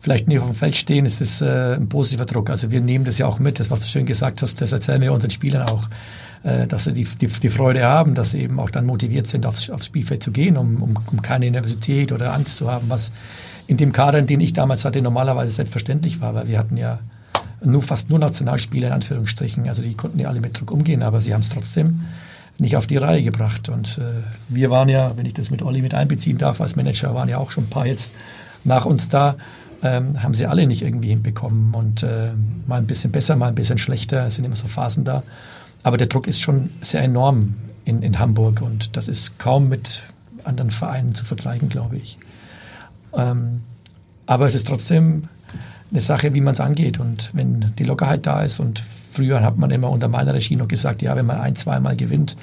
vielleicht 0.00 0.28
nicht 0.28 0.38
auf 0.38 0.46
dem 0.46 0.54
Feld 0.54 0.76
stehen, 0.76 1.04
ist 1.06 1.20
es 1.20 1.40
äh, 1.40 1.74
ein 1.74 1.88
positiver 1.88 2.26
Druck. 2.26 2.50
Also 2.50 2.70
wir 2.70 2.80
nehmen 2.80 3.04
das 3.04 3.18
ja 3.18 3.26
auch 3.26 3.38
mit, 3.38 3.58
das 3.58 3.70
was 3.70 3.80
du 3.80 3.86
schön 3.86 4.06
gesagt 4.06 4.42
hast, 4.42 4.60
das 4.60 4.70
erzählen 4.70 5.00
wir 5.00 5.12
unseren 5.12 5.30
Spielern 5.30 5.68
auch, 5.68 5.88
äh, 6.44 6.66
dass 6.66 6.84
sie 6.84 6.92
die, 6.92 7.04
die, 7.04 7.26
die, 7.26 7.48
Freude 7.48 7.84
haben, 7.84 8.14
dass 8.14 8.32
sie 8.32 8.42
eben 8.42 8.60
auch 8.60 8.70
dann 8.70 8.84
motiviert 8.84 9.26
sind, 9.26 9.46
aufs, 9.46 9.70
aufs 9.70 9.86
Spielfeld 9.86 10.22
zu 10.22 10.30
gehen, 10.30 10.56
um, 10.56 10.82
um, 10.82 10.96
um 11.10 11.22
keine 11.22 11.50
Nervosität 11.50 12.12
oder 12.12 12.34
Angst 12.34 12.58
zu 12.58 12.70
haben, 12.70 12.90
was 12.90 13.12
in 13.66 13.78
dem 13.78 13.92
Kader, 13.92 14.20
den 14.20 14.40
ich 14.40 14.52
damals 14.52 14.84
hatte, 14.84 15.00
normalerweise 15.00 15.50
selbstverständlich 15.50 16.20
war, 16.20 16.34
weil 16.34 16.48
wir 16.48 16.58
hatten 16.58 16.76
ja 16.76 16.98
nur 17.64 17.82
fast 17.82 18.10
nur 18.10 18.18
Nationalspieler 18.18 18.88
in 18.88 18.92
Anführungsstrichen, 18.94 19.68
also 19.68 19.82
die 19.82 19.94
konnten 19.94 20.18
ja 20.18 20.28
alle 20.28 20.40
mit 20.40 20.58
Druck 20.58 20.70
umgehen, 20.70 21.02
aber 21.02 21.20
sie 21.20 21.34
haben 21.34 21.40
es 21.40 21.48
trotzdem 21.48 22.00
nicht 22.58 22.76
auf 22.76 22.86
die 22.86 22.96
Reihe 22.96 23.22
gebracht. 23.22 23.68
Und 23.68 23.98
äh, 23.98 24.22
wir 24.48 24.70
waren 24.70 24.88
ja, 24.88 25.16
wenn 25.16 25.26
ich 25.26 25.34
das 25.34 25.50
mit 25.50 25.62
Olli 25.62 25.82
mit 25.82 25.94
einbeziehen 25.94 26.38
darf, 26.38 26.60
als 26.60 26.76
Manager 26.76 27.14
waren 27.14 27.28
ja 27.28 27.38
auch 27.38 27.50
schon 27.50 27.64
ein 27.64 27.70
paar 27.70 27.86
jetzt 27.86 28.12
nach 28.64 28.86
uns 28.86 29.08
da, 29.08 29.36
ähm, 29.82 30.22
haben 30.22 30.34
sie 30.34 30.46
alle 30.46 30.66
nicht 30.66 30.82
irgendwie 30.82 31.08
hinbekommen. 31.08 31.74
Und 31.74 32.02
äh, 32.02 32.30
mal 32.66 32.78
ein 32.78 32.86
bisschen 32.86 33.12
besser, 33.12 33.36
mal 33.36 33.48
ein 33.48 33.54
bisschen 33.54 33.78
schlechter, 33.78 34.26
es 34.26 34.36
sind 34.36 34.44
immer 34.44 34.56
so 34.56 34.66
Phasen 34.66 35.04
da. 35.04 35.22
Aber 35.82 35.96
der 35.96 36.06
Druck 36.06 36.26
ist 36.26 36.40
schon 36.40 36.70
sehr 36.80 37.02
enorm 37.02 37.54
in, 37.84 38.02
in 38.02 38.18
Hamburg 38.18 38.62
und 38.62 38.96
das 38.96 39.08
ist 39.08 39.38
kaum 39.38 39.68
mit 39.68 40.02
anderen 40.44 40.70
Vereinen 40.70 41.14
zu 41.14 41.24
vergleichen, 41.24 41.68
glaube 41.68 41.96
ich. 41.96 42.18
Ähm, 43.14 43.62
aber 44.26 44.46
es 44.46 44.54
ist 44.54 44.66
trotzdem 44.66 45.28
eine 45.94 46.00
Sache, 46.00 46.34
wie 46.34 46.40
man 46.40 46.54
es 46.54 46.60
angeht. 46.60 46.98
Und 46.98 47.30
wenn 47.32 47.72
die 47.78 47.84
Lockerheit 47.84 48.26
da 48.26 48.42
ist 48.42 48.58
und 48.58 48.80
früher 48.80 49.42
hat 49.42 49.56
man 49.56 49.70
immer 49.70 49.90
unter 49.90 50.08
meiner 50.08 50.34
Regie 50.34 50.56
noch 50.56 50.68
gesagt, 50.68 51.02
ja, 51.02 51.14
wenn 51.14 51.24
man 51.24 51.40
ein, 51.40 51.54
zweimal 51.54 51.96
gewinnt, 51.96 52.36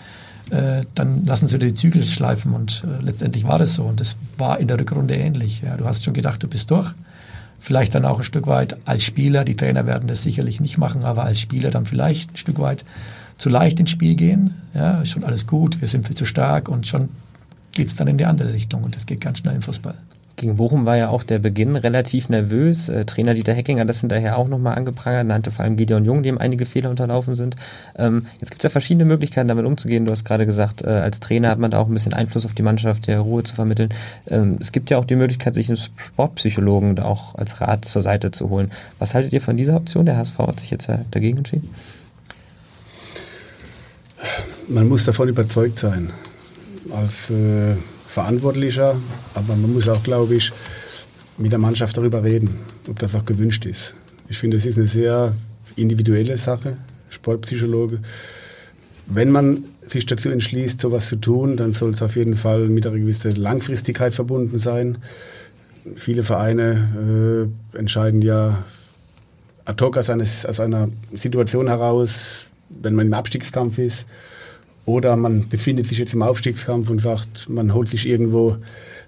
äh, 0.52 0.84
dann 0.96 1.26
lassen 1.26 1.50
sie 1.50 1.60
die 1.60 1.76
Zügel 1.76 2.02
schleifen. 2.04 2.54
Und 2.54 2.86
äh, 2.86 3.04
letztendlich 3.04 3.46
war 3.46 3.60
das 3.60 3.74
so. 3.74 3.84
Und 3.84 4.00
das 4.00 4.16
war 4.38 4.60
in 4.60 4.70
der 4.70 4.80
Rückrunde 4.80 5.16
ähnlich. 5.16 5.62
Ja, 5.62 5.76
du 5.76 5.86
hast 5.86 6.06
schon 6.06 6.14
gedacht, 6.14 6.42
du 6.42 6.48
bist 6.48 6.72
durch. 6.72 6.94
Vielleicht 7.60 7.94
dann 7.94 8.06
auch 8.06 8.20
ein 8.20 8.24
Stück 8.24 8.48
weit 8.48 8.78
als 8.86 9.04
Spieler. 9.04 9.44
Die 9.44 9.58
Trainer 9.58 9.86
werden 9.86 10.08
das 10.08 10.24
sicherlich 10.24 10.62
nicht 10.62 10.78
machen, 10.78 11.04
aber 11.04 11.24
als 11.24 11.40
Spieler 11.42 11.72
dann 11.72 11.86
vielleicht 11.86 12.32
ein 12.32 12.38
Stück 12.38 12.58
weit 12.58 12.86
zu 13.38 13.50
leicht 13.50 13.80
ins 13.80 13.90
Spiel 13.90 14.16
gehen. 14.16 14.56
Ja, 14.74 15.02
ist 15.02 15.10
schon 15.10 15.26
alles 15.26 15.46
gut, 15.46 15.82
wir 15.82 15.88
sind 15.88 16.08
viel 16.08 16.16
zu 16.16 16.26
stark 16.26 16.70
und 16.70 16.88
schon 16.88 17.10
geht 17.74 17.88
es 17.88 17.96
dann 17.96 18.08
in 18.08 18.18
die 18.18 18.26
andere 18.26 18.54
Richtung 18.54 18.84
und 18.84 18.96
das 18.96 19.06
geht 19.06 19.22
ganz 19.22 19.40
schnell 19.40 19.56
im 19.56 19.62
Fußball. 19.62 19.96
Gegen 20.42 20.56
Bochum 20.56 20.88
war 20.88 20.98
ja 20.98 21.10
auch 21.10 21.22
der 21.22 21.38
Beginn 21.38 21.76
relativ 21.76 22.28
nervös. 22.28 22.90
Äh, 22.90 23.06
Trainer 23.06 23.36
Dieter 23.36 23.54
Hecking 23.54 23.80
hat 23.80 23.88
das 23.88 24.00
hinterher 24.00 24.40
auch 24.40 24.48
nochmal 24.48 24.76
angeprangert, 24.76 25.28
nannte 25.28 25.52
vor 25.52 25.64
allem 25.64 25.78
Gideon 25.78 26.04
Jung, 26.04 26.24
dem 26.24 26.40
einige 26.40 26.66
Fehler 26.66 26.90
unterlaufen 26.90 27.36
sind. 27.36 27.56
Ähm, 27.96 28.26
jetzt 28.40 28.50
gibt 28.50 28.62
es 28.62 28.64
ja 28.64 28.72
verschiedene 28.72 29.06
Möglichkeiten, 29.06 29.48
damit 29.48 29.68
umzugehen. 29.68 30.04
Du 30.04 30.12
hast 30.12 30.26
gerade 30.26 30.48
gesagt, 30.48 30.82
äh, 30.82 30.88
als 30.88 31.20
Trainer 31.20 31.50
hat 31.50 31.60
man 31.60 31.70
da 31.70 31.78
auch 31.78 31.86
ein 31.86 31.94
bisschen 31.94 32.16
Einfluss 32.16 32.44
auf 32.44 32.56
die 32.56 32.64
Mannschaft, 32.64 33.06
der 33.06 33.20
Ruhe 33.20 33.44
zu 33.44 33.54
vermitteln. 33.54 33.90
Ähm, 34.32 34.58
es 34.60 34.72
gibt 34.72 34.90
ja 34.90 34.98
auch 34.98 35.06
die 35.06 35.16
Möglichkeit, 35.16 35.54
sich 35.54 35.70
einen 35.70 35.78
Sportpsychologen 35.78 36.96
da 36.96 37.06
auch 37.06 37.36
als 37.36 37.62
Rat 37.62 37.86
zur 37.86 38.02
Seite 38.02 38.32
zu 38.32 38.50
holen. 38.50 38.72
Was 38.98 39.14
haltet 39.14 39.34
ihr 39.34 39.42
von 39.42 39.58
dieser 39.58 39.76
Option? 39.76 40.08
Der 40.08 40.18
HSV 40.18 40.40
hat 40.40 40.60
sich 40.60 40.72
jetzt 40.72 40.88
ja 40.88 41.02
dagegen 41.12 41.38
entschieden. 41.38 41.70
Man 44.68 44.90
muss 44.90 45.06
davon 45.06 45.30
überzeugt 45.30 45.78
sein. 45.78 46.12
Als 46.92 47.30
äh 47.30 47.76
Verantwortlicher, 48.12 48.98
aber 49.36 49.56
man 49.56 49.72
muss 49.72 49.88
auch, 49.88 50.04
glaube 50.04 50.36
ich, 50.36 50.52
mit 51.38 51.54
der 51.54 51.60
Mannschaft 51.60 51.96
darüber 51.96 52.22
reden, 52.24 52.50
ob 52.90 53.00
das 53.00 53.16
auch 53.16 53.26
gewünscht 53.26 53.66
ist. 53.66 53.96
Ich 54.28 54.38
finde, 54.38 54.58
es 54.58 54.66
ist 54.66 54.76
eine 54.76 54.86
sehr 54.86 55.34
individuelle 55.78 56.36
Sache, 56.36 56.76
Sportpsychologe. 57.10 58.00
Wenn 59.08 59.32
man 59.32 59.64
sich 59.82 60.06
dazu 60.06 60.28
entschließt, 60.28 60.82
sowas 60.82 61.08
zu 61.08 61.16
tun, 61.16 61.56
dann 61.56 61.72
soll 61.72 61.92
es 61.92 62.02
auf 62.02 62.18
jeden 62.18 62.36
Fall 62.36 62.68
mit 62.68 62.86
einer 62.86 62.98
gewissen 62.98 63.38
Langfristigkeit 63.38 64.14
verbunden 64.14 64.58
sein. 64.58 64.98
Viele 65.96 66.24
Vereine 66.24 67.50
äh, 67.74 67.78
entscheiden 67.78 68.22
ja 68.22 68.66
ad 69.64 69.82
hoc 69.82 69.96
aus, 69.96 70.10
eines, 70.10 70.46
aus 70.46 70.60
einer 70.60 70.90
Situation 71.14 71.70
heraus, 71.70 72.48
wenn 72.68 72.94
man 72.94 73.08
im 73.08 73.14
Abstiegskampf 73.14 73.78
ist, 73.78 74.06
oder 74.86 75.16
man 75.16 75.48
befindet 75.48 75.88
sich 75.88 76.00
jetzt 76.00 76.14
im 76.14 76.22
Aufstiegskampf 76.22 76.90
und 76.90 77.00
sagt, 77.00 77.50
man 77.50 77.74
holt 77.74 77.90
sich 77.90 78.08
irgendwo 78.08 78.58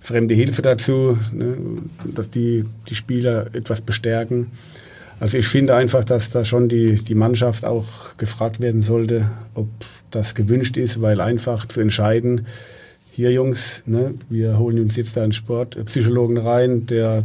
fremde 0.02 0.36
Hilfe 0.36 0.62
dazu, 0.62 1.18
ne, 1.32 1.58
dass 2.06 2.30
die, 2.30 2.66
die 2.90 2.96
Spieler 2.96 3.48
etwas 3.54 3.82
bestärken. 3.82 4.52
Also 5.20 5.38
ich 5.38 5.48
finde 5.48 5.76
einfach, 5.76 6.04
dass 6.04 6.30
da 6.30 6.44
schon 6.44 6.70
die, 6.70 6.96
die 6.96 7.16
Mannschaft 7.16 7.66
auch 7.66 8.18
gefragt 8.18 8.60
werden 8.60 8.82
sollte, 8.82 9.30
ob 9.56 9.68
das 10.12 10.36
gewünscht 10.36 10.78
ist, 10.78 11.02
weil 11.02 11.22
einfach 11.22 11.68
zu 11.68 11.80
entscheiden, 11.80 12.46
hier 13.12 13.32
Jungs, 13.32 13.84
ne, 13.86 14.16
wir 14.30 14.58
holen 14.58 14.80
uns 14.80 14.96
jetzt 14.96 15.16
da 15.16 15.24
einen 15.24 15.34
Sportpsychologen 15.34 16.38
rein, 16.38 16.88
der 16.88 17.24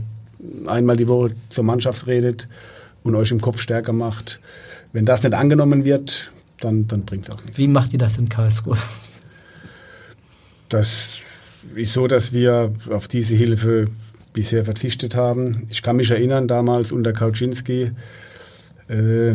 einmal 0.66 0.96
die 0.96 1.08
Woche 1.08 1.30
zur 1.48 1.64
Mannschaft 1.64 2.06
redet 2.06 2.46
und 3.02 3.14
euch 3.14 3.30
im 3.30 3.40
Kopf 3.40 3.60
stärker 3.60 3.92
macht. 3.92 4.40
Wenn 4.92 5.04
das 5.04 5.22
nicht 5.22 5.34
angenommen 5.34 5.84
wird, 5.84 6.30
dann, 6.60 6.86
dann 6.86 7.04
bringt 7.04 7.28
es 7.28 7.34
auch 7.34 7.42
nichts. 7.42 7.58
Wie 7.58 7.68
macht 7.68 7.92
ihr 7.92 7.98
das 7.98 8.18
in 8.18 8.28
Karlsruhe? 8.28 8.76
Das 10.68 11.18
ist 11.74 11.92
so, 11.92 12.06
dass 12.06 12.32
wir 12.32 12.72
auf 12.90 13.08
diese 13.08 13.34
Hilfe 13.34 13.86
bisher 14.32 14.64
verzichtet 14.64 15.14
haben. 15.14 15.66
Ich 15.70 15.82
kann 15.82 15.96
mich 15.96 16.10
erinnern, 16.10 16.48
damals 16.48 16.92
unter 16.92 17.12
Kauczynski, 17.12 17.92
äh, 18.88 19.34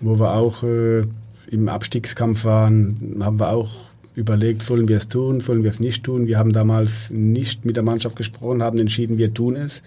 wo 0.00 0.18
wir 0.18 0.34
auch 0.34 0.62
äh, 0.62 1.02
im 1.50 1.68
Abstiegskampf 1.68 2.44
waren, 2.44 3.16
haben 3.20 3.38
wir 3.38 3.50
auch 3.50 3.70
überlegt, 4.14 4.62
sollen 4.62 4.88
wir 4.88 4.96
es 4.96 5.08
tun, 5.08 5.40
sollen 5.40 5.62
wir 5.62 5.70
es 5.70 5.80
nicht 5.80 6.04
tun. 6.04 6.26
Wir 6.26 6.38
haben 6.38 6.52
damals 6.52 7.10
nicht 7.10 7.64
mit 7.64 7.76
der 7.76 7.82
Mannschaft 7.82 8.16
gesprochen, 8.16 8.62
haben 8.62 8.78
entschieden, 8.78 9.18
wir 9.18 9.34
tun 9.34 9.56
es. 9.56 9.82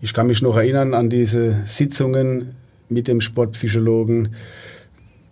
Ich 0.00 0.14
kann 0.14 0.26
mich 0.26 0.40
noch 0.42 0.56
erinnern 0.56 0.94
an 0.94 1.10
diese 1.10 1.60
Sitzungen 1.66 2.50
mit 2.88 3.08
dem 3.08 3.20
Sportpsychologen 3.20 4.30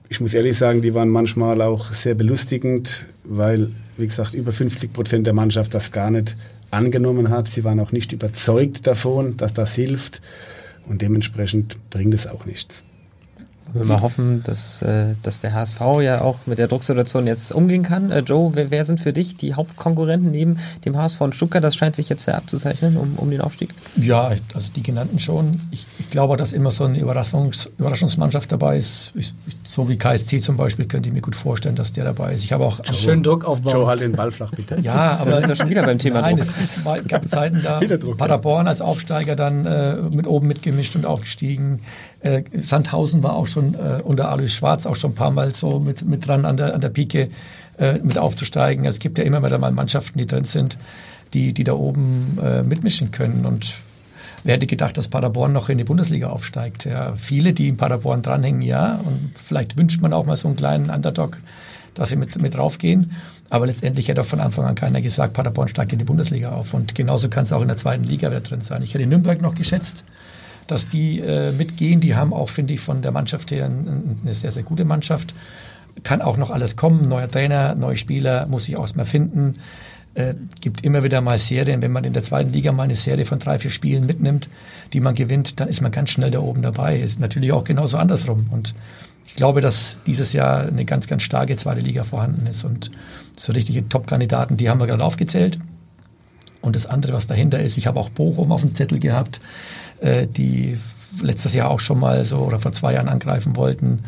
ich 0.08 0.20
muss 0.20 0.34
ehrlich 0.34 0.56
sagen, 0.56 0.80
die 0.80 0.94
waren 0.94 1.10
manchmal 1.10 1.60
auch 1.60 1.92
sehr 1.92 2.14
belustigend, 2.14 3.06
weil, 3.24 3.70
wie 3.96 4.06
gesagt, 4.06 4.34
über 4.34 4.52
50 4.52 4.92
Prozent 4.92 5.26
der 5.26 5.34
Mannschaft 5.34 5.74
das 5.74 5.92
gar 5.92 6.10
nicht 6.10 6.36
angenommen 6.70 7.30
hat. 7.30 7.48
Sie 7.48 7.64
waren 7.64 7.80
auch 7.80 7.92
nicht 7.92 8.12
überzeugt 8.12 8.86
davon, 8.86 9.36
dass 9.36 9.52
das 9.52 9.74
hilft. 9.74 10.22
Und 10.86 11.02
dementsprechend 11.02 11.76
bringt 11.90 12.14
es 12.14 12.26
auch 12.26 12.46
nichts. 12.46 12.84
Wir 13.74 13.84
mal 13.84 14.00
hoffen, 14.00 14.42
dass, 14.44 14.80
äh, 14.82 15.14
dass 15.22 15.40
der 15.40 15.52
HSV 15.52 15.80
ja 16.00 16.22
auch 16.22 16.38
mit 16.46 16.58
der 16.58 16.68
Drucksituation 16.68 17.26
jetzt 17.26 17.52
umgehen 17.52 17.82
kann. 17.82 18.10
Äh, 18.10 18.20
Joe, 18.20 18.52
wer, 18.54 18.70
wer, 18.70 18.84
sind 18.84 19.00
für 19.00 19.12
dich 19.12 19.36
die 19.36 19.54
Hauptkonkurrenten 19.54 20.30
neben 20.30 20.58
dem 20.84 20.96
HSV 20.96 21.20
und 21.20 21.34
Stuttgart? 21.34 21.62
Das 21.62 21.76
scheint 21.76 21.94
sich 21.94 22.08
jetzt 22.08 22.24
sehr 22.24 22.36
abzuzeichnen 22.36 22.96
um, 22.96 23.14
um 23.16 23.30
den 23.30 23.40
Aufstieg. 23.40 23.70
Ja, 23.96 24.30
also 24.54 24.70
die 24.74 24.82
genannten 24.82 25.18
schon. 25.18 25.60
Ich, 25.70 25.86
ich 25.98 26.10
glaube, 26.10 26.36
dass 26.36 26.52
immer 26.52 26.70
so 26.70 26.84
eine 26.84 26.98
Überraschungs, 26.98 27.68
Überraschungsmannschaft 27.78 28.50
dabei 28.50 28.78
ist. 28.78 29.12
Ich, 29.14 29.34
so 29.64 29.88
wie 29.88 29.98
KSC 29.98 30.40
zum 30.40 30.56
Beispiel, 30.56 30.86
könnte 30.86 31.10
ich 31.10 31.14
mir 31.14 31.20
gut 31.20 31.36
vorstellen, 31.36 31.76
dass 31.76 31.92
der 31.92 32.04
dabei 32.04 32.32
ist. 32.32 32.44
Ich 32.44 32.52
habe 32.52 32.64
auch 32.64 32.80
Joe, 32.82 32.96
schönen 32.96 33.22
Druck 33.22 33.44
aufbauen. 33.44 33.74
Joe, 33.74 33.86
halt 33.86 34.00
den 34.00 34.12
Ball 34.12 34.30
flach, 34.30 34.50
bitte. 34.52 34.78
Ja, 34.80 35.16
aber 35.20 35.36
sind 35.36 35.48
wir 35.48 35.56
schon 35.56 35.68
wieder 35.68 35.82
beim 35.82 35.98
Thema 35.98 36.22
Nein, 36.22 36.38
Druck. 36.38 36.46
es, 36.46 36.70
es 36.70 37.08
gab 37.08 37.28
Zeiten 37.28 37.60
da, 37.62 37.80
Paderborn 38.16 38.66
als 38.66 38.80
Aufsteiger 38.80 39.36
dann 39.36 39.66
äh, 39.66 39.96
mit 40.10 40.26
oben 40.26 40.48
mitgemischt 40.48 40.96
und 40.96 41.04
aufgestiegen. 41.04 41.80
Äh, 42.20 42.42
Sandhausen 42.60 43.22
war 43.22 43.34
auch 43.34 43.46
schon 43.46 43.74
äh, 43.74 44.02
unter 44.02 44.30
Alois 44.30 44.48
Schwarz 44.48 44.86
auch 44.86 44.96
schon 44.96 45.12
ein 45.12 45.14
paar 45.14 45.30
Mal 45.30 45.54
so 45.54 45.78
mit, 45.78 46.02
mit 46.02 46.26
dran 46.26 46.44
an 46.44 46.56
der, 46.56 46.74
an 46.74 46.80
der 46.80 46.88
Pike 46.88 47.28
äh, 47.78 47.98
mit 48.02 48.18
aufzusteigen. 48.18 48.84
Es 48.84 48.98
gibt 48.98 49.18
ja 49.18 49.24
immer 49.24 49.42
wieder 49.44 49.58
mal 49.58 49.70
Mannschaften, 49.70 50.18
die 50.18 50.26
drin 50.26 50.44
sind, 50.44 50.78
die, 51.32 51.52
die 51.52 51.64
da 51.64 51.74
oben 51.74 52.38
äh, 52.42 52.62
mitmischen 52.62 53.12
können. 53.12 53.46
Und 53.46 53.78
wer 54.42 54.54
hätte 54.54 54.66
gedacht, 54.66 54.96
dass 54.96 55.06
Paderborn 55.06 55.52
noch 55.52 55.68
in 55.68 55.78
die 55.78 55.84
Bundesliga 55.84 56.28
aufsteigt? 56.28 56.86
Ja, 56.86 57.12
viele, 57.14 57.52
die 57.52 57.68
in 57.68 57.76
Paderborn 57.76 58.22
dranhängen, 58.22 58.62
ja. 58.62 59.00
Und 59.04 59.32
vielleicht 59.36 59.76
wünscht 59.76 60.00
man 60.00 60.12
auch 60.12 60.26
mal 60.26 60.36
so 60.36 60.48
einen 60.48 60.56
kleinen 60.56 60.90
Underdog, 60.90 61.38
dass 61.94 62.08
sie 62.08 62.16
mit, 62.16 62.40
mit 62.40 62.54
draufgehen. 62.54 63.12
Aber 63.48 63.66
letztendlich 63.66 64.08
hätte 64.08 64.22
auch 64.22 64.26
von 64.26 64.40
Anfang 64.40 64.64
an 64.64 64.74
keiner 64.74 65.00
gesagt, 65.00 65.34
Paderborn 65.34 65.68
steigt 65.68 65.92
in 65.92 66.00
die 66.00 66.04
Bundesliga 66.04 66.50
auf. 66.50 66.74
Und 66.74 66.96
genauso 66.96 67.28
kann 67.28 67.44
es 67.44 67.52
auch 67.52 67.62
in 67.62 67.68
der 67.68 67.76
zweiten 67.76 68.02
Liga 68.02 68.28
wieder 68.28 68.40
drin 68.40 68.60
sein. 68.60 68.82
Ich 68.82 68.92
hätte 68.92 69.06
Nürnberg 69.06 69.40
noch 69.40 69.54
geschätzt 69.54 70.02
dass 70.68 70.86
die 70.86 71.18
äh, 71.18 71.50
mitgehen. 71.52 72.00
Die 72.00 72.14
haben 72.14 72.32
auch, 72.32 72.48
finde 72.48 72.74
ich, 72.74 72.80
von 72.80 73.02
der 73.02 73.10
Mannschaft 73.10 73.50
her 73.50 73.64
eine 73.66 74.34
sehr, 74.34 74.52
sehr 74.52 74.62
gute 74.62 74.84
Mannschaft. 74.84 75.34
Kann 76.04 76.22
auch 76.22 76.36
noch 76.36 76.50
alles 76.50 76.76
kommen. 76.76 77.02
Neuer 77.02 77.28
Trainer, 77.28 77.74
neue 77.74 77.96
Spieler, 77.96 78.46
muss 78.46 78.66
sich 78.66 78.76
auch 78.76 78.94
mal 78.94 79.04
finden. 79.04 79.54
Äh, 80.14 80.34
gibt 80.60 80.84
immer 80.84 81.02
wieder 81.02 81.20
mal 81.20 81.38
Serien. 81.38 81.82
Wenn 81.82 81.90
man 81.90 82.04
in 82.04 82.12
der 82.12 82.22
zweiten 82.22 82.52
Liga 82.52 82.70
mal 82.72 82.84
eine 82.84 82.96
Serie 82.96 83.24
von 83.24 83.38
drei, 83.38 83.58
vier 83.58 83.70
Spielen 83.70 84.06
mitnimmt, 84.06 84.48
die 84.92 85.00
man 85.00 85.14
gewinnt, 85.14 85.58
dann 85.58 85.68
ist 85.68 85.80
man 85.80 85.90
ganz 85.90 86.10
schnell 86.10 86.30
da 86.30 86.40
oben 86.40 86.62
dabei. 86.62 86.98
Ist 86.98 87.18
natürlich 87.18 87.52
auch 87.52 87.64
genauso 87.64 87.96
andersrum. 87.96 88.46
Und 88.50 88.74
ich 89.26 89.34
glaube, 89.36 89.60
dass 89.60 89.98
dieses 90.06 90.32
Jahr 90.32 90.66
eine 90.66 90.84
ganz, 90.84 91.06
ganz 91.06 91.22
starke 91.22 91.56
zweite 91.56 91.80
Liga 91.80 92.04
vorhanden 92.04 92.46
ist. 92.46 92.64
Und 92.64 92.90
so 93.36 93.52
richtige 93.52 93.88
Top-Kandidaten, 93.88 94.56
die 94.56 94.68
haben 94.68 94.80
wir 94.80 94.86
gerade 94.86 95.04
aufgezählt. 95.04 95.58
Und 96.60 96.76
das 96.76 96.86
andere, 96.86 97.12
was 97.12 97.26
dahinter 97.26 97.60
ist, 97.60 97.78
ich 97.78 97.86
habe 97.86 98.00
auch 98.00 98.10
Bochum 98.10 98.52
auf 98.52 98.62
dem 98.62 98.74
Zettel 98.74 98.98
gehabt. 98.98 99.40
Äh, 100.00 100.26
die 100.26 100.78
letztes 101.20 101.54
Jahr 101.54 101.70
auch 101.70 101.80
schon 101.80 101.98
mal 101.98 102.24
so 102.24 102.38
oder 102.38 102.60
vor 102.60 102.72
zwei 102.72 102.94
Jahren 102.94 103.08
angreifen 103.08 103.56
wollten. 103.56 104.00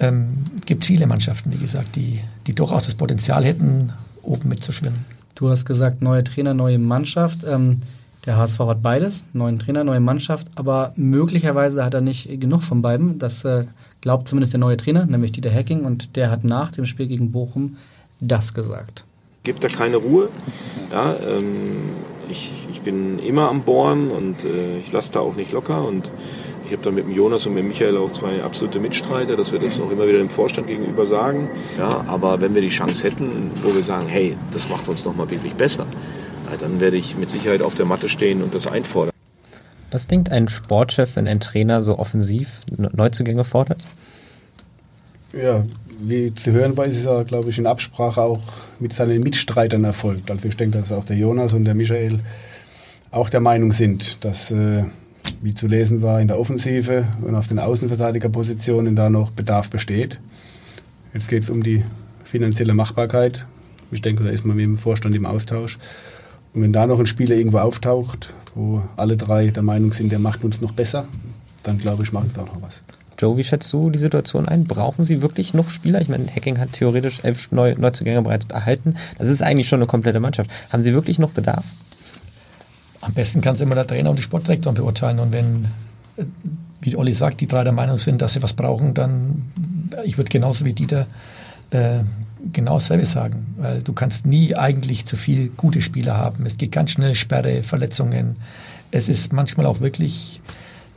Ähm, 0.00 0.38
gibt 0.64 0.84
viele 0.84 1.06
Mannschaften, 1.06 1.52
wie 1.52 1.58
gesagt, 1.58 1.96
die, 1.96 2.20
die 2.46 2.54
durchaus 2.54 2.84
das 2.84 2.94
Potenzial 2.94 3.44
hätten, 3.44 3.92
oben 4.22 4.48
mitzuschwimmen. 4.48 5.04
Du 5.34 5.50
hast 5.50 5.64
gesagt, 5.64 6.02
neue 6.02 6.24
Trainer, 6.24 6.54
neue 6.54 6.78
Mannschaft. 6.78 7.44
Ähm, 7.44 7.80
der 8.26 8.36
HSV 8.36 8.58
hat 8.60 8.82
beides, 8.82 9.26
neuen 9.32 9.58
Trainer, 9.58 9.84
neue 9.84 10.00
Mannschaft, 10.00 10.48
aber 10.54 10.92
möglicherweise 10.96 11.84
hat 11.84 11.94
er 11.94 12.00
nicht 12.00 12.40
genug 12.40 12.62
von 12.62 12.82
beiden. 12.82 13.18
Das 13.18 13.44
äh, 13.44 13.64
glaubt 14.00 14.28
zumindest 14.28 14.52
der 14.52 14.60
neue 14.60 14.76
Trainer, 14.76 15.06
nämlich 15.06 15.32
Dieter 15.32 15.52
Hacking, 15.52 15.84
und 15.84 16.16
der 16.16 16.30
hat 16.30 16.44
nach 16.44 16.70
dem 16.70 16.84
Spiel 16.84 17.06
gegen 17.06 17.32
Bochum 17.32 17.76
das 18.20 18.52
gesagt. 18.54 19.04
Gibt 19.44 19.64
da 19.64 19.68
keine 19.68 19.96
Ruhe. 19.96 20.28
Ja, 20.92 21.14
ähm, 21.14 21.90
ich, 22.30 22.52
ich 22.72 22.80
bin 22.82 23.18
immer 23.18 23.48
am 23.48 23.62
Bohren 23.62 24.10
und 24.10 24.44
äh, 24.44 24.78
ich 24.78 24.92
lasse 24.92 25.12
da 25.12 25.20
auch 25.20 25.36
nicht 25.36 25.52
locker. 25.52 25.86
Und 25.86 26.10
ich 26.66 26.72
habe 26.72 26.82
da 26.82 26.90
mit 26.90 27.04
dem 27.04 27.14
Jonas 27.14 27.46
und 27.46 27.54
mit 27.54 27.62
dem 27.62 27.68
Michael 27.68 27.96
auch 27.96 28.12
zwei 28.12 28.42
absolute 28.42 28.78
Mitstreiter, 28.78 29.36
dass 29.36 29.52
wir 29.52 29.58
das 29.58 29.80
auch 29.80 29.90
immer 29.90 30.06
wieder 30.06 30.18
dem 30.18 30.30
Vorstand 30.30 30.66
gegenüber 30.66 31.06
sagen. 31.06 31.48
Ja, 31.78 32.04
aber 32.06 32.40
wenn 32.40 32.54
wir 32.54 32.62
die 32.62 32.68
Chance 32.68 33.06
hätten, 33.06 33.50
wo 33.62 33.74
wir 33.74 33.82
sagen, 33.82 34.06
hey, 34.06 34.36
das 34.52 34.68
macht 34.68 34.88
uns 34.88 35.04
nochmal 35.04 35.30
wirklich 35.30 35.54
besser, 35.54 35.86
dann 36.60 36.80
werde 36.80 36.96
ich 36.96 37.16
mit 37.16 37.30
Sicherheit 37.30 37.62
auf 37.62 37.74
der 37.74 37.86
Matte 37.86 38.08
stehen 38.08 38.42
und 38.42 38.54
das 38.54 38.66
einfordern. 38.66 39.12
Was 39.90 40.06
denkt 40.06 40.30
ein 40.30 40.48
Sportchef, 40.48 41.16
wenn 41.16 41.26
ein 41.26 41.40
Trainer 41.40 41.82
so 41.82 41.98
offensiv 41.98 42.60
Neuzugänge 42.76 43.44
fordert? 43.44 43.80
Ja, 45.32 45.62
wie 45.98 46.34
zu 46.34 46.52
hören 46.52 46.76
war, 46.76 46.86
ist 46.86 46.96
es 46.96 47.04
ja, 47.04 47.22
glaube 47.24 47.50
ich, 47.50 47.58
in 47.58 47.66
Absprache 47.66 48.22
auch 48.22 48.42
mit 48.78 48.92
seinen 48.94 49.22
Mitstreitern 49.22 49.84
erfolgt. 49.84 50.30
Also 50.30 50.48
ich 50.48 50.56
denke, 50.56 50.78
dass 50.78 50.92
auch 50.92 51.04
der 51.04 51.16
Jonas 51.16 51.52
und 51.52 51.64
der 51.64 51.74
Michael 51.74 52.20
auch 53.10 53.30
der 53.30 53.40
Meinung 53.40 53.72
sind, 53.72 54.24
dass, 54.24 54.50
äh, 54.50 54.84
wie 55.42 55.54
zu 55.54 55.66
lesen 55.66 56.02
war, 56.02 56.20
in 56.20 56.28
der 56.28 56.38
Offensive 56.38 57.04
und 57.22 57.34
auf 57.34 57.48
den 57.48 57.58
Außenverteidigerpositionen 57.58 58.96
da 58.96 59.10
noch 59.10 59.30
Bedarf 59.30 59.70
besteht. 59.70 60.20
Jetzt 61.14 61.28
geht 61.28 61.42
es 61.42 61.50
um 61.50 61.62
die 61.62 61.84
finanzielle 62.24 62.74
Machbarkeit. 62.74 63.46
Ich 63.90 64.02
denke, 64.02 64.22
da 64.22 64.30
ist 64.30 64.44
man 64.44 64.56
mit 64.56 64.64
dem 64.64 64.78
Vorstand 64.78 65.14
im 65.14 65.26
Austausch. 65.26 65.78
Und 66.52 66.62
wenn 66.62 66.72
da 66.72 66.86
noch 66.86 67.00
ein 67.00 67.06
Spieler 67.06 67.36
irgendwo 67.36 67.58
auftaucht, 67.58 68.34
wo 68.54 68.82
alle 68.96 69.16
drei 69.16 69.48
der 69.48 69.62
Meinung 69.62 69.92
sind, 69.92 70.12
der 70.12 70.18
macht 70.18 70.44
uns 70.44 70.60
noch 70.60 70.72
besser, 70.72 71.06
dann 71.62 71.78
glaube 71.78 72.02
ich, 72.02 72.12
macht 72.12 72.32
es 72.32 72.38
auch 72.38 72.46
noch 72.46 72.62
was. 72.62 72.82
Joe, 73.18 73.36
wie 73.36 73.44
schätzt 73.44 73.72
du 73.72 73.90
die 73.90 73.98
Situation 73.98 74.46
ein? 74.46 74.64
Brauchen 74.64 75.04
sie 75.04 75.22
wirklich 75.22 75.52
noch 75.52 75.70
Spieler? 75.70 76.00
Ich 76.00 76.08
meine, 76.08 76.26
Hacking 76.28 76.58
hat 76.58 76.72
theoretisch 76.72 77.20
elf 77.24 77.50
Neu 77.50 77.74
Neuzugänge 77.76 78.22
bereits 78.22 78.46
erhalten. 78.48 78.96
Das 79.18 79.28
ist 79.28 79.42
eigentlich 79.42 79.68
schon 79.68 79.80
eine 79.80 79.86
komplette 79.86 80.20
Mannschaft. 80.20 80.50
Haben 80.70 80.82
sie 80.82 80.92
wirklich 80.92 81.18
noch 81.18 81.30
Bedarf? 81.30 81.64
Am 83.00 83.12
besten 83.14 83.40
kann 83.40 83.54
es 83.54 83.60
immer 83.60 83.74
der 83.74 83.86
Trainer 83.86 84.10
und 84.10 84.18
die 84.18 84.22
Sportdirektor 84.22 84.72
beurteilen. 84.72 85.18
Und 85.18 85.32
wenn, 85.32 85.66
wie 86.80 86.96
Olli 86.96 87.12
sagt, 87.12 87.40
die 87.40 87.48
drei 87.48 87.64
der 87.64 87.72
Meinung 87.72 87.98
sind, 87.98 88.22
dass 88.22 88.34
sie 88.34 88.42
was 88.42 88.52
brauchen, 88.52 88.94
dann, 88.94 89.42
ich 90.04 90.16
würde 90.16 90.30
genauso 90.30 90.64
wie 90.64 90.72
Dieter 90.72 91.06
äh, 91.70 92.00
genau 92.52 92.74
dasselbe 92.74 93.04
sagen. 93.04 93.54
Weil 93.58 93.82
du 93.82 93.92
kannst 93.94 94.26
nie 94.26 94.54
eigentlich 94.54 95.06
zu 95.06 95.16
viel 95.16 95.48
gute 95.56 95.80
Spieler 95.80 96.16
haben. 96.16 96.46
Es 96.46 96.56
geht 96.56 96.70
ganz 96.70 96.92
schnell 96.92 97.16
Sperre, 97.16 97.64
Verletzungen. 97.64 98.36
Es 98.92 99.08
ist 99.08 99.32
manchmal 99.32 99.66
auch 99.66 99.80
wirklich 99.80 100.40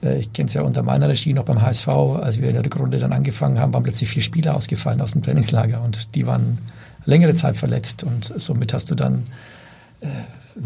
ich 0.01 0.33
kenne 0.33 0.47
es 0.47 0.53
ja 0.53 0.63
unter 0.63 0.83
meiner 0.83 1.07
Regie 1.07 1.33
noch 1.33 1.45
beim 1.45 1.61
HSV, 1.61 1.87
als 1.87 2.41
wir 2.41 2.47
in 2.49 2.55
der 2.55 2.65
Rückrunde 2.65 2.97
dann 2.97 3.13
angefangen 3.13 3.59
haben, 3.59 3.73
waren 3.73 3.83
plötzlich 3.83 4.09
vier 4.09 4.23
Spieler 4.23 4.55
ausgefallen 4.55 5.01
aus 5.01 5.11
dem 5.11 5.21
Trainingslager 5.21 5.81
und 5.81 6.15
die 6.15 6.25
waren 6.25 6.57
längere 7.05 7.35
Zeit 7.35 7.57
verletzt. 7.57 8.03
Und 8.03 8.33
somit 8.37 8.73
hast 8.73 8.89
du 8.89 8.95
dann 8.95 9.23
äh, 10.01 10.07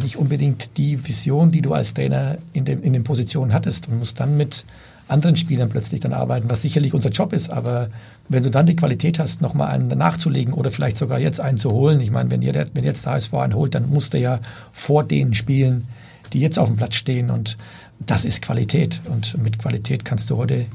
nicht 0.02 0.18
unbedingt 0.18 0.78
die 0.78 1.06
Vision, 1.06 1.52
die 1.52 1.62
du 1.62 1.74
als 1.74 1.94
Trainer 1.94 2.38
in, 2.54 2.66
dem, 2.66 2.82
in 2.82 2.94
den 2.94 3.04
Positionen 3.04 3.54
hattest 3.54 3.88
und 3.88 4.00
musst 4.00 4.20
dann 4.20 4.38
mit 4.38 4.66
anderen 5.08 5.36
Spielern 5.36 5.70
plötzlich 5.70 6.00
dann 6.00 6.14
arbeiten, 6.14 6.50
was 6.50 6.64
sicherlich 6.64 6.94
unser 6.94 7.10
Job 7.10 7.32
ist, 7.32 7.52
aber 7.52 7.90
wenn 8.28 8.42
du 8.42 8.50
dann 8.50 8.66
die 8.66 8.76
Qualität 8.76 9.20
hast, 9.20 9.42
nochmal 9.42 9.68
einen 9.68 9.88
nachzulegen 9.88 10.54
oder 10.54 10.72
vielleicht 10.72 10.98
sogar 10.98 11.20
jetzt 11.20 11.40
einen 11.40 11.60
zu 11.60 11.70
holen, 11.70 12.00
ich 12.02 12.10
meine, 12.10 12.32
wenn, 12.32 12.42
wenn 12.42 12.84
jetzt 12.84 13.06
der 13.06 13.14
HSV 13.14 13.34
einen 13.36 13.54
holt, 13.54 13.76
dann 13.76 13.90
musst 13.90 14.14
du 14.14 14.20
ja 14.20 14.40
vor 14.72 15.04
denen 15.04 15.36
spielen, 15.36 15.88
die 16.34 16.40
jetzt 16.40 16.58
auf 16.58 16.70
dem 16.70 16.78
Platz 16.78 16.96
stehen 16.96 17.30
und 17.30 17.56
das 18.00 18.26
ist 18.26 18.42
Qualität. 18.42 19.02
Und 19.12 19.38
mit 19.42 19.60
Qualität 19.60 20.06
kannst 20.06 20.30
du 20.30 20.38
heute 20.38 20.66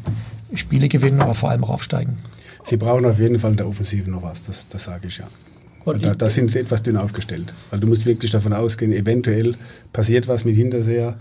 Spiele 0.54 0.88
gewinnen, 0.88 1.20
aber 1.20 1.34
vor 1.34 1.50
allem 1.50 1.64
auch 1.64 1.70
aufsteigen. 1.70 2.18
Sie 2.64 2.76
brauchen 2.76 3.04
auf 3.04 3.18
jeden 3.18 3.38
Fall 3.38 3.52
in 3.52 3.56
der 3.56 3.68
Offensive 3.68 4.10
noch 4.10 4.22
was, 4.22 4.42
das, 4.42 4.68
das 4.68 4.84
sage 4.84 5.08
ich 5.08 5.18
ja. 5.18 5.26
Da, 5.84 6.14
da, 6.14 6.28
sind 6.28 6.50
sie 6.50 6.58
etwas 6.58 6.82
dünn 6.82 6.96
aufgestellt. 6.96 7.54
Weil 7.70 7.80
du 7.80 7.86
musst 7.86 8.04
wirklich 8.04 8.30
davon 8.30 8.52
ausgehen, 8.52 8.92
eventuell 8.92 9.56
passiert 9.92 10.28
was 10.28 10.44
mit 10.44 10.54
Hinterseher. 10.54 11.16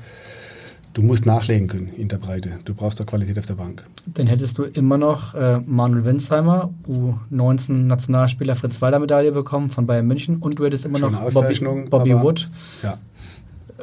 Du 0.93 1.02
musst 1.02 1.26
nachlegen 1.26 1.68
können 1.68 1.93
in 1.95 2.10
der 2.10 2.18
Breite. 2.18 2.60
Du 2.66 2.74
brauchst 2.74 3.00
doch 3.00 3.06
Qualität 3.06 3.39
auf 3.39 3.45
der 3.45 3.54
Bank. 3.54 3.86
Dann 4.06 4.28
hättest 4.28 4.58
du 4.58 4.64
immer 4.64 4.97
noch 4.97 5.34
äh, 5.34 5.60
Manuel 5.66 6.04
Winsheimer, 6.04 6.74
U19-Nationalspieler 6.88 8.56
Fritz 8.56 8.82
Walder 8.82 9.00
Medaille 9.00 9.32
bekommen 9.32 9.70
von 9.70 9.88
Bayern 9.88 10.08
München 10.08 10.38
und 10.38 10.60
du 10.60 10.66
hättest 10.66 10.86
immer 10.86 11.00
noch 11.00 11.32
Bobby, 11.32 11.88
Bobby 11.89 12.16
Wood. 12.16 12.50
Ja, 12.84 12.97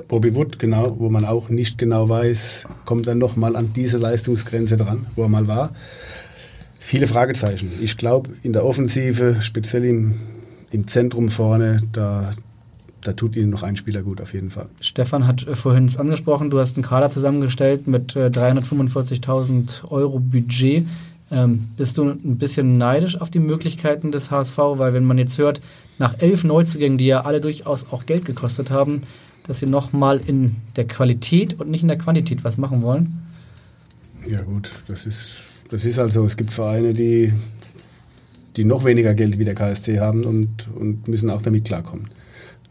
Bobby 0.09 0.35
Wood, 0.35 0.59
genau, 0.59 0.97
wo 0.99 1.11
man 1.11 1.25
auch 1.25 1.49
nicht 1.49 1.79
genau 1.79 2.09
weiß, 2.09 2.67
kommt 2.85 3.07
er 3.07 3.15
nochmal 3.15 3.57
an 3.57 3.73
diese 3.75 3.99
Leistungsgrenze 3.99 4.77
dran, 4.77 5.07
wo 5.17 5.23
er 5.23 5.29
mal 5.29 5.49
war. 5.49 5.73
Viele 6.79 7.09
Fragezeichen. 7.09 7.73
Ich 7.81 7.97
glaube, 7.97 8.31
in 8.43 8.53
der 8.53 8.65
Offensive, 8.65 9.39
speziell 9.41 9.85
im, 9.85 10.15
im 10.71 10.87
Zentrum 10.87 11.31
vorne, 11.31 11.81
da, 11.91 12.31
da 13.03 13.13
tut 13.13 13.35
Ihnen 13.35 13.51
noch 13.51 13.65
ein 13.65 13.77
Spieler 13.77 14.03
gut, 14.03 14.21
auf 14.21 14.35
jeden 14.35 14.51
Fall. 14.51 14.69
Stefan 14.81 15.27
hat 15.27 15.47
äh, 15.47 15.57
vorhin 15.57 15.87
es 15.87 15.97
angesprochen, 15.97 16.51
du 16.51 16.61
hast 16.61 16.77
einen 16.77 16.85
Kader 16.85 17.11
zusammengestellt 17.11 17.89
mit 17.89 18.15
äh, 18.15 18.27
345.000 18.27 19.91
Euro 19.91 20.21
Budget. 20.21 20.87
Ähm, 21.33 21.71
bist 21.77 21.99
du 21.99 22.05
ein 22.05 22.39
bisschen 22.39 22.79
neidisch 22.79 23.21
auf 23.21 23.31
die 23.31 23.41
Möglichkeiten 23.41 24.13
des 24.13 24.31
HSV? 24.31 24.57
Weil 24.57 24.95
wenn 24.95 25.05
man 25.05 25.19
jetzt 25.19 25.39
hört, 25.39 25.61
nach 25.99 26.15
elf 26.21 26.45
Neuzugängen, 26.45 26.99
die 26.99 27.07
ja 27.07 27.23
alle 27.23 27.41
durchaus 27.41 27.87
auch 27.91 28.07
Geld 28.07 28.25
gekostet 28.25 28.71
haben, 28.71 29.03
dass 29.47 29.61
sie 29.61 29.67
nochmal 29.67 30.21
in 30.27 30.57
der 30.77 30.87
Qualität 30.87 31.59
und 31.59 31.71
nicht 31.71 31.83
in 31.83 31.89
der 31.89 31.99
Quantität 31.99 32.45
was 32.45 32.57
machen 32.57 32.83
wollen? 32.83 33.23
Ja 34.29 34.43
gut, 34.43 34.71
das 34.89 35.07
ist, 35.07 35.43
das 35.71 35.85
ist 35.85 35.99
also, 35.99 36.25
es 36.25 36.37
gibt 36.37 36.53
Vereine, 36.53 36.93
die, 36.93 37.33
die 38.57 38.65
noch 38.65 38.85
weniger 38.85 39.15
Geld 39.15 39.39
wie 39.39 39.45
der 39.45 39.55
KSC 39.55 40.01
haben 40.01 40.25
und, 40.25 40.69
und 40.75 41.07
müssen 41.09 41.31
auch 41.31 41.43
damit 41.43 41.65
klarkommen. 41.65 42.09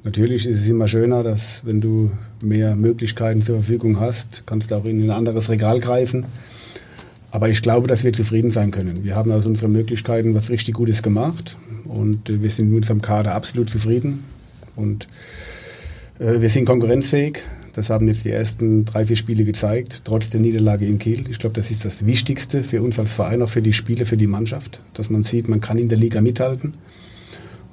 Natürlich 0.03 0.45
ist 0.45 0.59
es 0.59 0.69
immer 0.69 0.87
schöner, 0.87 1.23
dass 1.23 1.65
wenn 1.65 1.81
du 1.81 2.11
mehr 2.43 2.75
Möglichkeiten 2.75 3.41
zur 3.41 3.55
Verfügung 3.55 3.99
hast, 3.99 4.43
kannst 4.45 4.69
du 4.69 4.75
auch 4.75 4.85
in 4.85 5.03
ein 5.03 5.09
anderes 5.09 5.49
Regal 5.49 5.79
greifen. 5.79 6.25
Aber 7.31 7.49
ich 7.49 7.61
glaube, 7.61 7.87
dass 7.87 8.03
wir 8.03 8.13
zufrieden 8.13 8.51
sein 8.51 8.71
können. 8.71 9.03
Wir 9.03 9.15
haben 9.15 9.31
aus 9.31 9.45
unseren 9.45 9.71
Möglichkeiten 9.71 10.35
was 10.35 10.49
richtig 10.49 10.75
Gutes 10.75 11.01
gemacht 11.01 11.57
und 11.85 12.29
wir 12.29 12.49
sind 12.49 12.69
mit 12.69 12.77
unserem 12.77 13.01
Kader 13.01 13.33
absolut 13.33 13.69
zufrieden. 13.69 14.23
Und 14.75 15.07
wir 16.17 16.49
sind 16.49 16.65
konkurrenzfähig. 16.65 17.43
Das 17.73 17.89
haben 17.89 18.07
jetzt 18.07 18.23
die 18.23 18.31
ersten 18.31 18.85
drei, 18.85 19.05
vier 19.05 19.17
Spiele 19.17 19.43
gezeigt, 19.43 20.03
trotz 20.05 20.29
der 20.29 20.39
Niederlage 20.39 20.85
in 20.85 20.97
Kiel. 20.97 21.29
Ich 21.29 21.39
glaube, 21.39 21.55
das 21.55 21.71
ist 21.71 21.83
das 21.83 22.05
Wichtigste 22.05 22.63
für 22.63 22.81
uns 22.81 22.97
als 22.99 23.11
Verein, 23.11 23.41
auch 23.41 23.49
für 23.49 23.61
die 23.61 23.73
Spiele, 23.73 24.05
für 24.05 24.15
die 24.15 24.27
Mannschaft, 24.27 24.79
dass 24.93 25.09
man 25.09 25.23
sieht, 25.23 25.49
man 25.49 25.59
kann 25.59 25.77
in 25.77 25.89
der 25.89 25.97
Liga 25.97 26.21
mithalten. 26.21 26.75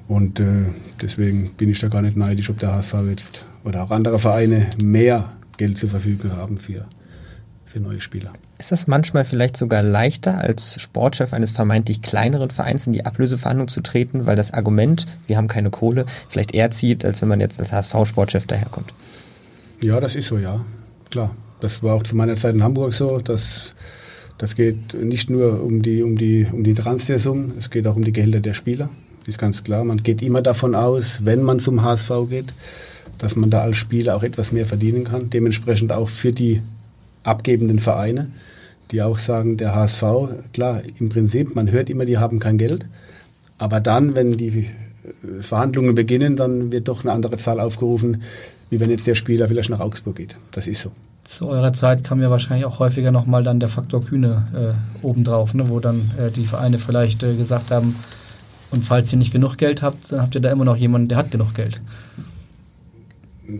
Und 0.09 0.41
äh, 0.41 0.65
deswegen 1.01 1.53
bin 1.57 1.71
ich 1.71 1.79
da 1.79 1.87
gar 1.87 2.03
nicht 2.03 2.17
neidisch, 2.17 2.51
ob 2.51 2.59
der 2.59 2.73
HSV 2.73 2.95
jetzt 3.11 3.45
oder 3.63 3.85
auch 3.85 3.93
andere 3.93 4.19
Vereine 4.19 4.69
mehr 4.83 5.33
Geld 5.57 5.79
zur 5.79 5.91
Verfügung 5.91 6.33
haben 6.33 6.59
für, 6.59 6.87
für 7.73 7.81
neue 7.81 8.01
Spieler. 8.01 8.33
Ist 8.59 8.71
das 8.71 8.87
manchmal 8.87 9.25
vielleicht 9.25 9.57
sogar 9.57 9.83
leichter, 9.83 10.39
als 10.39 10.81
Sportchef 10.81 11.33
eines 11.33 11.51
vermeintlich 11.51 12.03
kleineren 12.03 12.51
Vereins 12.51 12.87
in 12.87 12.93
die 12.93 13.07
Ablöseverhandlung 13.07 13.69
zu 13.69 13.81
treten, 13.81 14.27
weil 14.27 14.37
das 14.37 14.53
Argument, 14.53 15.07
wir 15.27 15.39
haben 15.39 15.49
keine 15.49 15.71
Kohle, 15.71 16.07
vielleicht 16.29 16.55
eher 16.55 16.71
zieht, 16.71 17.05
als 17.05 17.23
wenn 17.23 17.29
man 17.29 17.41
jetzt 17.41 17.59
als 17.59 17.73
HSV-Sportchef 17.73 18.47
daherkommt? 18.47 18.93
Ja, 19.81 20.01
das 20.01 20.15
ist 20.17 20.29
so, 20.29 20.39
ja. 20.39 20.65
Klar. 21.11 21.35
Das 21.61 21.83
war 21.83 21.95
auch 21.95 22.03
zu 22.03 22.17
meiner 22.17 22.37
Zeit 22.37 22.55
in 22.55 22.63
Hamburg 22.63 22.93
so. 22.93 23.19
dass 23.19 23.75
das 24.37 24.57
geht 24.57 24.95
nicht 24.95 25.31
nur 25.31 25.63
um 25.63 25.83
die, 25.83 26.03
um 26.03 26.17
die, 26.17 26.47
um 26.51 26.65
die 26.65 26.75
Transfersummen, 26.75 27.55
es 27.59 27.71
geht 27.71 27.87
auch 27.87 27.95
um 27.95 28.05
die 28.05 28.13
Gehälter 28.13 28.41
der 28.41 28.55
Spieler. 28.55 28.91
Das 29.21 29.35
ist 29.35 29.39
ganz 29.39 29.63
klar. 29.63 29.85
Man 29.85 30.03
geht 30.03 30.21
immer 30.21 30.43
davon 30.43 30.75
aus, 30.75 31.25
wenn 31.25 31.43
man 31.43 31.61
zum 31.61 31.83
HSV 31.83 32.11
geht, 32.29 32.53
dass 33.19 33.37
man 33.37 33.51
da 33.51 33.63
als 33.63 33.77
Spieler 33.77 34.17
auch 34.17 34.25
etwas 34.25 34.51
mehr 34.51 34.67
verdienen 34.67 35.05
kann. 35.05 35.31
Dementsprechend 35.31 35.93
auch 35.93 36.09
für 36.09 36.33
die 36.33 36.61
abgebenden 37.25 37.79
Vereine, 37.79 38.29
die 38.91 39.03
auch 39.03 39.19
sagen, 39.19 39.57
der 39.57 39.75
HSV, 39.75 40.03
klar, 40.53 40.83
im 40.99 41.09
Prinzip, 41.09 41.55
man 41.55 41.71
hört 41.71 41.91
immer, 41.91 42.05
die 42.05 42.19
haben 42.19 42.39
kein 42.39 42.59
Geld, 42.59 42.87
aber 43.59 43.81
dann, 43.81 44.15
wenn 44.17 44.37
die 44.37 44.49
äh, 44.49 45.43
Verhandlungen 45.43 45.95
beginnen, 45.95 46.37
dann 46.37 46.73
wird 46.73 46.89
doch 46.89 47.05
eine 47.05 47.13
andere 47.13 47.39
Zahl 47.39 47.61
aufgerufen, 47.61 48.23
wie 48.71 48.81
wenn 48.81 48.91
jetzt 48.91 49.07
der 49.07 49.15
Spieler 49.15 49.49
vielleicht 49.49 49.71
nach 49.71 49.81
Augsburg 49.81 50.17
geht. 50.17 50.37
Das 50.51 50.67
ist 50.67 50.83
so. 50.83 50.91
Zu 51.25 51.49
eurer 51.49 51.73
Zeit 51.73 52.03
kam 52.03 52.21
ja 52.21 52.31
wahrscheinlich 52.31 52.67
auch 52.67 52.81
häufiger 52.81 53.13
nochmal 53.13 53.45
dann 53.45 53.61
der 53.61 53.69
Faktor 53.69 54.05
Kühne 54.05 54.75
äh, 55.03 55.07
obendrauf, 55.07 55.55
ne, 55.55 55.69
wo 55.69 55.79
dann 55.79 56.11
äh, 56.19 56.31
die 56.31 56.45
Vereine 56.45 56.79
vielleicht 56.79 57.23
äh, 57.23 57.37
gesagt 57.37 57.71
haben, 57.71 57.95
und 58.73 58.85
falls 58.87 59.13
ihr 59.13 59.19
nicht 59.19 59.33
genug 59.33 59.59
Geld 59.59 59.83
habt, 59.83 60.11
dann 60.11 60.23
habt 60.23 60.35
ihr 60.35 60.41
da 60.41 60.51
immer 60.51 60.65
noch 60.65 60.77
jemanden, 60.77 61.09
der 61.09 61.19
hat 61.19 61.31
genug 61.31 61.55
Geld. 61.55 61.81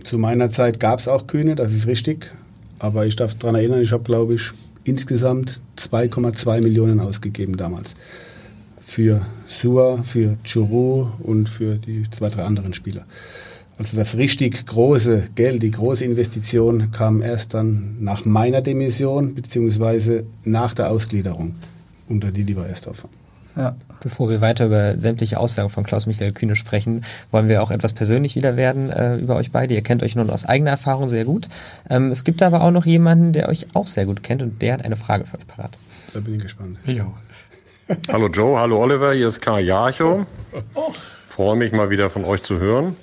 Zu 0.03 0.17
meiner 0.17 0.49
Zeit 0.49 0.79
gab 0.79 0.99
es 0.99 1.07
auch 1.07 1.27
Kühne, 1.27 1.55
das 1.55 1.71
ist 1.71 1.85
richtig. 1.85 2.31
Aber 2.83 3.05
ich 3.05 3.15
darf 3.15 3.33
daran 3.35 3.55
erinnern, 3.55 3.81
ich 3.81 3.93
habe, 3.93 4.03
glaube 4.03 4.33
ich, 4.33 4.51
insgesamt 4.83 5.61
2,2 5.77 6.59
Millionen 6.59 6.99
ausgegeben 6.99 7.55
damals. 7.55 7.95
Für 8.81 9.21
Sua, 9.47 10.03
für 10.03 10.35
Churu 10.43 11.07
und 11.19 11.47
für 11.47 11.75
die 11.75 12.03
zwei, 12.11 12.27
drei 12.27 12.43
anderen 12.43 12.73
Spieler. 12.73 13.05
Also 13.77 13.95
das 13.95 14.17
richtig 14.17 14.65
große 14.65 15.29
Geld, 15.33 15.63
die 15.63 15.71
große 15.71 16.03
Investition 16.03 16.91
kam 16.91 17.21
erst 17.21 17.53
dann 17.53 18.03
nach 18.03 18.25
meiner 18.25 18.61
Demission 18.61 19.33
beziehungsweise 19.33 20.25
nach 20.43 20.73
der 20.73 20.91
Ausgliederung 20.91 21.55
unter 22.09 22.31
die, 22.31 22.43
die 22.43 22.57
wir 22.57 22.67
erst 22.67 22.89
aufhaben. 22.89 23.22
Ja. 23.55 23.75
Bevor 24.01 24.29
wir 24.29 24.41
weiter 24.41 24.65
über 24.65 24.95
sämtliche 24.95 25.39
Aussagen 25.39 25.69
von 25.69 25.83
Klaus-Michael 25.83 26.31
Kühne 26.31 26.55
sprechen, 26.55 27.05
wollen 27.31 27.47
wir 27.47 27.61
auch 27.61 27.71
etwas 27.71 27.93
persönlich 27.93 28.35
wieder 28.35 28.57
werden 28.57 28.89
äh, 28.89 29.15
über 29.15 29.35
euch 29.35 29.51
beide. 29.51 29.73
Ihr 29.73 29.83
kennt 29.83 30.03
euch 30.03 30.15
nun 30.15 30.29
aus 30.29 30.45
eigener 30.45 30.71
Erfahrung 30.71 31.07
sehr 31.07 31.25
gut. 31.25 31.47
Ähm, 31.89 32.11
es 32.11 32.23
gibt 32.23 32.41
aber 32.41 32.61
auch 32.61 32.71
noch 32.71 32.85
jemanden, 32.85 33.31
der 33.31 33.49
euch 33.49 33.67
auch 33.73 33.87
sehr 33.87 34.05
gut 34.05 34.23
kennt 34.23 34.41
und 34.41 34.61
der 34.61 34.73
hat 34.73 34.85
eine 34.85 34.95
Frage 34.95 35.25
für 35.25 35.37
euch 35.37 35.47
parat. 35.47 35.71
Da 36.13 36.19
bin 36.19 36.35
ich 36.35 36.41
gespannt. 36.41 36.79
Jo. 36.85 37.13
hallo 38.11 38.27
Joe, 38.27 38.59
hallo 38.59 38.81
Oliver, 38.81 39.13
hier 39.13 39.27
ist 39.27 39.41
Karl 39.41 39.63
Jarcho. 39.63 40.25
Freue 41.29 41.55
mich 41.55 41.71
mal 41.71 41.89
wieder 41.89 42.09
von 42.09 42.25
euch 42.25 42.43
zu 42.43 42.59
hören. 42.59 42.95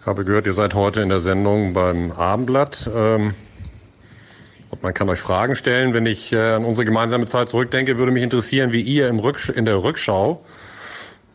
Ich 0.00 0.06
habe 0.06 0.24
gehört, 0.24 0.46
ihr 0.46 0.52
seid 0.52 0.74
heute 0.74 1.00
in 1.00 1.08
der 1.08 1.20
Sendung 1.20 1.74
beim 1.74 2.10
Abendblatt. 2.10 2.90
Ähm, 2.94 3.34
und 4.72 4.82
man 4.82 4.94
kann 4.94 5.08
euch 5.10 5.20
Fragen 5.20 5.54
stellen. 5.54 5.94
Wenn 5.94 6.06
ich 6.06 6.32
äh, 6.32 6.38
an 6.38 6.64
unsere 6.64 6.86
gemeinsame 6.86 7.26
Zeit 7.26 7.50
zurückdenke, 7.50 7.98
würde 7.98 8.10
mich 8.10 8.22
interessieren, 8.22 8.72
wie 8.72 8.80
ihr 8.80 9.08
im 9.08 9.18
Rücksch 9.18 9.50
in 9.50 9.66
der 9.66 9.82
Rückschau 9.82 10.42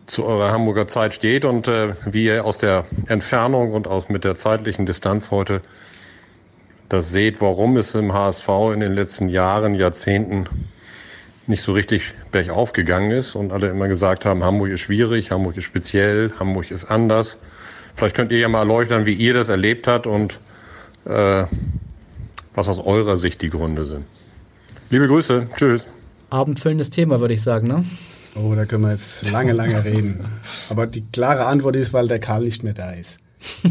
zu 0.08 0.26
eurer 0.26 0.52
Hamburger 0.52 0.88
Zeit 0.88 1.14
steht 1.14 1.46
und 1.46 1.68
äh, 1.68 1.94
wie 2.06 2.26
ihr 2.26 2.46
aus 2.46 2.58
der 2.58 2.86
Entfernung 3.08 3.74
und 3.74 3.88
aus 3.88 4.10
mit 4.10 4.24
der 4.24 4.36
zeitlichen 4.36 4.86
Distanz 4.86 5.30
heute 5.32 5.62
das 6.90 7.12
seht, 7.12 7.42
warum 7.42 7.78
es 7.78 7.94
im 7.96 8.14
HSV 8.14 8.48
in 8.74 8.80
den 8.80 8.94
letzten 8.94 9.30
Jahren, 9.30 9.76
Jahrzehnten 9.76 10.48
nicht 11.46 11.62
so 11.62 11.74
richtig 11.74 12.14
bergauf 12.32 12.74
gegangen 12.74 13.12
ist 13.12 13.36
und 13.36 13.52
alle 13.52 13.68
immer 13.68 13.88
gesagt 13.88 14.26
haben, 14.26 14.44
Hamburg 14.44 14.72
ist 14.72 14.82
schwierig, 14.82 15.30
Hamburg 15.30 15.58
ist 15.58 15.66
speziell, 15.66 16.32
Hamburg 16.40 16.72
ist 16.72 16.86
anders. 16.86 17.38
Vielleicht 17.96 18.16
könnt 18.16 18.32
ihr 18.32 18.40
ja 18.40 18.50
mal 18.50 18.60
erläutern, 18.60 19.06
wie 19.06 19.14
ihr 19.14 19.34
das 19.34 19.50
erlebt 19.50 19.86
habt 19.88 20.08
und 20.08 20.40
äh, 21.06 21.44
was 22.58 22.68
aus 22.68 22.80
eurer 22.80 23.18
Sicht 23.18 23.42
die 23.42 23.50
Gründe 23.50 23.86
sind. 23.86 24.06
Liebe 24.90 25.08
Grüße, 25.08 25.48
tschüss. 25.56 25.82
abendfüllendes 26.32 26.90
Thema, 26.90 27.20
würde 27.20 27.34
ich 27.36 27.42
sagen, 27.42 27.68
ne? 27.68 27.86
Oh, 28.36 28.54
da 28.56 28.66
können 28.66 28.84
wir 28.84 28.92
jetzt 28.92 29.30
lange, 29.32 29.54
lange 29.54 29.84
reden. 29.84 30.20
Aber 30.70 30.86
die 30.88 31.02
klare 31.12 31.46
Antwort 31.46 31.76
ist, 31.76 31.94
weil 31.94 32.08
der 32.08 32.20
Karl 32.20 32.44
nicht 32.44 32.64
mehr 32.64 32.74
da 32.74 32.92
ist. 32.92 33.20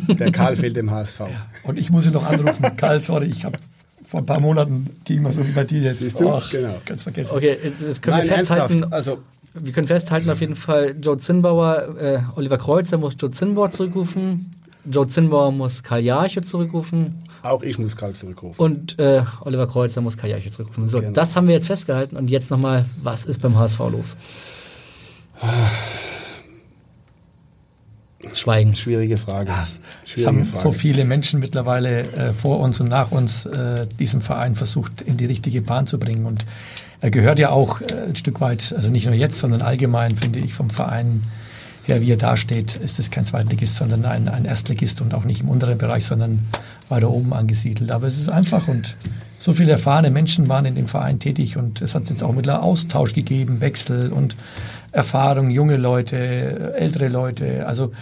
Der 0.09 0.31
Karl 0.33 0.57
fehlt 0.57 0.77
dem 0.77 0.91
HSV. 0.91 1.23
Und 1.65 1.79
ich 1.79 1.91
muss 1.91 2.07
ihn 2.07 2.13
noch 2.13 2.25
anrufen. 2.25 2.77
Karl, 2.77 3.01
sorry, 3.01 3.27
ich 3.27 3.45
habe 3.45 3.59
vor 4.07 4.21
ein 4.21 4.27
paar 4.27 4.41
Monaten 4.41 4.89
ging 5.05 5.23
mal 5.23 5.33
so 5.33 5.45
wie 5.47 5.51
bei 5.53 5.65
dir 5.65 5.83
jetzt. 5.83 5.99
Siehst 6.01 6.21
du? 6.21 6.31
Ach, 6.31 6.49
Genau. 6.51 6.77
Ganz 6.85 7.03
vergessen. 7.03 7.35
Okay, 7.37 7.57
jetzt- 7.63 7.81
jetzt 7.83 8.03
können 8.03 8.19
Nein, 8.19 8.29
wir 8.29 8.37
festhalten. 8.37 8.73
ernsthaft. 8.75 8.93
Also, 8.93 9.19
Wir 9.55 9.73
können 9.73 9.87
festhalten 9.87 10.31
auf 10.31 10.41
jeden 10.41 10.55
Fall, 10.57 10.95
Joe 11.01 11.17
Zinnbauer, 11.17 11.97
äh, 11.99 12.19
Oliver 12.37 12.59
Kreuzer 12.59 12.99
muss 12.99 13.17
Joe 13.19 13.31
Zinnbauer 13.31 13.71
zurückrufen, 13.71 14.51
Joe 14.85 15.09
Zinnbauer 15.09 15.51
muss 15.51 15.83
Karl 15.83 16.01
Jarche 16.03 16.43
zurückrufen 16.43 17.15
auch 17.51 17.63
ich 17.63 17.79
muss 17.79 17.97
Karl 17.97 18.15
zurückrufen. 18.15 18.61
und 18.63 18.99
äh, 18.99 19.23
Oliver 19.41 19.67
Kreuzer 19.67 20.01
muss 20.01 20.17
Karl 20.17 20.31
Jarche 20.31 20.51
zurückrufen. 20.51 20.89
So, 20.89 21.01
Genau. 21.01 21.13
das 21.13 21.37
haben 21.37 21.47
wir 21.49 21.55
jetzt 21.55 21.67
festgehalten 21.67 22.17
und 22.17 22.29
jetzt 22.29 22.51
nochmal, 22.51 22.85
was 23.03 23.25
ist 23.25 23.41
beim 23.41 23.57
HSV 23.59 23.79
los? 23.91 24.17
Schweigen. 28.35 28.75
Schwierige 28.75 29.17
Frage. 29.19 29.53
Es 29.63 29.81
Schwierige 30.05 30.27
haben 30.27 30.45
Frage. 30.47 30.59
so 30.63 30.73
viele 30.73 31.05
Menschen 31.05 31.39
mittlerweile 31.41 32.01
äh, 32.13 32.33
vor 32.33 32.61
uns 32.61 32.81
und 32.81 32.89
nach 32.89 33.11
uns 33.13 33.47
äh, 33.47 33.87
diesen 33.99 34.21
Verein 34.21 34.55
versucht, 34.57 35.03
in 35.03 35.17
die 35.17 35.27
richtige 35.27 35.61
Bahn 35.63 35.87
zu 35.87 35.99
bringen. 35.99 36.27
Und 36.27 36.45
er 37.01 37.11
gehört 37.11 37.39
ja 37.39 37.51
auch 37.51 37.81
äh, 37.83 37.85
ein 38.09 38.17
Stück 38.17 38.41
weit, 38.41 38.73
also 38.77 38.91
nicht 38.91 39.07
nur 39.07 39.15
jetzt, 39.15 39.39
sondern 39.39 39.63
allgemein, 39.63 40.17
finde 40.17 40.41
ich, 40.41 40.55
vom 40.55 40.71
Verein 40.71 41.23
her, 41.87 42.01
wie 42.01 42.13
er 42.13 42.17
dasteht, 42.17 42.77
ist 42.77 42.99
es 42.99 43.11
kein 43.11 43.25
Zweitligist, 43.25 43.77
sondern 43.77 44.05
ein, 44.05 44.29
ein 44.29 44.45
Erstligist 44.45 45.01
und 45.01 45.15
auch 45.15 45.25
nicht 45.25 45.41
im 45.41 45.49
unteren 45.49 45.79
Bereich, 45.79 46.05
sondern 46.05 46.41
weiter 46.89 47.11
oben 47.11 47.33
angesiedelt. 47.33 47.91
Aber 47.91 48.07
es 48.07 48.19
ist 48.19 48.29
einfach 48.29 48.69
und 48.69 48.97
so 49.39 49.53
viele 49.53 49.73
erfahrene 49.73 50.11
Menschen 50.11 50.49
waren 50.49 50.65
in 50.65 50.75
dem 50.75 50.87
Verein 50.87 51.19
tätig 51.19 51.57
und 51.57 51.83
es 51.83 51.95
hat 51.95 52.09
jetzt 52.09 52.23
auch 52.23 52.33
mittlerweile 52.33 52.63
Austausch 52.63 53.13
gegeben, 53.13 53.61
Wechsel 53.61 54.13
und 54.13 54.37
Erfahrung, 54.93 55.51
junge 55.51 55.77
Leute, 55.77 56.75
ältere 56.77 57.09
Leute. 57.09 57.67
Also 57.67 57.93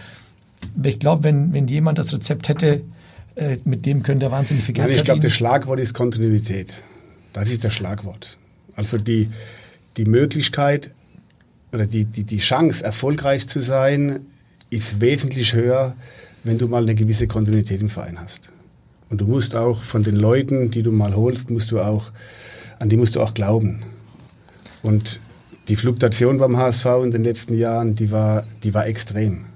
ich 0.83 0.99
glaube, 0.99 1.25
wenn, 1.25 1.53
wenn 1.53 1.67
jemand 1.67 1.99
das 1.99 2.13
Rezept 2.13 2.49
hätte, 2.49 2.83
äh, 3.35 3.59
mit 3.65 3.85
dem 3.85 4.03
könnte 4.03 4.27
er 4.27 4.33
wahnsinnig 4.33 4.65
viel 4.65 4.75
Geld 4.75 4.89
Nein, 4.89 4.97
ich 4.97 5.05
glaube, 5.05 5.21
das 5.21 5.33
Schlagwort 5.33 5.81
ist 5.81 5.93
Kontinuität. 5.93 6.77
Das 7.33 7.51
ist 7.51 7.65
das 7.65 7.75
Schlagwort. 7.75 8.39
Also 8.77 8.97
die, 8.97 9.29
die 9.97 10.05
Möglichkeit 10.05 10.94
oder 11.75 11.87
die, 11.87 12.05
die, 12.05 12.25
die 12.25 12.39
Chance, 12.39 12.85
erfolgreich 12.85 13.49
zu 13.49 13.61
sein, 13.61 14.21
ist 14.71 15.01
wesentlich 15.01 15.55
höher, 15.55 15.95
wenn 16.45 16.59
du 16.59 16.69
mal 16.69 16.83
eine 16.83 16.95
gewisse 16.95 17.27
Kontinuität 17.27 17.81
im 17.81 17.91
Verein 17.91 18.19
hast. 18.21 18.51
Und 19.11 19.21
du 19.21 19.27
musst 19.27 19.55
auch 19.57 19.83
von 19.83 20.03
den 20.03 20.17
Leuten, 20.17 20.71
die 20.71 20.83
du 20.83 20.93
mal 20.93 21.15
holst, 21.15 21.51
musst 21.51 21.71
du 21.71 21.81
auch, 21.81 22.13
an 22.79 22.89
die 22.89 22.97
musst 22.97 23.17
du 23.17 23.21
auch 23.21 23.35
glauben. 23.35 23.83
Und 24.83 25.21
die 25.69 25.77
Fluktuation 25.77 26.39
beim 26.39 26.57
HSV 26.57 26.87
in 27.03 27.11
den 27.11 27.25
letzten 27.25 27.57
Jahren, 27.57 27.95
die 27.95 28.11
war, 28.11 28.47
die 28.63 28.75
war 28.75 28.87
extrem. 28.87 29.47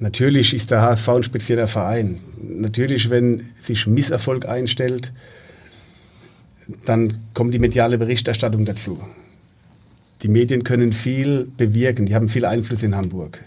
Natürlich 0.00 0.52
ist 0.52 0.70
der 0.70 0.82
HSV 0.82 1.08
ein 1.08 1.22
spezieller 1.22 1.68
Verein. 1.68 2.18
Natürlich, 2.42 3.10
wenn 3.10 3.46
sich 3.62 3.86
Misserfolg 3.86 4.46
einstellt, 4.46 5.12
dann 6.84 7.20
kommt 7.32 7.54
die 7.54 7.58
mediale 7.58 7.96
Berichterstattung 7.96 8.64
dazu. 8.64 8.98
Die 10.24 10.30
Medien 10.30 10.64
können 10.64 10.94
viel 10.94 11.46
bewirken, 11.58 12.06
die 12.06 12.14
haben 12.14 12.30
viel 12.30 12.46
Einfluss 12.46 12.82
in 12.82 12.96
Hamburg. 12.96 13.44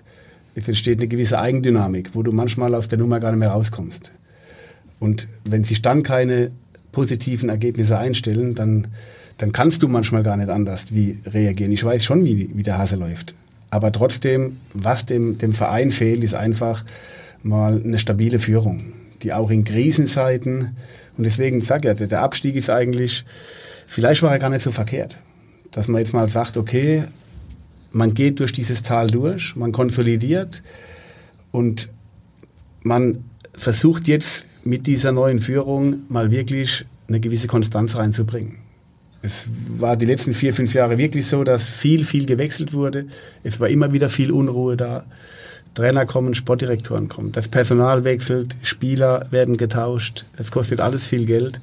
Es 0.53 0.67
entsteht 0.67 0.99
eine 0.99 1.07
gewisse 1.07 1.39
Eigendynamik, 1.39 2.11
wo 2.13 2.21
du 2.21 2.31
manchmal 2.31 2.75
aus 2.75 2.87
der 2.87 2.99
Nummer 2.99 3.19
gar 3.19 3.31
nicht 3.31 3.39
mehr 3.39 3.49
rauskommst. 3.49 4.11
Und 4.99 5.27
wenn 5.49 5.63
sich 5.63 5.81
dann 5.81 6.03
keine 6.03 6.51
positiven 6.91 7.49
Ergebnisse 7.49 7.97
einstellen, 7.97 8.53
dann, 8.53 8.87
dann 9.39 9.53
kannst 9.53 9.81
du 9.81 9.87
manchmal 9.87 10.21
gar 10.21 10.37
nicht 10.37 10.49
anders 10.49 10.93
wie 10.93 11.17
reagieren. 11.25 11.71
Ich 11.71 11.83
weiß 11.83 12.05
schon, 12.05 12.23
wie, 12.23 12.51
wie 12.53 12.63
der 12.63 12.77
Hase 12.77 12.95
läuft. 12.95 13.33
Aber 13.71 13.91
trotzdem, 13.91 14.57
was 14.75 15.07
dem, 15.07 15.39
dem 15.39 15.53
Verein 15.53 15.89
fehlt, 15.89 16.23
ist 16.23 16.35
einfach 16.35 16.85
mal 17.41 17.81
eine 17.83 17.97
stabile 17.97 18.37
Führung, 18.37 18.93
die 19.23 19.33
auch 19.33 19.49
in 19.49 19.63
Krisenzeiten, 19.63 20.75
und 21.17 21.23
deswegen 21.23 21.61
sage 21.61 21.91
ich, 21.91 22.07
der 22.07 22.21
Abstieg 22.21 22.55
ist 22.55 22.69
eigentlich, 22.69 23.25
vielleicht 23.87 24.21
war 24.21 24.31
er 24.31 24.37
gar 24.37 24.51
nicht 24.51 24.61
so 24.61 24.71
verkehrt, 24.71 25.17
dass 25.71 25.87
man 25.87 25.99
jetzt 25.99 26.13
mal 26.13 26.29
sagt, 26.29 26.57
okay, 26.57 27.03
man 27.91 28.13
geht 28.13 28.39
durch 28.39 28.53
dieses 28.53 28.83
Tal 28.83 29.07
durch, 29.07 29.55
man 29.55 29.71
konsolidiert 29.71 30.61
und 31.51 31.89
man 32.83 33.23
versucht 33.53 34.07
jetzt 34.07 34.45
mit 34.63 34.87
dieser 34.87 35.11
neuen 35.11 35.39
Führung 35.39 36.01
mal 36.09 36.31
wirklich 36.31 36.85
eine 37.07 37.19
gewisse 37.19 37.47
Konstanz 37.47 37.95
reinzubringen. 37.95 38.57
Es 39.21 39.49
war 39.67 39.97
die 39.97 40.05
letzten 40.05 40.33
vier, 40.33 40.53
fünf 40.53 40.73
Jahre 40.73 40.97
wirklich 40.97 41.25
so, 41.25 41.43
dass 41.43 41.69
viel, 41.69 42.03
viel 42.03 42.25
gewechselt 42.25 42.73
wurde. 42.73 43.07
Es 43.43 43.59
war 43.59 43.67
immer 43.67 43.91
wieder 43.91 44.09
viel 44.09 44.31
Unruhe 44.31 44.77
da. 44.77 45.05
Trainer 45.73 46.05
kommen, 46.05 46.33
Sportdirektoren 46.33 47.07
kommen. 47.07 47.31
Das 47.31 47.47
Personal 47.47 48.03
wechselt, 48.03 48.55
Spieler 48.61 49.27
werden 49.31 49.57
getauscht. 49.57 50.25
Es 50.37 50.51
kostet 50.51 50.79
alles 50.79 51.07
viel 51.07 51.25
Geld. 51.25 51.59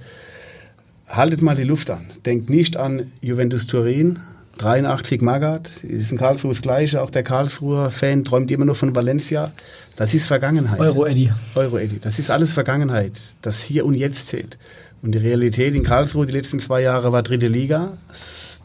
Haltet 1.17 1.43
mal 1.43 1.55
die 1.55 1.63
Luft 1.63 1.91
an. 1.91 2.07
Denkt 2.27 2.51
nicht 2.51 2.77
an 2.77 3.13
Juventus 3.21 3.69
Turin, 3.69 4.19
83 4.59 5.23
Magath, 5.23 5.85
ist 5.85 6.11
in 6.11 6.19
Karlsruhe 6.19 6.51
das 6.51 6.61
Gleiche. 6.61 7.03
Auch 7.03 7.11
der 7.11 7.23
Karlsruher 7.23 7.93
Fan 7.93 8.25
träumt 8.25 8.51
immer 8.51 8.65
noch 8.65 8.75
von 8.75 8.97
Valencia. 8.97 9.53
Das 9.95 10.13
ist 10.13 10.27
Vergangenheit. 10.27 10.81
Euro 10.81 11.07
Eddy. 11.07 11.31
Euro 11.55 11.79
Eddy. 11.79 12.01
Das 12.01 12.19
ist 12.19 12.33
alles 12.33 12.55
Vergangenheit. 12.55 13.21
Das 13.43 13.63
hier 13.63 13.87
und 13.87 13.95
jetzt 13.95 14.27
zählt. 14.27 14.59
Und 15.03 15.13
die 15.13 15.19
Realität 15.19 15.75
in 15.77 15.85
Karlsruhe 15.85 16.27
die 16.27 16.33
letzten 16.33 16.59
zwei 16.59 16.83
Jahre 16.83 17.13
war 17.13 17.23
dritte 17.23 17.47
Liga. 17.47 17.93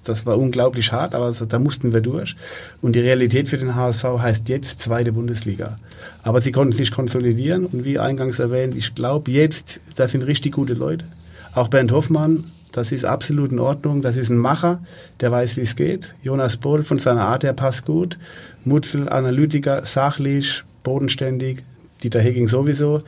Das 0.04 0.26
war 0.26 0.40
unglaublich 0.40 0.92
hart, 0.92 1.14
aber 1.14 1.32
da 1.32 1.60
mussten 1.60 1.94
wir 1.94 2.02
durch. 2.02 2.36
Und 2.82 2.96
die 2.96 3.02
Realität 3.02 3.48
für 3.48 3.58
den 3.58 3.76
HSV 3.76 4.04
heißt 4.04 4.50
jetzt 4.50 4.80
zweite 4.80 5.12
Bundesliga. 5.12 5.76
Aber 6.24 6.42
sie 6.42 6.52
konnten 6.52 6.74
sich 6.74 6.90
konsolidieren 6.92 7.68
und 7.68 7.86
wie 7.86 8.00
eingangs 8.00 8.40
erwähnt, 8.40 8.76
ich 8.76 8.96
glaube 8.96 9.30
jetzt, 9.30 9.82
das 9.96 10.14
sind 10.14 10.24
richtig 10.24 10.54
gute 10.54 10.74
Leute. 10.74 11.06
Auch 11.54 11.68
Bernd 11.68 11.92
Hoffmann, 11.92 12.44
das 12.72 12.92
ist 12.92 13.06
absolut 13.06 13.52
in 13.52 13.60
Ordnung. 13.60 14.02
Das 14.02 14.18
ist 14.18 14.30
ein 14.30 14.38
Macher, 14.38 14.80
der 15.20 15.32
weiß, 15.32 15.58
wie 15.58 15.62
es 15.62 15.76
geht. 15.76 16.16
Jonas 16.22 16.58
Boll 16.58 16.84
von 16.84 17.00
seiner 17.00 17.26
Art, 17.26 17.44
der 17.44 17.54
passt 17.54 17.86
gut. 17.86 18.18
Mutzel, 18.64 19.10
Analytiker, 19.10 19.86
sachlich, 19.86 20.64
bodenständig. 20.84 21.64
Dieter 22.04 22.22
Hecking 22.22 22.48
sowieso. 22.48 23.02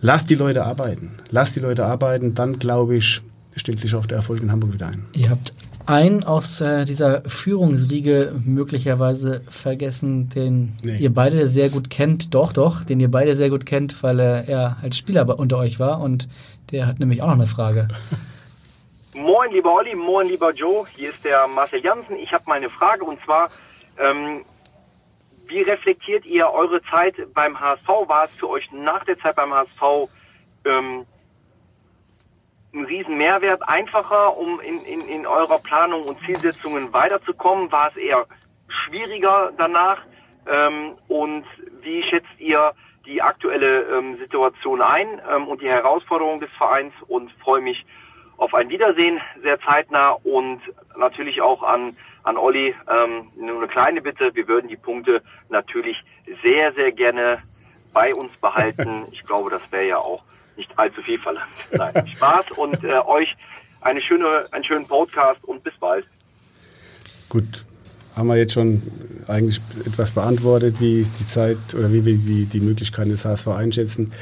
Lass 0.00 0.26
die 0.26 0.34
Leute 0.34 0.64
arbeiten. 0.64 1.12
Lass 1.30 1.54
die 1.54 1.60
Leute 1.60 1.86
arbeiten, 1.86 2.34
dann 2.34 2.58
glaube 2.58 2.96
ich, 2.96 3.22
stellt 3.56 3.80
sich 3.80 3.94
auch 3.94 4.04
der 4.06 4.18
Erfolg 4.18 4.42
in 4.42 4.52
Hamburg 4.52 4.74
wieder 4.74 4.88
ein. 4.88 5.04
Ihr 5.14 5.30
habt 5.30 5.54
einen 5.86 6.24
aus 6.24 6.60
äh, 6.60 6.84
dieser 6.84 7.22
Führungsriege 7.26 8.32
möglicherweise 8.44 9.42
vergessen, 9.48 10.28
den 10.30 10.72
Nee. 10.82 10.96
ihr 10.98 11.12
beide 11.12 11.48
sehr 11.48 11.68
gut 11.70 11.88
kennt. 11.90 12.34
Doch, 12.34 12.52
doch, 12.52 12.84
den 12.84 13.00
ihr 13.00 13.10
beide 13.10 13.36
sehr 13.36 13.50
gut 13.50 13.64
kennt, 13.66 14.02
weil 14.02 14.18
äh, 14.20 14.44
er 14.46 14.76
als 14.82 14.96
Spieler 14.98 15.38
unter 15.38 15.58
euch 15.58 15.78
war 15.78 16.00
und 16.00 16.28
der 16.74 16.86
hat 16.88 16.98
nämlich 16.98 17.22
auch 17.22 17.28
noch 17.28 17.34
eine 17.34 17.46
Frage. 17.46 17.88
Moin, 19.16 19.52
lieber 19.52 19.72
Olli, 19.72 19.94
moin, 19.94 20.26
lieber 20.26 20.52
Joe. 20.52 20.84
Hier 20.96 21.10
ist 21.10 21.24
der 21.24 21.46
Marcel 21.46 21.80
Jansen. 21.80 22.16
Ich 22.16 22.32
habe 22.32 22.42
mal 22.46 22.56
eine 22.56 22.68
Frage 22.68 23.04
und 23.04 23.22
zwar, 23.24 23.48
ähm, 23.96 24.44
wie 25.46 25.62
reflektiert 25.62 26.26
ihr 26.26 26.50
eure 26.50 26.82
Zeit 26.90 27.14
beim 27.32 27.58
HSV? 27.60 27.86
War 27.86 28.24
es 28.24 28.32
für 28.32 28.48
euch 28.48 28.68
nach 28.72 29.04
der 29.04 29.16
Zeit 29.20 29.36
beim 29.36 29.54
HSV 29.54 30.10
ähm, 30.64 31.06
ein 32.72 32.84
riesen 32.86 33.16
Mehrwert, 33.16 33.62
einfacher, 33.68 34.36
um 34.36 34.60
in, 34.60 34.80
in, 34.84 35.08
in 35.08 35.26
eurer 35.26 35.60
Planung 35.60 36.02
und 36.02 36.18
Zielsetzungen 36.26 36.92
weiterzukommen? 36.92 37.70
War 37.70 37.90
es 37.90 37.96
eher 37.96 38.26
schwieriger 38.66 39.52
danach? 39.56 39.98
Ähm, 40.50 40.94
und 41.06 41.44
wie 41.82 42.02
schätzt 42.02 42.40
ihr 42.40 42.72
die 43.06 43.22
aktuelle 43.22 43.82
ähm, 43.84 44.18
Situation 44.18 44.80
ein 44.80 45.20
ähm, 45.30 45.48
und 45.48 45.60
die 45.60 45.68
Herausforderungen 45.68 46.40
des 46.40 46.50
Vereins 46.56 46.92
und 47.08 47.30
freue 47.32 47.60
mich 47.60 47.84
auf 48.36 48.54
ein 48.54 48.68
Wiedersehen 48.68 49.20
sehr 49.42 49.60
zeitnah 49.60 50.10
und 50.24 50.60
natürlich 50.96 51.40
auch 51.40 51.62
an, 51.62 51.96
an 52.24 52.36
Olli 52.36 52.74
ähm, 52.88 53.30
nur 53.36 53.58
eine 53.58 53.68
kleine 53.68 54.02
Bitte. 54.02 54.34
Wir 54.34 54.48
würden 54.48 54.68
die 54.68 54.76
Punkte 54.76 55.22
natürlich 55.48 56.02
sehr, 56.42 56.72
sehr 56.72 56.92
gerne 56.92 57.42
bei 57.92 58.14
uns 58.14 58.30
behalten. 58.40 59.06
Ich 59.12 59.24
glaube, 59.24 59.48
das 59.50 59.62
wäre 59.70 59.86
ja 59.86 59.98
auch 59.98 60.22
nicht 60.56 60.70
allzu 60.78 61.00
viel 61.02 61.18
verlangt. 61.18 61.48
Nein, 61.72 62.06
Spaß 62.06 62.50
und 62.56 62.84
äh, 62.84 62.98
euch 63.06 63.34
eine 63.80 64.00
schöne, 64.00 64.46
einen 64.50 64.64
schönen 64.64 64.86
Podcast 64.86 65.42
und 65.44 65.62
bis 65.64 65.74
bald. 65.78 66.06
Gut, 67.28 67.64
haben 68.14 68.28
wir 68.28 68.36
jetzt 68.36 68.52
schon 68.52 68.82
eigentlich 69.26 69.60
etwas 69.84 70.12
beantwortet, 70.12 70.76
wie 70.80 71.02
die 71.02 71.26
Zeit 71.26 71.58
oder 71.76 71.92
wie 71.92 72.04
wir 72.04 72.16
die, 72.16 72.44
die 72.46 72.60
Möglichkeiten 72.60 73.10
des 73.10 73.24
HSV 73.24 73.48
einschätzen. 73.48 74.12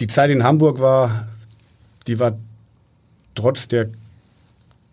Die 0.00 0.06
Zeit 0.06 0.30
in 0.30 0.44
Hamburg 0.44 0.80
war, 0.80 1.28
die 2.06 2.18
war 2.18 2.38
trotz 3.34 3.68
der 3.68 3.88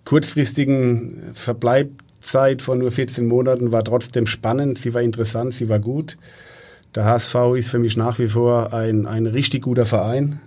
kurzfristigen 0.06 1.22
Verbleibzeit 1.34 2.62
von 2.62 2.80
nur 2.80 2.92
14 2.92 3.28
Monaten, 3.28 3.72
war 3.72 3.84
trotzdem 3.84 4.26
spannend, 4.26 4.80
sie 4.80 4.94
war 4.94 5.02
interessant, 5.02 5.54
sie 5.54 5.70
war 5.70 5.80
gut. 5.80 6.18
Der 6.96 7.06
HSV 7.06 7.36
ist 7.56 7.70
für 7.70 7.80
mich 7.80 7.96
nach 7.98 8.18
wie 8.18 8.28
vor 8.28 8.74
ein, 8.74 9.06
ein 9.06 9.28
richtig 9.28 9.64
guter 9.64 9.86
Verein. 9.86 10.40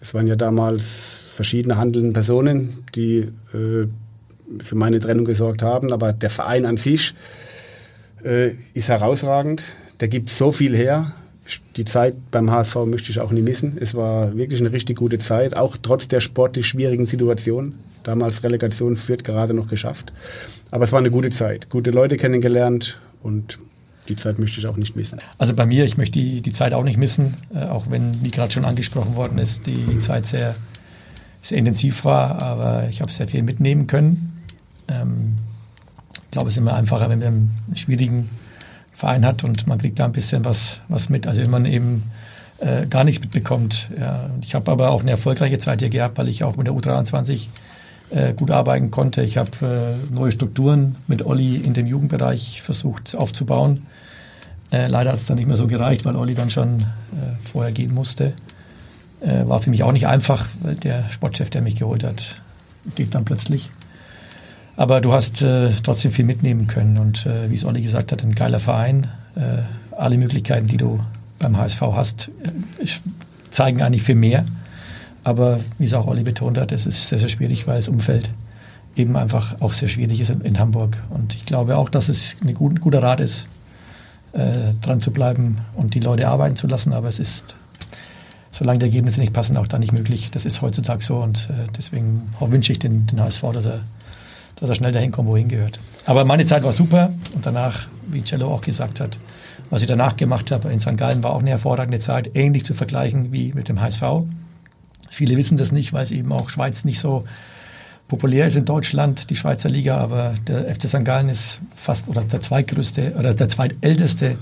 Es 0.00 0.14
waren 0.14 0.26
ja 0.26 0.36
damals 0.36 1.26
verschiedene 1.34 1.76
handelnde 1.76 2.12
Personen, 2.12 2.84
die 2.94 3.28
äh, 3.52 3.86
für 4.62 4.74
meine 4.74 5.00
Trennung 5.00 5.24
gesorgt 5.24 5.62
haben. 5.62 5.92
Aber 5.92 6.12
der 6.12 6.30
Verein 6.30 6.66
an 6.66 6.76
sich 6.76 7.14
äh, 8.24 8.52
ist 8.74 8.88
herausragend. 8.88 9.64
Der 10.00 10.08
gibt 10.08 10.30
so 10.30 10.52
viel 10.52 10.76
her. 10.76 11.12
Die 11.76 11.84
Zeit 11.84 12.14
beim 12.30 12.50
HSV 12.50 12.74
möchte 12.86 13.10
ich 13.10 13.20
auch 13.20 13.30
nie 13.30 13.42
missen. 13.42 13.78
Es 13.80 13.94
war 13.94 14.36
wirklich 14.36 14.60
eine 14.60 14.72
richtig 14.72 14.96
gute 14.96 15.18
Zeit, 15.18 15.56
auch 15.56 15.76
trotz 15.80 16.08
der 16.08 16.20
sportlich 16.20 16.66
schwierigen 16.66 17.04
Situation. 17.04 17.74
Damals 18.02 18.42
Relegation 18.42 18.96
führt 18.96 19.24
gerade 19.24 19.54
noch 19.54 19.68
geschafft. 19.68 20.12
Aber 20.70 20.84
es 20.84 20.92
war 20.92 20.98
eine 20.98 21.10
gute 21.10 21.30
Zeit. 21.30 21.70
Gute 21.70 21.92
Leute 21.92 22.16
kennengelernt 22.16 22.98
und 23.22 23.58
die 24.08 24.16
Zeit 24.16 24.38
möchte 24.38 24.60
ich 24.60 24.66
auch 24.66 24.76
nicht 24.76 24.96
missen. 24.96 25.20
Also 25.38 25.54
bei 25.54 25.66
mir, 25.66 25.84
ich 25.84 25.96
möchte 25.96 26.18
die, 26.18 26.40
die 26.40 26.52
Zeit 26.52 26.72
auch 26.72 26.84
nicht 26.84 26.96
missen, 26.96 27.34
äh, 27.54 27.64
auch 27.64 27.90
wenn, 27.90 28.22
wie 28.22 28.30
gerade 28.30 28.52
schon 28.52 28.64
angesprochen 28.64 29.16
worden 29.16 29.38
ist, 29.38 29.66
die 29.66 29.98
Zeit 30.00 30.26
sehr, 30.26 30.54
sehr 31.42 31.58
intensiv 31.58 32.04
war, 32.04 32.42
aber 32.42 32.88
ich 32.88 33.00
habe 33.00 33.10
sehr 33.10 33.26
viel 33.26 33.42
mitnehmen 33.42 33.86
können. 33.86 34.35
Ähm, 34.88 35.36
ich 36.12 36.30
glaube, 36.30 36.48
es 36.48 36.54
ist 36.54 36.58
immer 36.58 36.74
einfacher, 36.74 37.08
wenn 37.08 37.20
man 37.20 37.28
einen 37.28 37.76
schwierigen 37.76 38.28
Verein 38.92 39.24
hat 39.24 39.44
und 39.44 39.66
man 39.66 39.78
kriegt 39.78 39.98
da 39.98 40.04
ein 40.04 40.12
bisschen 40.12 40.44
was, 40.44 40.80
was 40.88 41.08
mit. 41.08 41.26
Also 41.26 41.42
wenn 41.42 41.50
man 41.50 41.64
eben 41.66 42.10
äh, 42.58 42.86
gar 42.86 43.04
nichts 43.04 43.20
mitbekommt. 43.20 43.90
Ja. 43.98 44.30
Ich 44.42 44.54
habe 44.54 44.70
aber 44.70 44.90
auch 44.90 45.02
eine 45.02 45.10
erfolgreiche 45.10 45.58
Zeit 45.58 45.80
hier 45.80 45.90
gehabt, 45.90 46.18
weil 46.18 46.28
ich 46.28 46.44
auch 46.44 46.56
mit 46.56 46.66
der 46.66 46.74
U23 46.74 47.48
äh, 48.10 48.34
gut 48.34 48.50
arbeiten 48.50 48.90
konnte. 48.90 49.22
Ich 49.22 49.36
habe 49.36 49.50
äh, 49.62 50.14
neue 50.14 50.32
Strukturen 50.32 50.96
mit 51.06 51.24
Olli 51.24 51.56
in 51.56 51.74
dem 51.74 51.86
Jugendbereich 51.86 52.62
versucht 52.62 53.16
aufzubauen. 53.16 53.86
Äh, 54.70 54.86
leider 54.88 55.12
hat 55.12 55.18
es 55.18 55.26
dann 55.26 55.36
nicht 55.36 55.46
mehr 55.46 55.56
so 55.56 55.66
gereicht, 55.66 56.04
weil 56.04 56.16
Olli 56.16 56.34
dann 56.34 56.50
schon 56.50 56.80
äh, 56.80 56.84
vorher 57.42 57.72
gehen 57.72 57.94
musste. 57.94 58.32
Äh, 59.20 59.46
war 59.46 59.60
für 59.60 59.70
mich 59.70 59.82
auch 59.82 59.92
nicht 59.92 60.06
einfach, 60.06 60.46
weil 60.60 60.74
der 60.74 61.08
Sportchef, 61.10 61.50
der 61.50 61.62
mich 61.62 61.76
geholt 61.76 62.04
hat, 62.04 62.40
geht 62.94 63.14
dann 63.14 63.24
plötzlich. 63.24 63.70
Aber 64.76 65.00
du 65.00 65.12
hast 65.12 65.42
äh, 65.42 65.70
trotzdem 65.82 66.12
viel 66.12 66.24
mitnehmen 66.24 66.66
können 66.66 66.98
und 66.98 67.26
äh, 67.26 67.50
wie 67.50 67.54
es 67.54 67.64
Olli 67.64 67.80
gesagt 67.80 68.12
hat, 68.12 68.22
ein 68.22 68.34
geiler 68.34 68.60
Verein. 68.60 69.08
Äh, 69.34 69.62
alle 69.96 70.18
Möglichkeiten, 70.18 70.66
die 70.66 70.76
du 70.76 71.00
beim 71.38 71.56
HSV 71.56 71.80
hast, 71.80 72.30
zeigen 73.50 73.82
eigentlich 73.82 74.02
viel 74.02 74.14
mehr. 74.14 74.44
Aber 75.24 75.60
wie 75.78 75.84
es 75.84 75.94
auch 75.94 76.06
Olli 76.06 76.22
betont 76.22 76.58
hat, 76.58 76.72
es 76.72 76.86
ist 76.86 77.08
sehr, 77.08 77.18
sehr 77.18 77.28
schwierig, 77.28 77.66
weil 77.66 77.78
das 77.78 77.88
Umfeld 77.88 78.30
eben 78.94 79.16
einfach 79.16 79.60
auch 79.60 79.72
sehr 79.72 79.88
schwierig 79.88 80.20
ist 80.20 80.30
in, 80.30 80.40
in 80.42 80.58
Hamburg. 80.58 81.02
Und 81.10 81.34
ich 81.34 81.46
glaube 81.46 81.76
auch, 81.76 81.88
dass 81.88 82.08
es 82.08 82.36
ein 82.42 82.54
gut, 82.54 82.80
guter 82.80 83.02
Rat 83.02 83.20
ist, 83.20 83.46
äh, 84.32 84.74
dran 84.82 85.00
zu 85.00 85.10
bleiben 85.10 85.56
und 85.74 85.94
die 85.94 86.00
Leute 86.00 86.28
arbeiten 86.28 86.56
zu 86.56 86.66
lassen. 86.66 86.92
Aber 86.92 87.08
es 87.08 87.18
ist, 87.18 87.54
solange 88.50 88.78
die 88.78 88.86
Ergebnisse 88.86 89.20
nicht 89.20 89.32
passen, 89.32 89.56
auch 89.56 89.66
da 89.66 89.78
nicht 89.78 89.92
möglich. 89.92 90.30
Das 90.30 90.44
ist 90.44 90.62
heutzutage 90.62 91.02
so 91.02 91.16
und 91.16 91.48
äh, 91.50 91.66
deswegen 91.76 92.30
wünsche 92.40 92.72
ich 92.72 92.78
den, 92.78 93.06
den 93.06 93.20
HSV, 93.20 93.42
dass 93.52 93.66
er, 93.66 93.80
dass 94.60 94.68
er 94.68 94.74
schnell 94.74 94.92
dahin 94.92 95.12
kommt, 95.12 95.28
wohin 95.28 95.48
gehört. 95.48 95.78
Aber 96.04 96.24
meine 96.24 96.44
Zeit 96.46 96.62
war 96.62 96.72
super 96.72 97.12
und 97.34 97.44
danach, 97.44 97.86
wie 98.06 98.22
Cello 98.22 98.52
auch 98.52 98.60
gesagt 98.60 99.00
hat, 99.00 99.18
was 99.70 99.82
ich 99.82 99.88
danach 99.88 100.16
gemacht 100.16 100.50
habe 100.50 100.72
in 100.72 100.80
St. 100.80 100.96
Gallen 100.96 101.22
war 101.22 101.32
auch 101.32 101.40
eine 101.40 101.50
hervorragende 101.50 101.98
Zeit, 101.98 102.30
ähnlich 102.34 102.64
zu 102.64 102.74
vergleichen 102.74 103.32
wie 103.32 103.52
mit 103.52 103.68
dem 103.68 103.80
HSV. 103.80 104.02
Viele 105.10 105.36
wissen 105.36 105.56
das 105.56 105.72
nicht, 105.72 105.92
weil 105.92 106.04
es 106.04 106.12
eben 106.12 106.32
auch 106.32 106.50
Schweiz 106.50 106.84
nicht 106.84 107.00
so 107.00 107.24
populär 108.08 108.46
ist 108.46 108.56
in 108.56 108.64
Deutschland, 108.64 109.30
die 109.30 109.36
Schweizer 109.36 109.68
Liga, 109.68 109.98
aber 109.98 110.34
der 110.46 110.72
FC 110.72 110.88
St. 110.88 111.04
Gallen 111.04 111.28
ist 111.28 111.60
fast 111.74 112.08
oder 112.08 112.22
der 112.22 112.40
zweitgrößte 112.40 113.14
oder 113.18 113.34
der 113.34 113.48
zweitälteste 113.48 114.38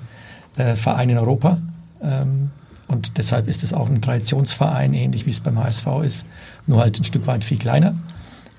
äh, 0.57 0.77
Verein 0.77 1.11
in 1.11 1.19
Europa. 1.19 1.59
Ähm, 2.03 2.51
und 2.87 3.17
deshalb 3.17 3.49
ist 3.49 3.62
es 3.62 3.73
auch 3.73 3.89
ein 3.89 4.03
Traditionsverein, 4.03 4.93
ähnlich 4.93 5.25
wie 5.25 5.31
es 5.31 5.41
beim 5.41 5.59
HSV 5.59 5.87
ist, 6.05 6.27
nur 6.67 6.81
halt 6.81 7.01
ein 7.01 7.05
Stück 7.05 7.27
weit 7.27 7.45
viel 7.45 7.59
kleiner. 7.59 7.95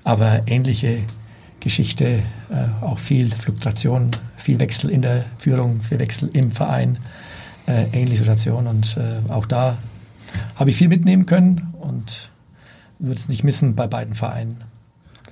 Aber 0.02 0.42
ähnliche 0.46 0.98
Geschichte, 1.60 2.22
äh, 2.50 2.84
auch 2.84 2.98
viel 2.98 3.30
Fluktuation, 3.30 4.10
viel 4.36 4.60
Wechsel 4.60 4.90
in 4.90 5.02
der 5.02 5.24
Führung, 5.38 5.82
viel 5.82 5.98
Wechsel 5.98 6.30
im 6.32 6.52
Verein, 6.52 6.98
äh, 7.66 7.86
ähnliche 7.92 8.22
Situation. 8.22 8.66
Und 8.66 8.96
äh, 8.96 9.30
auch 9.32 9.46
da 9.46 9.76
habe 10.56 10.70
ich 10.70 10.76
viel 10.76 10.88
mitnehmen 10.88 11.26
können 11.26 11.74
und 11.80 12.30
würde 12.98 13.18
es 13.18 13.28
nicht 13.28 13.44
missen 13.44 13.74
bei 13.74 13.86
beiden 13.86 14.14
Vereinen. 14.14 14.62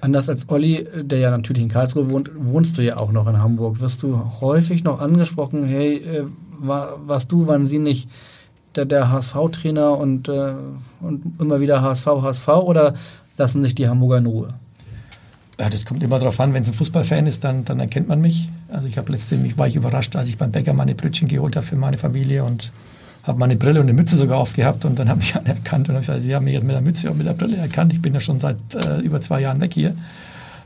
Anders 0.01 0.29
als 0.29 0.49
Olli, 0.51 0.87
der 1.03 1.19
ja 1.19 1.31
natürlich 1.31 1.63
in 1.63 1.71
Karlsruhe 1.71 2.11
wohnt, 2.11 2.31
wohnst 2.37 2.77
du 2.77 2.83
ja 2.83 2.99
auch 2.99 3.11
noch 3.11 3.27
in 3.27 3.39
Hamburg. 3.39 3.81
Wirst 3.81 4.03
du 4.03 4.21
häufig 4.41 4.85
noch 4.85 5.01
angesprochen, 5.01 5.65
hey, 5.65 5.97
äh, 5.97 6.25
war, 6.59 6.99
warst 7.07 7.33
du, 7.33 7.47
waren 7.47 7.67
sie 7.67 7.79
nicht 7.79 8.11
der, 8.75 8.85
der 8.85 9.11
HSV-Trainer 9.11 9.97
und, 9.97 10.29
äh, 10.29 10.55
und 11.01 11.41
immer 11.41 11.61
wieder 11.61 11.81
HSV, 11.81 12.07
HSV 12.07 12.49
oder 12.49 12.95
lassen 13.37 13.63
sich 13.63 13.75
die 13.75 13.89
Hamburger 13.89 14.19
in 14.19 14.27
Ruhe? 14.27 14.49
Ja, 15.59 15.71
das 15.71 15.85
kommt 15.85 16.03
immer 16.03 16.19
darauf 16.19 16.41
an, 16.41 16.53
wenn 16.53 16.63
es 16.63 16.69
ein 16.69 16.75
Fußballfan 16.75 17.27
ist, 17.27 17.45
dann, 17.45 17.65
dann 17.65 17.79
erkennt 17.79 18.09
man 18.09 18.21
mich. 18.21 18.49
Also 18.69 18.89
ich 18.89 18.99
habe 18.99 19.13
letztendlich 19.13 19.57
war 19.57 19.69
ich 19.69 19.77
überrascht, 19.77 20.17
als 20.17 20.29
ich 20.29 20.37
beim 20.37 20.51
Bäcker 20.51 20.73
meine 20.73 20.95
Brötchen 20.95 21.29
geholt 21.29 21.55
habe 21.55 21.65
für 21.65 21.77
meine 21.77 21.97
Familie 21.97 22.43
und 22.43 22.73
habe 23.23 23.39
meine 23.39 23.57
Brille 23.57 23.81
und 23.81 23.87
eine 23.87 23.95
Mütze 23.95 24.17
sogar 24.17 24.39
aufgehabt 24.39 24.85
und 24.85 24.99
dann 24.99 25.09
habe 25.09 25.23
ich 25.23 25.37
anerkannt 25.37 25.89
und 25.89 25.95
habe 25.95 26.01
gesagt, 26.01 26.23
Sie 26.23 26.35
haben 26.35 26.45
mich 26.45 26.55
jetzt 26.55 26.65
mit 26.65 26.75
der 26.75 26.83
Mütze 26.83 27.11
und 27.11 27.19
mit 27.19 27.27
der 27.27 27.35
Brille 27.35 27.57
erkannt. 27.57 27.93
Ich 27.93 28.03
bin 28.03 28.15
ja 28.15 28.21
schon 28.21 28.41
seit 28.41 28.57
äh, 28.75 28.99
über 28.99 29.21
zwei 29.21 29.41
Jahren 29.41 29.61
weg 29.61 29.73
hier. 29.73 29.97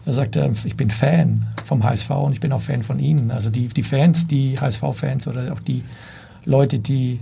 Da 0.07 0.14
sagt 0.14 0.36
er, 0.36 0.51
ich 0.64 0.74
bin 0.74 0.91
Fan 0.91 1.47
vom 1.66 1.84
HSV 1.84 2.09
und 2.11 2.32
ich 2.32 2.41
bin 2.41 2.51
auch 2.53 2.62
Fan 2.62 2.82
von 2.82 2.99
Ihnen. 2.99 3.30
Also 3.30 3.51
die, 3.51 3.68
die 3.68 3.82
Fans, 3.82 4.26
die 4.26 4.59
HSV-Fans 4.59 5.28
oder 5.28 5.53
auch 5.53 5.61
die 5.61 5.84
Leute, 6.47 6.78
die, 6.78 7.20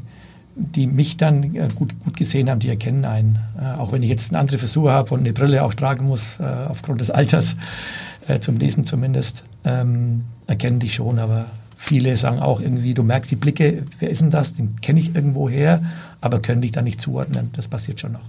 die 0.57 0.87
mich 0.87 1.17
dann 1.17 1.55
äh, 1.55 1.69
gut, 1.75 1.99
gut 2.01 2.17
gesehen 2.17 2.51
haben, 2.51 2.61
die 2.61 2.69
erkennen 2.69 3.05
einen. 3.05 3.39
Äh, 3.61 3.79
auch 3.79 3.93
wenn 3.93 4.03
ich 4.03 4.09
jetzt 4.09 4.31
eine 4.31 4.39
andere 4.39 4.59
Frisur 4.59 4.93
habe 4.93 5.15
und 5.15 5.21
eine 5.21 5.33
Brille 5.33 5.63
auch 5.63 5.75
tragen 5.75 6.07
muss, 6.07 6.41
äh, 6.41 6.45
aufgrund 6.69 7.01
des 7.01 7.11
Alters, 7.11 7.57
zum 8.41 8.57
Lesen 8.57 8.85
zumindest, 8.85 9.45
ähm, 9.65 10.25
erkennen 10.49 10.81
die 10.81 10.89
schon. 10.89 11.21
Aber 11.21 11.47
Viele 11.77 12.17
sagen 12.17 12.41
auch 12.41 12.61
irgendwie, 12.61 12.95
du 12.95 13.03
merkst 13.03 13.31
die 13.31 13.37
Blicke, 13.37 13.85
wer 13.99 14.09
ist 14.09 14.23
denn 14.23 14.31
das? 14.31 14.55
Den 14.55 14.81
kenne 14.81 14.99
ich 14.99 15.15
irgendwo 15.15 15.49
her, 15.49 15.83
aber 16.23 16.41
können 16.41 16.63
dich 16.63 16.73
da 16.73 16.81
nicht 16.81 17.03
zuordnen. 17.03 17.51
Das 17.53 17.69
passiert 17.69 18.01
schon 18.01 18.13
noch. 18.13 18.23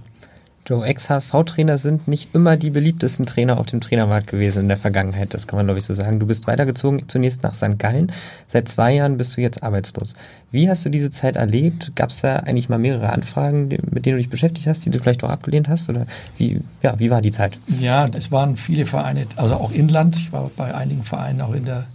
Joe, 0.68 0.84
Ex-HSV-Trainer 0.84 1.78
sind 1.78 2.08
nicht 2.08 2.34
immer 2.34 2.58
die 2.58 2.68
beliebtesten 2.68 3.24
Trainer 3.24 3.58
auf 3.58 3.64
dem 3.64 3.80
Trainermarkt 3.80 4.26
gewesen 4.26 4.60
in 4.60 4.68
der 4.68 4.76
Vergangenheit. 4.76 5.32
Das 5.32 5.46
kann 5.46 5.56
man, 5.56 5.64
glaube 5.64 5.78
ich, 5.78 5.86
so 5.86 5.94
sagen. 5.94 6.20
Du 6.20 6.26
bist 6.26 6.46
weitergezogen, 6.46 7.08
zunächst 7.08 7.42
nach 7.42 7.54
St. 7.54 7.78
Gallen. 7.78 8.12
Seit 8.48 8.68
zwei 8.68 8.92
Jahren 8.92 9.16
bist 9.16 9.34
du 9.34 9.40
jetzt 9.40 9.62
arbeitslos. 9.62 10.12
Wie 10.50 10.68
hast 10.68 10.84
du 10.84 10.90
diese 10.90 11.10
Zeit 11.10 11.36
erlebt? 11.36 11.92
Gab 11.94 12.10
es 12.10 12.20
da 12.20 12.36
eigentlich 12.36 12.68
mal 12.68 12.78
mehrere 12.78 13.08
Anfragen, 13.08 13.68
mit 13.68 14.04
denen 14.04 14.16
du 14.16 14.22
dich 14.22 14.28
beschäftigt 14.28 14.66
hast, 14.66 14.84
die 14.84 14.90
du 14.90 14.98
vielleicht 14.98 15.24
auch 15.24 15.30
abgelehnt 15.30 15.70
hast? 15.70 15.88
Oder 15.88 16.04
wie, 16.36 16.60
ja, 16.82 16.98
wie 16.98 17.10
war 17.10 17.22
die 17.22 17.30
Zeit? 17.30 17.58
Ja, 17.78 18.06
es 18.14 18.30
waren 18.30 18.58
viele 18.58 18.84
Vereine, 18.84 19.24
also 19.36 19.54
auch 19.54 19.72
Inland. 19.72 20.16
Ich 20.16 20.34
war 20.34 20.50
bei 20.54 20.74
einigen 20.74 21.02
Vereinen 21.02 21.40
auch 21.40 21.54
in 21.54 21.64
der 21.64 21.86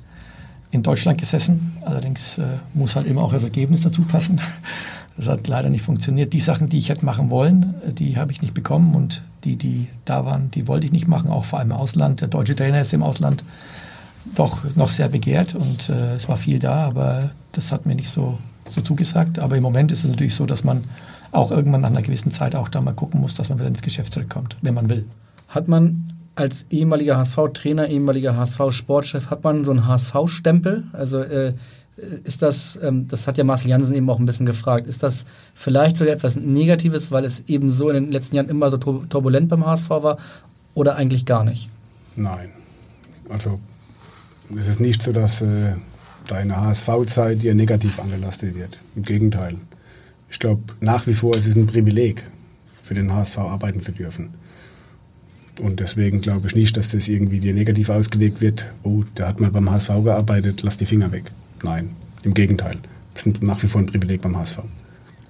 in 0.71 0.81
Deutschland 0.81 1.19
gesessen. 1.19 1.77
Allerdings 1.81 2.39
äh, 2.39 2.57
muss 2.73 2.95
halt 2.95 3.05
immer 3.05 3.21
auch 3.21 3.31
das 3.31 3.43
Ergebnis 3.43 3.81
dazu 3.81 4.01
passen. 4.01 4.41
Das 5.15 5.27
hat 5.27 5.47
leider 5.47 5.69
nicht 5.69 5.83
funktioniert. 5.83 6.33
Die 6.33 6.39
Sachen, 6.39 6.69
die 6.69 6.79
ich 6.79 6.89
hätte 6.89 7.05
machen 7.05 7.29
wollen, 7.29 7.75
äh, 7.87 7.93
die 7.93 8.17
habe 8.17 8.31
ich 8.31 8.41
nicht 8.41 8.53
bekommen 8.53 8.95
und 8.95 9.21
die, 9.43 9.55
die 9.57 9.87
da 10.05 10.25
waren, 10.25 10.51
die 10.51 10.67
wollte 10.67 10.85
ich 10.85 10.91
nicht 10.91 11.07
machen, 11.07 11.29
auch 11.29 11.45
vor 11.45 11.59
allem 11.59 11.71
im 11.71 11.77
Ausland. 11.77 12.21
Der 12.21 12.27
deutsche 12.27 12.55
Trainer 12.55 12.81
ist 12.81 12.93
im 12.93 13.03
Ausland 13.03 13.43
doch 14.35 14.63
noch 14.75 14.89
sehr 14.89 15.09
begehrt 15.09 15.53
und 15.53 15.89
äh, 15.89 16.15
es 16.15 16.29
war 16.29 16.37
viel 16.37 16.59
da, 16.59 16.87
aber 16.87 17.31
das 17.51 17.71
hat 17.71 17.85
mir 17.85 17.95
nicht 17.95 18.09
so, 18.09 18.39
so 18.69 18.81
zugesagt. 18.81 19.39
Aber 19.39 19.57
im 19.57 19.63
Moment 19.63 19.91
ist 19.91 20.03
es 20.03 20.09
natürlich 20.09 20.35
so, 20.35 20.45
dass 20.45 20.63
man 20.63 20.83
auch 21.31 21.51
irgendwann 21.51 21.81
nach 21.81 21.89
einer 21.89 22.01
gewissen 22.01 22.31
Zeit 22.31 22.55
auch 22.55 22.69
da 22.69 22.79
mal 22.81 22.93
gucken 22.93 23.19
muss, 23.19 23.33
dass 23.33 23.49
man 23.49 23.59
wieder 23.59 23.67
ins 23.67 23.81
Geschäft 23.81 24.13
zurückkommt, 24.13 24.55
wenn 24.61 24.73
man 24.73 24.89
will. 24.89 25.05
Hat 25.49 25.67
man 25.67 26.13
als 26.35 26.65
ehemaliger 26.69 27.17
HSV-Trainer, 27.17 27.87
ehemaliger 27.87 28.35
HSV-Sportchef, 28.35 29.29
hat 29.29 29.43
man 29.43 29.63
so 29.63 29.71
einen 29.71 29.87
HSV-Stempel? 29.87 30.85
Also 30.93 31.19
äh, 31.19 31.53
ist 31.95 32.41
das, 32.41 32.77
ähm, 32.81 33.07
das 33.07 33.27
hat 33.27 33.37
ja 33.37 33.43
Marcel 33.43 33.69
Jansen 33.69 33.95
eben 33.95 34.09
auch 34.09 34.19
ein 34.19 34.25
bisschen 34.25 34.45
gefragt, 34.45 34.87
ist 34.87 35.03
das 35.03 35.25
vielleicht 35.53 35.97
sogar 35.97 36.13
etwas 36.13 36.35
Negatives, 36.35 37.11
weil 37.11 37.23
es 37.25 37.41
eben 37.47 37.69
so 37.69 37.89
in 37.89 38.05
den 38.05 38.11
letzten 38.11 38.35
Jahren 38.35 38.49
immer 38.49 38.71
so 38.71 38.77
turbulent 38.77 39.49
beim 39.49 39.65
HSV 39.65 39.89
war 39.89 40.17
oder 40.73 40.95
eigentlich 40.95 41.25
gar 41.25 41.43
nicht? 41.43 41.69
Nein. 42.15 42.49
Also 43.29 43.59
es 44.57 44.67
ist 44.67 44.79
nicht 44.79 45.03
so, 45.03 45.11
dass 45.11 45.41
äh, 45.41 45.75
deine 46.27 46.59
HSV-Zeit 46.59 47.43
dir 47.43 47.53
negativ 47.53 47.99
angelastet 47.99 48.55
wird. 48.55 48.79
Im 48.95 49.03
Gegenteil. 49.03 49.57
Ich 50.29 50.39
glaube 50.39 50.61
nach 50.79 51.05
wie 51.05 51.13
vor, 51.13 51.35
es 51.35 51.45
ist 51.45 51.55
ein 51.55 51.67
Privileg, 51.67 52.27
für 52.81 52.95
den 52.95 53.13
HSV 53.13 53.37
arbeiten 53.37 53.81
zu 53.81 53.91
dürfen. 53.91 54.33
Und 55.61 55.79
deswegen 55.79 56.21
glaube 56.21 56.47
ich 56.47 56.55
nicht, 56.55 56.75
dass 56.75 56.89
das 56.89 57.07
irgendwie 57.07 57.39
dir 57.39 57.53
negativ 57.53 57.89
ausgelegt 57.89 58.41
wird. 58.41 58.65
Oh, 58.81 59.03
der 59.15 59.27
hat 59.27 59.39
mal 59.39 59.51
beim 59.51 59.69
HSV 59.69 59.89
gearbeitet, 60.03 60.61
lass 60.63 60.77
die 60.77 60.87
Finger 60.87 61.11
weg. 61.11 61.31
Nein, 61.63 61.95
im 62.23 62.33
Gegenteil. 62.33 62.77
Das 63.13 63.25
ist 63.25 63.41
nach 63.41 63.61
wie 63.63 63.67
vor 63.67 63.81
ein 63.81 63.85
Privileg 63.85 64.21
beim 64.21 64.37
HSV. 64.37 64.59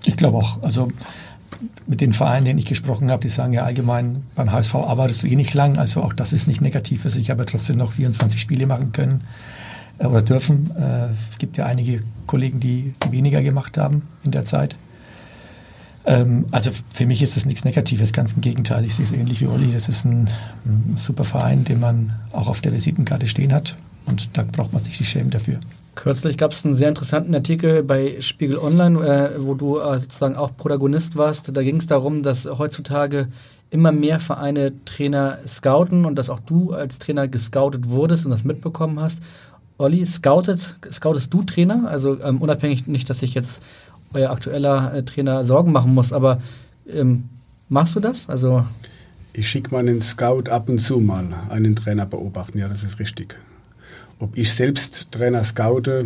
Ich 0.05 0.17
glaube 0.17 0.37
auch. 0.37 0.61
Also 0.61 0.89
mit 1.87 2.01
den 2.01 2.13
Vereinen, 2.13 2.45
denen 2.45 2.59
ich 2.59 2.65
gesprochen 2.65 3.11
habe, 3.11 3.21
die 3.21 3.29
sagen 3.29 3.53
ja 3.53 3.63
allgemein, 3.63 4.23
beim 4.35 4.51
HSV 4.51 4.75
arbeitest 4.75 5.23
du 5.23 5.27
eh 5.27 5.35
nicht 5.35 5.53
lang. 5.53 5.77
Also 5.77 6.01
auch 6.01 6.13
das 6.13 6.33
ist 6.33 6.47
nicht 6.47 6.61
negativ. 6.61 7.05
Also 7.05 7.19
ich 7.19 7.29
habe 7.29 7.41
ja 7.41 7.45
trotzdem 7.45 7.77
noch 7.77 7.93
24 7.93 8.39
Spiele 8.39 8.67
machen 8.67 8.91
können 8.91 9.21
äh, 9.99 10.05
oder 10.05 10.21
dürfen. 10.21 10.71
Äh, 10.75 11.09
es 11.31 11.37
gibt 11.37 11.57
ja 11.57 11.65
einige 11.65 12.01
Kollegen, 12.27 12.59
die, 12.59 12.93
die 13.05 13.11
weniger 13.11 13.41
gemacht 13.41 13.77
haben 13.77 14.03
in 14.23 14.31
der 14.31 14.45
Zeit. 14.45 14.75
Ähm, 16.05 16.45
also 16.51 16.71
für 16.91 17.05
mich 17.05 17.21
ist 17.21 17.35
das 17.35 17.45
nichts 17.45 17.63
Negatives, 17.63 18.11
ganz 18.13 18.33
im 18.33 18.41
Gegenteil. 18.41 18.83
Ich 18.85 18.95
sehe 18.95 19.05
es 19.05 19.11
ähnlich 19.11 19.41
wie 19.41 19.47
Olli. 19.47 19.71
Das 19.71 19.89
ist 19.89 20.05
ein, 20.05 20.29
ein 20.65 20.95
super 20.97 21.23
Verein, 21.23 21.63
den 21.63 21.79
man 21.79 22.13
auch 22.31 22.47
auf 22.47 22.61
der 22.61 22.73
Visitenkarte 22.73 23.27
stehen 23.27 23.53
hat. 23.53 23.77
Und 24.05 24.37
da 24.37 24.43
braucht 24.43 24.73
man 24.73 24.83
sich 24.83 24.99
nicht 24.99 25.09
schämen 25.09 25.29
dafür. 25.29 25.59
Kürzlich 25.95 26.37
gab 26.37 26.51
es 26.51 26.65
einen 26.65 26.75
sehr 26.75 26.89
interessanten 26.89 27.35
Artikel 27.35 27.83
bei 27.83 28.19
Spiegel 28.19 28.57
Online, 28.57 28.99
äh, 28.99 29.45
wo 29.45 29.53
du 29.53 29.79
äh, 29.79 29.99
sozusagen 29.99 30.35
auch 30.35 30.57
Protagonist 30.57 31.15
warst. 31.15 31.55
Da 31.55 31.61
ging 31.61 31.77
es 31.77 31.87
darum, 31.87 32.23
dass 32.23 32.45
heutzutage 32.45 33.27
immer 33.69 33.91
mehr 33.91 34.19
Vereine 34.19 34.73
Trainer 34.85 35.39
scouten 35.47 36.05
und 36.05 36.15
dass 36.15 36.29
auch 36.29 36.39
du 36.39 36.73
als 36.73 36.99
Trainer 36.99 37.27
gescoutet 37.27 37.89
wurdest 37.89 38.25
und 38.25 38.31
das 38.31 38.43
mitbekommen 38.43 38.99
hast. 38.99 39.19
Olli, 39.77 40.05
scoutet, 40.05 40.77
scoutest 40.91 41.33
du 41.33 41.43
Trainer? 41.43 41.87
Also 41.87 42.19
ähm, 42.21 42.41
unabhängig 42.41 42.87
nicht, 42.87 43.09
dass 43.09 43.19
sich 43.19 43.33
jetzt 43.33 43.61
euer 44.13 44.31
aktueller 44.31 44.93
äh, 44.93 45.03
Trainer 45.03 45.45
Sorgen 45.45 45.71
machen 45.71 45.93
muss, 45.93 46.13
aber 46.13 46.41
ähm, 46.87 47.29
machst 47.69 47.95
du 47.95 47.99
das? 47.99 48.29
Also 48.29 48.65
ich 49.33 49.49
schicke 49.49 49.73
meinen 49.73 49.99
Scout 49.99 50.43
ab 50.49 50.69
und 50.69 50.79
zu 50.79 50.99
mal 50.99 51.27
einen 51.49 51.75
Trainer 51.75 52.05
beobachten, 52.05 52.59
ja, 52.59 52.67
das 52.67 52.83
ist 52.83 52.99
richtig. 52.99 53.35
Ob 54.23 54.37
ich 54.37 54.53
selbst 54.53 55.11
Trainer 55.11 55.43
scoute, 55.43 56.05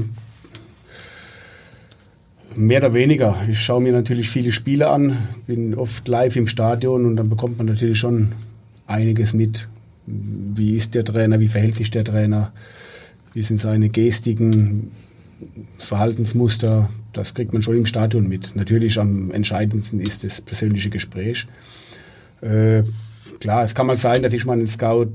mehr 2.56 2.80
oder 2.80 2.96
weniger. 2.96 3.38
Ich 3.48 3.62
schaue 3.62 3.80
mir 3.80 3.92
natürlich 3.92 4.28
viele 4.28 4.52
Spiele 4.52 4.90
an, 4.90 5.20
bin 5.46 5.76
oft 5.76 6.08
live 6.08 6.36
im 6.36 6.48
Stadion 6.48 7.06
und 7.06 7.16
dann 7.16 7.30
bekommt 7.30 7.60
man 7.60 7.68
natürlich 7.68 8.00
schon 8.00 8.32
einiges 8.88 9.36
mit. 9.36 9.70
Wie 10.08 10.76
ist 10.76 10.96
der 10.96 11.06
Trainer, 11.06 11.40
wie 11.40 11.48
verhält 11.48 11.76
sich 11.76 11.92
der 11.92 12.04
Trainer, 12.04 12.54
wie 13.36 13.44
sind 13.44 13.62
seine 13.62 13.90
Gestiken, 13.90 14.90
Verhaltensmuster, 15.78 16.90
das 17.14 17.36
kriegt 17.36 17.54
man 17.54 17.62
schon 17.62 17.78
im 17.78 17.86
Stadion 17.86 18.28
mit. 18.28 18.56
Natürlich 18.56 19.00
am 19.00 19.30
entscheidendsten 19.30 20.00
ist 20.00 20.24
das 20.24 20.42
persönliche 20.42 20.90
Gespräch. 20.90 21.46
Äh, 22.42 22.82
klar, 23.40 23.64
es 23.64 23.76
kann 23.76 23.86
mal 23.86 24.00
sein, 24.00 24.24
dass 24.24 24.34
ich 24.34 24.44
mal 24.44 24.54
einen 24.54 24.68
Scout 24.68 25.14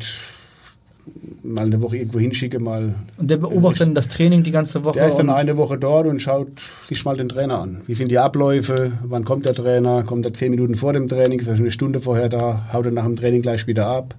mal 1.43 1.65
eine 1.65 1.81
Woche 1.83 1.97
irgendwo 1.97 2.19
hinschicke, 2.19 2.61
mal. 2.61 2.95
Und 3.17 3.31
der 3.31 3.37
beobachtet 3.37 3.83
dann 3.83 3.95
das 3.95 4.09
Training 4.09 4.43
die 4.43 4.51
ganze 4.51 4.85
Woche? 4.85 4.99
Der 4.99 5.09
ist 5.09 5.17
dann 5.17 5.31
eine 5.31 5.57
Woche 5.57 5.79
dort 5.79 6.07
und 6.07 6.21
schaut 6.21 6.63
sich 6.87 7.05
mal 7.05 7.17
den 7.17 7.29
Trainer 7.29 7.59
an. 7.59 7.81
Wie 7.87 7.95
sind 7.95 8.11
die 8.11 8.19
Abläufe? 8.19 8.93
Wann 9.05 9.25
kommt 9.25 9.45
der 9.45 9.55
Trainer? 9.55 10.05
Kommt 10.05 10.25
er 10.25 10.35
zehn 10.35 10.51
Minuten 10.51 10.75
vor 10.75 10.93
dem 10.93 11.09
Training? 11.09 11.39
Ist 11.39 11.49
er 11.49 11.57
schon 11.57 11.65
eine 11.65 11.73
Stunde 11.73 12.01
vorher 12.01 12.29
da? 12.29 12.69
Haut 12.73 12.87
er 12.87 12.93
nach 12.93 13.05
dem 13.05 13.17
Training 13.17 13.43
gleich 13.43 13.67
wieder 13.67 13.87
ab? 13.87 14.15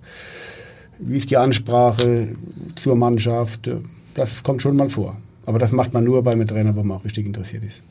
Wie 0.99 1.17
ist 1.17 1.29
die 1.29 1.37
Ansprache 1.37 2.29
zur 2.75 2.95
Mannschaft? 2.95 3.69
Das 4.15 4.43
kommt 4.43 4.61
schon 4.61 4.75
mal 4.75 4.89
vor. 4.89 5.17
Aber 5.45 5.59
das 5.59 5.71
macht 5.71 5.93
man 5.93 6.03
nur 6.03 6.23
bei 6.23 6.31
einem 6.31 6.47
Trainer, 6.47 6.75
wo 6.75 6.83
man 6.83 6.97
auch 6.97 7.05
richtig 7.05 7.25
interessiert 7.25 7.63
ist. 7.63 7.83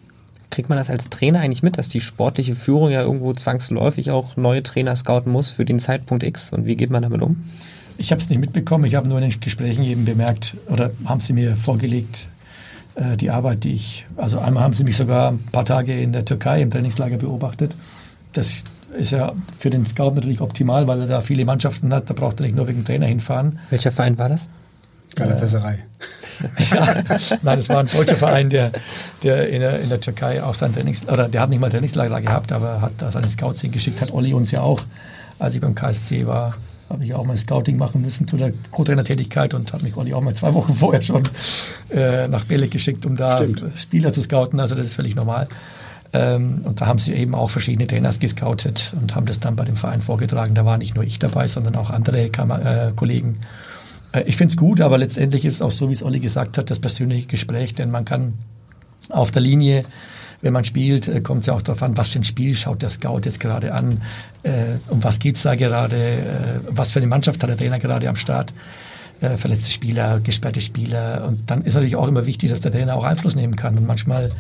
Kriegt 0.51 0.69
man 0.69 0.79
das 0.79 0.91
als 0.91 1.09
Trainer 1.09 1.41
eigentlich 1.41 1.63
mit, 1.63 1.79
dass 1.79 1.89
die 1.89 2.03
sportliche 2.03 2.55
Führung 2.55 2.91
ja 2.91 3.03
irgendwo 3.03 3.33
zwangsläufig 3.33 4.11
auch 4.11 4.37
neue 4.37 4.63
Trainer 4.63 4.95
scouten 4.97 5.33
muss 5.33 5.49
für 5.49 5.65
den 5.65 5.79
Zeitpunkt 5.79 6.23
X? 6.23 6.51
Und 6.53 6.67
wie 6.67 6.77
geht 6.77 6.91
man 6.91 7.03
damit 7.03 7.23
um? 7.23 7.45
Ich 7.99 8.11
habe 8.11 8.21
es 8.21 8.29
nicht 8.29 8.39
mitbekommen. 8.39 8.85
Ich 8.85 8.95
habe 8.95 9.09
nur 9.09 9.19
in 9.21 9.31
den 9.31 9.41
Gesprächen 9.41 9.85
eben 9.85 10.05
bemerkt 10.05 10.57
oder 10.69 10.91
haben 11.05 11.21
sie 11.21 11.33
mir 11.33 11.57
vorgelegt, 11.57 12.29
äh, 12.95 13.17
die 13.17 13.31
Arbeit, 13.31 13.65
die 13.65 13.75
ich, 13.75 14.07
also 14.17 14.39
einmal 14.39 14.65
haben 14.65 14.73
sie 14.73 14.85
mich 14.85 14.97
sogar 14.97 15.33
ein 15.33 15.39
paar 15.53 15.65
Tage 15.65 16.01
in 16.01 16.13
der 16.13 16.25
Türkei 16.25 16.63
im 16.63 16.71
Trainingslager 16.71 17.17
beobachtet. 17.17 17.77
Das 18.33 18.65
ist 18.99 19.13
ja 19.13 19.33
für 19.59 19.71
den 19.71 19.87
Scout 19.87 20.13
natürlich 20.13 20.41
optimal, 20.41 20.87
weil 20.87 21.01
er 21.01 21.07
da 21.07 21.21
viele 21.21 21.45
Mannschaften 21.45 21.93
hat. 21.93 22.11
Da 22.11 22.15
braucht 22.15 22.41
er 22.41 22.47
nicht 22.47 22.57
nur 22.57 22.69
wegen 22.69 22.85
Trainer 22.85 23.07
hinfahren. 23.07 23.59
Welcher 23.71 23.93
Verein 23.93 24.19
war 24.19 24.29
das? 24.29 24.49
Galatasaray. 25.15 25.79
ja, 26.71 27.03
nein, 27.43 27.59
es 27.59 27.69
war 27.69 27.81
ein 27.81 27.87
deutscher 27.87 28.17
Verein, 28.17 28.51
der, 28.51 28.73
der, 29.23 29.49
in, 29.49 29.61
der 29.61 29.81
in 29.81 29.89
der 29.89 30.01
Türkei 30.01 30.43
auch 30.43 30.55
sein 30.55 30.75
Trainings, 30.75 31.07
oder 31.07 31.29
der 31.29 31.43
hat 31.43 31.51
nicht 31.51 31.61
mal 31.61 31.71
Trainingslager 31.71 32.21
gehabt, 32.21 32.51
aber 32.53 32.81
hat 32.81 32.93
da 32.99 33.13
seine 33.13 33.29
Scouts 33.29 33.61
hingeschickt, 33.61 34.01
hat 34.01 34.11
Olli 34.13 34.33
uns 34.33 34.51
ja 34.51 34.63
auch, 34.63 34.83
als 35.39 35.55
ich 35.55 35.61
beim 35.61 35.75
KSC 35.75 36.27
war, 36.27 36.55
habe 36.93 37.05
ich 37.05 37.15
auch 37.15 37.25
mal 37.25 37.37
Scouting 37.37 37.79
machen 37.79 38.03
müssen 38.03 38.29
zu 38.29 38.37
der 38.37 38.53
Co-Trainer-Tätigkeit 38.71 39.55
und 39.55 39.73
hat 39.73 39.83
mich 39.83 39.97
Olli 39.97 40.13
auch 40.15 40.21
mal 40.21 40.35
zwei 40.35 40.53
Wochen 40.55 40.75
vorher 40.79 41.03
schon 41.03 41.23
äh, 41.91 42.29
nach 42.29 42.45
Belek 42.45 42.71
geschickt, 42.71 43.07
um 43.07 43.17
da 43.17 43.39
Stimmt. 43.39 43.65
Spieler 43.77 44.13
zu 44.13 44.21
scouten. 44.21 44.61
Also 44.61 44.75
das 44.75 44.87
ist 44.87 44.95
völlig 44.95 45.15
normal. 45.15 45.49
Ähm, 46.13 46.61
und 46.65 46.81
da 46.81 46.87
haben 46.87 46.99
sie 46.99 47.15
eben 47.15 47.35
auch 47.35 47.49
verschiedene 47.49 47.87
Trainers 47.87 48.19
gescoutet 48.19 48.93
und 49.01 49.15
haben 49.15 49.25
das 49.25 49.41
dann 49.41 49.57
bei 49.57 49.65
dem 49.65 49.77
Verein 49.77 50.03
vorgetragen. 50.03 50.55
Da 50.55 50.67
war 50.67 50.77
nicht 50.77 50.95
nur 50.95 51.05
ich 51.05 51.19
dabei, 51.19 51.49
sondern 51.49 51.75
auch 51.77 51.89
andere 51.89 52.29
Kammer 52.29 52.65
äh, 52.65 52.93
Kollegen. 52.95 53.39
Äh, 54.13 54.25
ich 54.27 54.37
finde 54.37 54.53
es 54.53 54.57
gut, 54.59 54.83
aber 54.83 54.99
letztendlich 54.99 55.47
ist 55.47 55.55
es 55.55 55.63
auch 55.63 55.71
so, 55.71 55.89
wie 55.89 55.95
es 55.95 56.03
Olli 56.03 56.21
gesagt 56.21 56.59
hat, 56.59 56.71
das 56.71 56.81
persönliche 56.81 57.27
Gespräch, 57.27 57.75
denn 57.75 57.91
man 57.91 58.05
kann 58.05 58.35
auf 59.09 59.31
der 59.31 59.41
Linie 59.41 59.85
wenn 60.43 60.53
man 60.53 60.65
spielt, 60.65 61.09
äh, 61.09 61.21
kommt 61.21 61.41
es 61.41 61.47
ja 61.47 61.55
auch 61.55 61.63
darauf 61.63 61.83
an, 61.83 61.97
was 61.97 62.09
für 62.09 62.19
ein 62.19 62.25
Spiel 62.25 62.55
schaut 62.55 62.83
der 62.83 62.91
Scout 62.91 63.21
jetzt 63.25 63.41
gerade 63.41 63.73
an, 63.73 64.03
äh, 64.43 64.51
um 64.89 65.03
was 65.03 65.19
geht 65.19 65.37
es 65.37 65.43
da 65.43 65.55
gerade, 65.55 65.97
äh, 65.97 66.61
was 66.69 66.91
für 66.91 66.99
eine 66.99 67.07
Mannschaft 67.07 67.43
hat 67.43 67.49
der 67.49 67.57
Trainer 67.57 67.79
gerade 67.79 68.09
am 68.09 68.17
Start. 68.17 68.53
Äh, 69.21 69.37
verletzte 69.37 69.71
Spieler, 69.71 70.19
gesperrte 70.19 70.61
Spieler. 70.61 71.25
Und 71.29 71.49
dann 71.49 71.63
ist 71.63 71.75
natürlich 71.75 71.95
auch 71.95 72.09
immer 72.09 72.27
wichtig, 72.27 72.51
dass 72.51 72.61
der 72.61 72.73
Trainer 72.73 72.97
auch 72.97 73.05
Einfluss 73.05 73.37
nehmen 73.37 73.55
kann. 73.55 73.79
Und 73.79 73.87
manchmal 73.87 74.31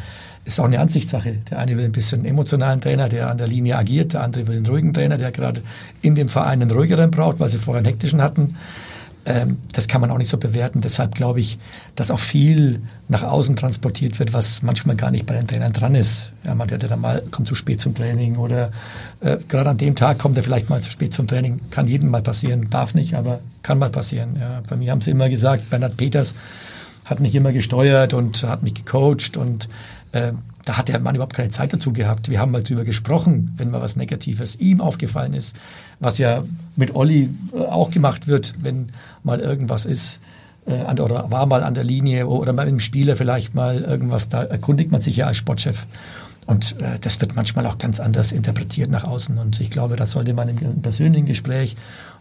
ist 0.44 0.58
auch 0.58 0.64
eine 0.64 0.80
Ansichtssache. 0.80 1.38
Der 1.50 1.60
eine 1.60 1.76
will 1.76 1.84
ein 1.84 1.92
bisschen 1.92 2.24
emotionalen 2.24 2.80
Trainer, 2.80 3.08
der 3.08 3.30
an 3.30 3.38
der 3.38 3.46
Linie 3.46 3.76
agiert. 3.78 4.12
Der 4.12 4.22
andere 4.22 4.48
will 4.48 4.56
einen 4.56 4.66
ruhigen 4.66 4.92
Trainer, 4.92 5.18
der 5.18 5.30
gerade 5.30 5.62
in 6.00 6.16
dem 6.16 6.28
Verein 6.28 6.62
einen 6.62 6.70
ruhigeren 6.72 7.12
braucht, 7.12 7.38
weil 7.38 7.48
sie 7.48 7.58
vorher 7.58 7.78
einen 7.78 7.86
hektischen 7.86 8.20
hatten 8.20 8.56
ähm, 9.24 9.58
das 9.72 9.86
kann 9.86 10.00
man 10.00 10.10
auch 10.10 10.18
nicht 10.18 10.28
so 10.28 10.36
bewerten. 10.36 10.80
Deshalb 10.80 11.14
glaube 11.14 11.40
ich, 11.40 11.58
dass 11.94 12.10
auch 12.10 12.18
viel 12.18 12.80
nach 13.08 13.22
außen 13.22 13.54
transportiert 13.54 14.18
wird, 14.18 14.32
was 14.32 14.62
manchmal 14.62 14.96
gar 14.96 15.10
nicht 15.10 15.26
bei 15.26 15.34
den 15.34 15.46
Trainern 15.46 15.72
dran 15.72 15.94
ist. 15.94 16.32
Ja, 16.44 16.54
man 16.54 16.70
hat 16.70 16.82
ja 16.82 16.88
dann 16.88 17.00
mal, 17.00 17.22
kommt 17.30 17.46
zu 17.46 17.54
spät 17.54 17.80
zum 17.80 17.94
Training 17.94 18.36
oder 18.36 18.72
äh, 19.20 19.38
gerade 19.48 19.70
an 19.70 19.78
dem 19.78 19.94
Tag 19.94 20.18
kommt 20.18 20.36
er 20.36 20.42
vielleicht 20.42 20.70
mal 20.70 20.80
zu 20.80 20.90
spät 20.90 21.14
zum 21.14 21.28
Training. 21.28 21.60
Kann 21.70 21.86
jedem 21.86 22.10
mal 22.10 22.22
passieren, 22.22 22.68
darf 22.70 22.94
nicht, 22.94 23.14
aber 23.14 23.40
kann 23.62 23.78
mal 23.78 23.90
passieren. 23.90 24.36
Ja, 24.40 24.62
bei 24.68 24.76
mir 24.76 24.90
haben 24.90 25.00
sie 25.00 25.12
immer 25.12 25.28
gesagt, 25.28 25.70
Bernhard 25.70 25.96
Peters 25.96 26.34
hat 27.04 27.20
mich 27.20 27.34
immer 27.34 27.52
gesteuert 27.52 28.14
und 28.14 28.42
hat 28.42 28.62
mich 28.62 28.74
gecoacht 28.74 29.36
und 29.36 29.68
äh, 30.12 30.32
da 30.64 30.76
hat 30.76 30.88
der 30.88 31.00
Mann 31.00 31.14
überhaupt 31.14 31.34
keine 31.34 31.50
Zeit 31.50 31.72
dazu 31.72 31.92
gehabt. 31.92 32.30
Wir 32.30 32.40
haben 32.40 32.52
mal 32.52 32.62
drüber 32.62 32.84
gesprochen, 32.84 33.52
wenn 33.56 33.70
mal 33.70 33.80
was 33.80 33.96
Negatives 33.96 34.56
ihm 34.56 34.80
aufgefallen 34.80 35.34
ist, 35.34 35.58
was 36.00 36.18
ja 36.18 36.44
mit 36.76 36.94
Olli 36.94 37.30
äh, 37.54 37.58
auch 37.58 37.90
gemacht 37.90 38.26
wird, 38.26 38.54
wenn 38.62 38.92
mal 39.24 39.40
irgendwas 39.40 39.84
ist 39.84 40.20
äh, 40.66 41.00
oder 41.00 41.30
war 41.30 41.46
mal 41.46 41.62
an 41.64 41.74
der 41.74 41.84
Linie 41.84 42.26
oder 42.26 42.52
mal 42.52 42.66
dem 42.66 42.80
Spieler 42.80 43.16
vielleicht 43.16 43.54
mal 43.54 43.82
irgendwas, 43.82 44.28
da 44.28 44.44
erkundigt 44.44 44.92
man 44.92 45.00
sich 45.00 45.16
ja 45.16 45.26
als 45.26 45.36
Sportchef. 45.36 45.86
Und 46.46 46.80
äh, 46.82 46.98
das 47.00 47.20
wird 47.20 47.36
manchmal 47.36 47.66
auch 47.66 47.78
ganz 47.78 48.00
anders 48.00 48.32
interpretiert 48.32 48.90
nach 48.90 49.04
außen. 49.04 49.38
Und 49.38 49.60
ich 49.60 49.70
glaube, 49.70 49.96
da 49.96 50.06
sollte 50.06 50.34
man 50.34 50.48
im 50.48 50.82
persönlichen 50.82 51.26
Gespräch, 51.26 51.76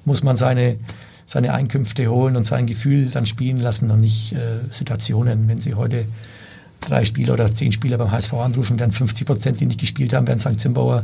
muss 0.05 0.23
man 0.23 0.35
seine, 0.35 0.77
seine 1.25 1.53
Einkünfte 1.53 2.07
holen 2.07 2.35
und 2.35 2.45
sein 2.45 2.67
Gefühl 2.67 3.09
dann 3.09 3.25
spielen 3.25 3.59
lassen 3.59 3.89
und 3.89 4.01
nicht 4.01 4.33
äh, 4.33 4.59
Situationen, 4.69 5.47
wenn 5.47 5.59
Sie 5.59 5.73
heute 5.73 6.05
drei 6.81 7.05
Spieler 7.05 7.33
oder 7.33 7.53
zehn 7.53 7.71
Spieler 7.71 7.97
beim 7.97 8.11
HSV 8.11 8.33
anrufen, 8.33 8.79
werden 8.79 8.91
50 8.91 9.25
Prozent, 9.25 9.59
die 9.59 9.65
nicht 9.65 9.79
gespielt 9.79 10.13
haben, 10.13 10.27
werden 10.27 10.39
St. 10.39 10.59
Zimbauer 10.59 11.03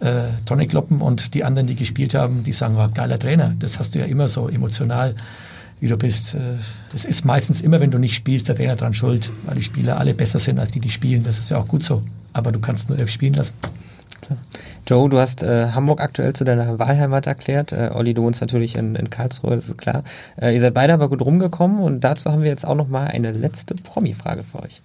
äh, 0.00 0.28
Tonne 0.44 0.66
kloppen 0.66 1.00
und 1.00 1.34
die 1.34 1.44
anderen, 1.44 1.66
die 1.66 1.74
gespielt 1.74 2.14
haben, 2.14 2.44
die 2.44 2.52
sagen, 2.52 2.76
oh, 2.78 2.88
geiler 2.92 3.18
Trainer, 3.18 3.54
das 3.58 3.78
hast 3.78 3.94
du 3.94 3.98
ja 3.98 4.04
immer 4.04 4.28
so 4.28 4.48
emotional, 4.48 5.14
wie 5.80 5.88
du 5.88 5.96
bist. 5.96 6.36
Es 6.94 7.04
äh, 7.04 7.08
ist 7.08 7.24
meistens 7.24 7.60
immer, 7.60 7.80
wenn 7.80 7.90
du 7.90 7.98
nicht 7.98 8.14
spielst, 8.14 8.48
der 8.48 8.56
Trainer 8.56 8.76
dran 8.76 8.94
schuld, 8.94 9.30
weil 9.46 9.56
die 9.56 9.62
Spieler 9.62 9.98
alle 9.98 10.14
besser 10.14 10.38
sind 10.38 10.58
als 10.58 10.70
die, 10.70 10.80
die 10.80 10.90
spielen. 10.90 11.24
Das 11.24 11.38
ist 11.38 11.50
ja 11.50 11.58
auch 11.58 11.68
gut 11.68 11.82
so. 11.82 12.02
Aber 12.32 12.52
du 12.52 12.60
kannst 12.60 12.88
nur 12.88 12.98
elf 12.98 13.10
spielen 13.10 13.34
lassen. 13.34 13.54
Joe, 14.86 15.08
du 15.08 15.18
hast 15.18 15.42
äh, 15.42 15.70
Hamburg 15.72 16.00
aktuell 16.00 16.34
zu 16.34 16.44
deiner 16.44 16.78
Wahlheimat 16.78 17.26
erklärt. 17.26 17.72
Äh, 17.72 17.90
Olli, 17.94 18.14
du 18.14 18.22
wohnst 18.22 18.40
natürlich 18.40 18.76
in, 18.76 18.94
in 18.96 19.10
Karlsruhe, 19.10 19.56
das 19.56 19.68
ist 19.68 19.78
klar. 19.78 20.04
Äh, 20.40 20.52
ihr 20.54 20.60
seid 20.60 20.74
beide 20.74 20.92
aber 20.92 21.08
gut 21.08 21.22
rumgekommen 21.22 21.78
und 21.78 22.00
dazu 22.00 22.30
haben 22.30 22.42
wir 22.42 22.50
jetzt 22.50 22.66
auch 22.66 22.74
noch 22.74 22.88
mal 22.88 23.06
eine 23.06 23.32
letzte 23.32 23.74
Promi-Frage 23.74 24.42
für 24.42 24.62
euch. 24.62 24.82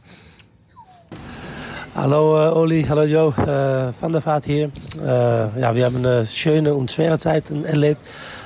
Hallo 1.95 2.35
uh, 2.35 2.55
Olli, 2.55 2.83
hallo 2.83 3.03
Joe, 3.03 3.29
uh, 3.29 3.93
Van 3.99 4.11
der 4.11 4.21
Vaart 4.21 4.45
hier. 4.45 4.71
Uh, 5.01 5.05
ja, 5.59 5.73
wir 5.73 5.85
haben 5.85 5.97
eine 5.97 6.25
schöne 6.25 6.73
und 6.75 6.91
schwere 6.91 7.17
Zeiten 7.17 7.65
erlebt, 7.65 8.01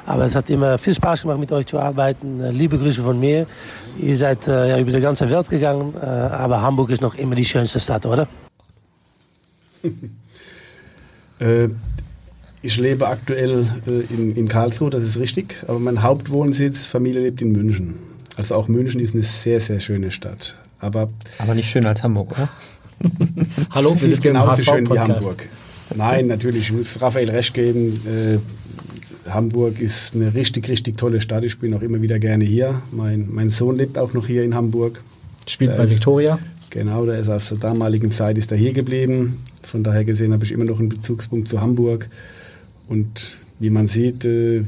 aber 0.06 0.26
es 0.26 0.34
hat 0.36 0.50
immer 0.50 0.78
viel 0.78 0.94
Spaß 0.94 1.24
gemacht, 1.24 1.39
mit 1.39 1.52
euch 1.52 1.66
zu 1.66 1.78
arbeiten. 1.78 2.41
liebe 2.52 2.78
Grüße 2.78 3.04
von 3.04 3.20
mir. 3.20 3.46
Ihr 4.00 4.16
seid 4.16 4.48
ja, 4.48 4.80
über 4.80 4.91
die 4.91 5.02
ganze 5.02 5.30
Welt 5.30 5.50
gegangen, 5.50 5.94
aber 5.98 6.62
Hamburg 6.62 6.89
ist 6.89 7.02
noch 7.02 7.16
immer 7.16 7.36
die 7.36 7.46
schönste 7.46 7.80
Stadt, 7.80 8.06
oder? 8.06 8.28
ich 12.62 12.78
lebe 12.78 13.08
aktuell 13.08 13.68
in, 14.10 14.36
in 14.36 14.48
Karlsruhe, 14.48 14.89
das 14.89 15.04
ist 15.04 15.20
richtig, 15.20 15.64
aber 15.68 15.80
mein 15.80 16.02
Hauptwohnsitz, 16.02 16.88
Familie 16.88 17.22
lebt 17.22 17.41
in 17.41 17.52
München. 17.52 17.96
Also 18.36 18.56
auch 18.56 18.68
München 18.68 19.00
ist 19.00 19.14
eine 19.14 19.24
sehr, 19.24 19.60
sehr 19.60 19.80
schöne 19.80 20.10
Stadt. 20.10 20.56
Aber, 20.80 21.10
aber 21.38 21.54
nicht 21.54 21.70
schöner 21.70 21.89
als 21.89 22.04
Hamburg, 22.04 22.32
oder? 22.32 22.50
Hallo, 23.72 23.96
Sie 24.00 24.12
ist 24.12 24.22
genauso 24.22 24.64
schön 24.64 24.89
wie 24.89 25.00
Hamburg. 25.00 25.48
Nein, 25.96 26.28
natürlich, 26.28 26.64
ich 26.64 26.72
muss 26.72 27.02
Raphael 27.02 27.30
recht 27.30 27.54
geben. 27.54 28.02
Äh, 28.06 29.30
Hamburg 29.30 29.80
ist 29.80 30.16
eine 30.16 30.34
richtig, 30.34 30.68
richtig 30.68 30.98
tolle 30.98 31.22
Stadt. 31.22 31.44
Ich 31.44 31.60
bin 31.60 31.74
auch 31.74 31.82
immer 31.82 32.02
wieder 32.02 32.20
gerne 32.20 32.44
hier. 32.44 32.82
Mein, 32.91 33.28
mein 33.32 33.50
Sohn 33.50 33.78
lebt 33.78 33.98
auch 33.98 34.14
noch 34.14 34.28
hier 34.28 34.44
in 34.44 34.56
Hamburg. 34.56 35.02
Spielt 35.48 35.72
der 35.72 35.78
bei 35.78 35.84
ist, 35.86 35.91
Victoria? 35.91 36.39
Genau, 36.70 37.06
der 37.06 37.20
ist 37.20 37.30
aus 37.30 37.50
der 37.50 37.58
damaligen 37.60 38.12
Zeit 38.12 38.38
ist 38.38 38.52
er 38.52 38.58
hier 38.58 38.74
geblieben. 38.74 39.44
Von 39.62 39.84
daher 39.84 40.04
gesehen 40.04 40.34
habe 40.34 40.44
ich 40.44 40.52
immer 40.52 40.66
noch 40.66 40.80
einen 40.80 40.89
Bezugspunkt 40.89 41.48
zu 41.48 41.62
Hamburg. 41.62 42.10
Und 42.88 43.38
wie 43.60 43.70
man 43.70 43.88
sieht, 43.88 44.26
äh, 44.26 44.64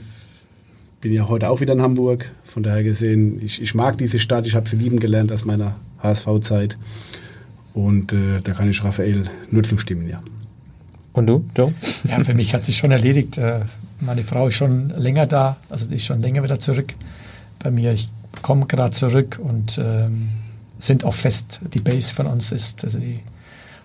bin 1.02 1.14
ja 1.14 1.28
heute 1.28 1.50
auch 1.50 1.62
wieder 1.62 1.74
in 1.74 1.82
Hamburg. 1.82 2.32
Von 2.44 2.64
daher 2.64 2.84
gesehen, 2.84 3.42
ich, 3.44 3.62
ich 3.62 3.76
mag 3.76 3.98
diese 3.98 4.20
Stadt, 4.20 4.46
ich 4.48 4.56
habe 4.56 4.70
sie 4.70 4.76
lieben 4.76 5.00
gelernt 5.00 5.32
aus 5.32 5.46
meiner 5.46 5.76
HSV-Zeit. 6.02 6.78
Und 7.76 8.14
äh, 8.14 8.40
da 8.42 8.54
kann 8.54 8.70
ich 8.70 8.84
Raphael 8.84 9.30
nur 9.52 9.64
zustimmen, 9.64 10.08
ja. 10.08 10.22
Und 11.14 11.28
du, 11.28 11.46
Joe? 11.56 11.74
Ja, 12.06 12.20
für 12.22 12.34
mich 12.34 12.54
hat 12.54 12.66
sich 12.66 12.78
schon 12.78 12.92
erledigt. 12.92 13.38
Äh, 13.38 13.62
meine 14.00 14.24
Frau 14.24 14.48
ist 14.48 14.56
schon 14.56 14.90
länger 14.90 15.28
da, 15.28 15.58
also 15.70 15.86
die 15.86 15.96
ist 15.96 16.06
schon 16.06 16.22
länger 16.22 16.44
wieder 16.44 16.60
zurück 16.60 16.94
bei 17.60 17.72
mir. 17.72 17.94
Ich 17.94 18.10
komme 18.42 18.66
gerade 18.66 18.92
zurück 18.92 19.40
und 19.42 19.78
ähm, 19.78 20.30
sind 20.80 21.04
auch 21.04 21.14
fest. 21.14 21.60
Die 21.74 21.80
Base 21.80 22.14
von 22.14 22.28
uns 22.28 22.52
ist, 22.52 22.84
also 22.84 22.98
die 22.98 23.20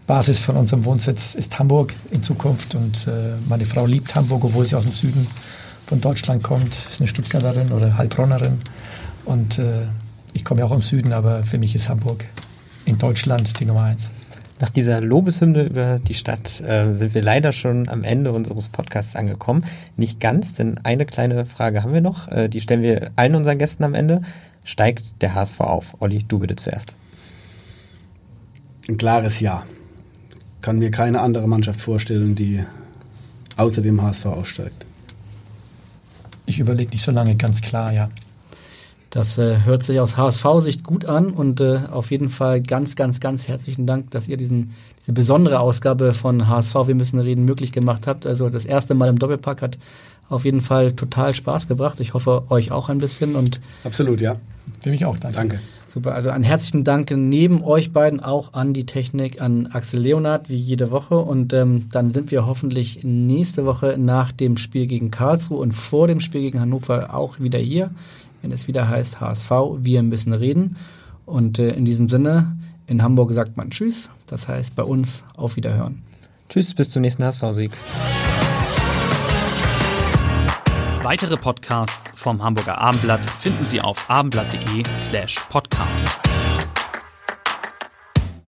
Basis 0.07 0.41
von 0.41 0.57
unserem 0.57 0.85
Wohnsitz 0.85 1.35
ist 1.35 1.59
Hamburg 1.59 1.95
in 2.11 2.23
Zukunft 2.23 2.75
und 2.75 3.07
äh, 3.07 3.35
meine 3.49 3.65
Frau 3.65 3.87
liebt 3.87 4.15
Hamburg, 4.15 4.45
obwohl 4.45 4.67
sie 4.67 4.77
aus 4.77 4.85
dem 4.85 4.93
Süden 4.93 5.27
von 5.87 6.01
Deutschland 6.01 6.43
kommt, 6.43 6.75
ist 6.89 7.01
eine 7.01 7.09
Stuttgarterin 7.09 7.71
oder 7.73 7.97
Heilbronnerin 7.97 8.59
und 9.25 9.59
äh, 9.59 9.87
ich 10.33 10.45
komme 10.45 10.61
ja 10.61 10.67
auch 10.67 10.73
im 10.73 10.81
Süden, 10.81 11.13
aber 11.13 11.43
für 11.43 11.59
mich 11.59 11.75
ist 11.75 11.89
Hamburg 11.89 12.25
in 12.85 12.99
Deutschland 12.99 13.59
die 13.61 13.65
Nummer 13.65 13.83
eins. 13.83 14.11
Nach 14.61 14.69
dieser 14.69 15.01
Lobeshymne 15.01 15.63
über 15.63 15.99
die 15.99 16.13
Stadt 16.13 16.61
äh, 16.61 16.95
sind 16.95 17.15
wir 17.15 17.23
leider 17.23 17.53
schon 17.53 17.89
am 17.89 18.05
Ende 18.05 18.31
unseres 18.31 18.69
Podcasts 18.69 19.17
angekommen. 19.17 19.65
Nicht 19.97 20.21
ganz, 20.21 20.53
denn 20.53 20.79
eine 20.83 21.07
kleine 21.07 21.47
Frage 21.47 21.83
haben 21.83 21.95
wir 21.95 22.03
noch. 22.03 22.29
Äh, 22.29 22.49
die 22.49 22.61
stellen 22.61 22.83
wir 22.83 23.11
allen 23.17 23.35
unseren 23.35 23.59
Gästen 23.59 23.85
am 23.85 23.95
Ende. 23.95 24.21
Steigt 24.65 25.23
der 25.23 25.35
HSV 25.35 25.61
auf? 25.61 25.97
Olli, 26.01 26.25
du 26.29 26.41
bitte 26.41 26.57
zuerst. 26.57 26.93
Ein 28.89 28.99
klares 28.99 29.41
Ja. 29.41 29.63
Kann 30.61 30.79
mir 30.79 30.91
keine 30.91 31.23
andere 31.23 31.49
Mannschaft 31.49 31.81
vorstellen, 31.81 32.35
die 32.35 32.63
außer 33.57 33.81
dem 33.81 34.03
HSV 34.03 34.27
aussteigt. 34.27 34.85
Ich 36.45 36.59
überlege 36.59 36.91
nicht 36.91 37.05
so 37.05 37.13
lange, 37.13 37.35
ganz 37.37 37.63
klar, 37.63 37.93
ja. 37.95 38.11
Das 39.11 39.39
äh, 39.39 39.65
hört 39.65 39.83
sich 39.83 39.99
aus 39.99 40.17
HSV-Sicht 40.17 40.85
gut 40.85 41.05
an 41.05 41.33
und 41.33 41.61
äh, 41.61 41.81
auf 41.91 42.13
jeden 42.13 42.29
Fall 42.29 42.63
ganz, 42.63 42.95
ganz, 42.95 43.19
ganz 43.19 43.49
herzlichen 43.49 43.85
Dank, 43.85 44.13
dass 44.13 44.29
ihr 44.29 44.37
diesen, 44.37 44.73
diese 45.01 45.13
besondere 45.13 45.59
Ausgabe 45.59 46.15
von 46.15 46.47
HSV 46.47 46.87
Wir 46.87 46.95
müssen 46.95 47.19
reden 47.19 47.45
möglich 47.45 47.73
gemacht 47.73 48.07
habt. 48.07 48.25
Also 48.25 48.49
das 48.51 48.65
erste 48.65 48.95
Mal 48.95 49.09
im 49.09 49.19
Doppelpack 49.19 49.63
hat 49.63 49.79
auf 50.29 50.45
jeden 50.45 50.61
Fall 50.61 50.93
total 50.93 51.35
Spaß 51.35 51.67
gebracht. 51.67 51.99
Ich 51.99 52.15
hoffe, 52.15 52.45
euch 52.51 52.71
auch 52.71 52.89
ein 52.89 52.99
bisschen. 52.99 53.35
Und 53.35 53.61
Absolut, 53.83 54.21
ja. 54.21 54.37
Für 54.81 54.91
mich 54.91 55.05
auch, 55.05 55.19
danke. 55.19 55.37
Danke. 55.37 55.61
Super, 55.93 56.15
also 56.15 56.31
einen 56.31 56.45
herzlichen 56.45 56.85
Dank 56.85 57.11
neben 57.11 57.65
euch 57.65 57.93
beiden 57.93 58.21
auch 58.21 58.53
an 58.53 58.73
die 58.75 58.87
Technik, 58.87 59.41
an 59.41 59.67
Axel 59.73 59.99
Leonard, 59.99 60.49
wie 60.49 60.55
jede 60.55 60.93
Woche. 60.93 61.19
Und 61.19 61.53
ähm, 61.53 61.89
dann 61.91 62.13
sind 62.13 62.31
wir 62.31 62.47
hoffentlich 62.47 63.01
nächste 63.03 63.67
Woche 63.67 63.97
nach 63.99 64.31
dem 64.31 64.57
Spiel 64.57 64.87
gegen 64.87 65.11
Karlsruhe 65.11 65.59
und 65.59 65.73
vor 65.73 66.07
dem 66.07 66.21
Spiel 66.21 66.43
gegen 66.43 66.61
Hannover 66.61 67.13
auch 67.13 67.41
wieder 67.41 67.59
hier 67.59 67.91
wenn 68.43 68.53
es 68.53 68.69
wieder 68.69 68.89
heißt 68.89 69.21
HSV, 69.21 69.51
wir 69.79 70.03
müssen 70.03 70.33
reden. 70.33 70.77
Und 71.27 71.59
äh, 71.59 71.71
in 71.71 71.85
diesem 71.85 72.09
Sinne, 72.09 72.57
in 72.87 73.03
Hamburg 73.03 73.33
sagt 73.33 73.57
man 73.57 73.71
Tschüss, 73.71 74.11
das 74.27 74.49
heißt 74.49 74.75
bei 74.75 74.83
uns 74.83 75.25
auf 75.37 75.57
Wiederhören. 75.57 76.03
Tschüss, 76.49 76.75
bis 76.75 76.91
zum 76.91 77.03
nächsten 77.03 77.25
HSV-Sieg. 77.25 77.71
Weitere 81.03 81.37
Podcasts 81.37 82.11
vom 82.15 82.43
Hamburger 82.43 82.79
Abendblatt 82.79 83.25
finden 83.25 83.65
Sie 83.65 83.81
auf 83.81 84.11
abendblatt.de 84.11 84.83
slash 84.99 85.37
podcast. 85.49 86.30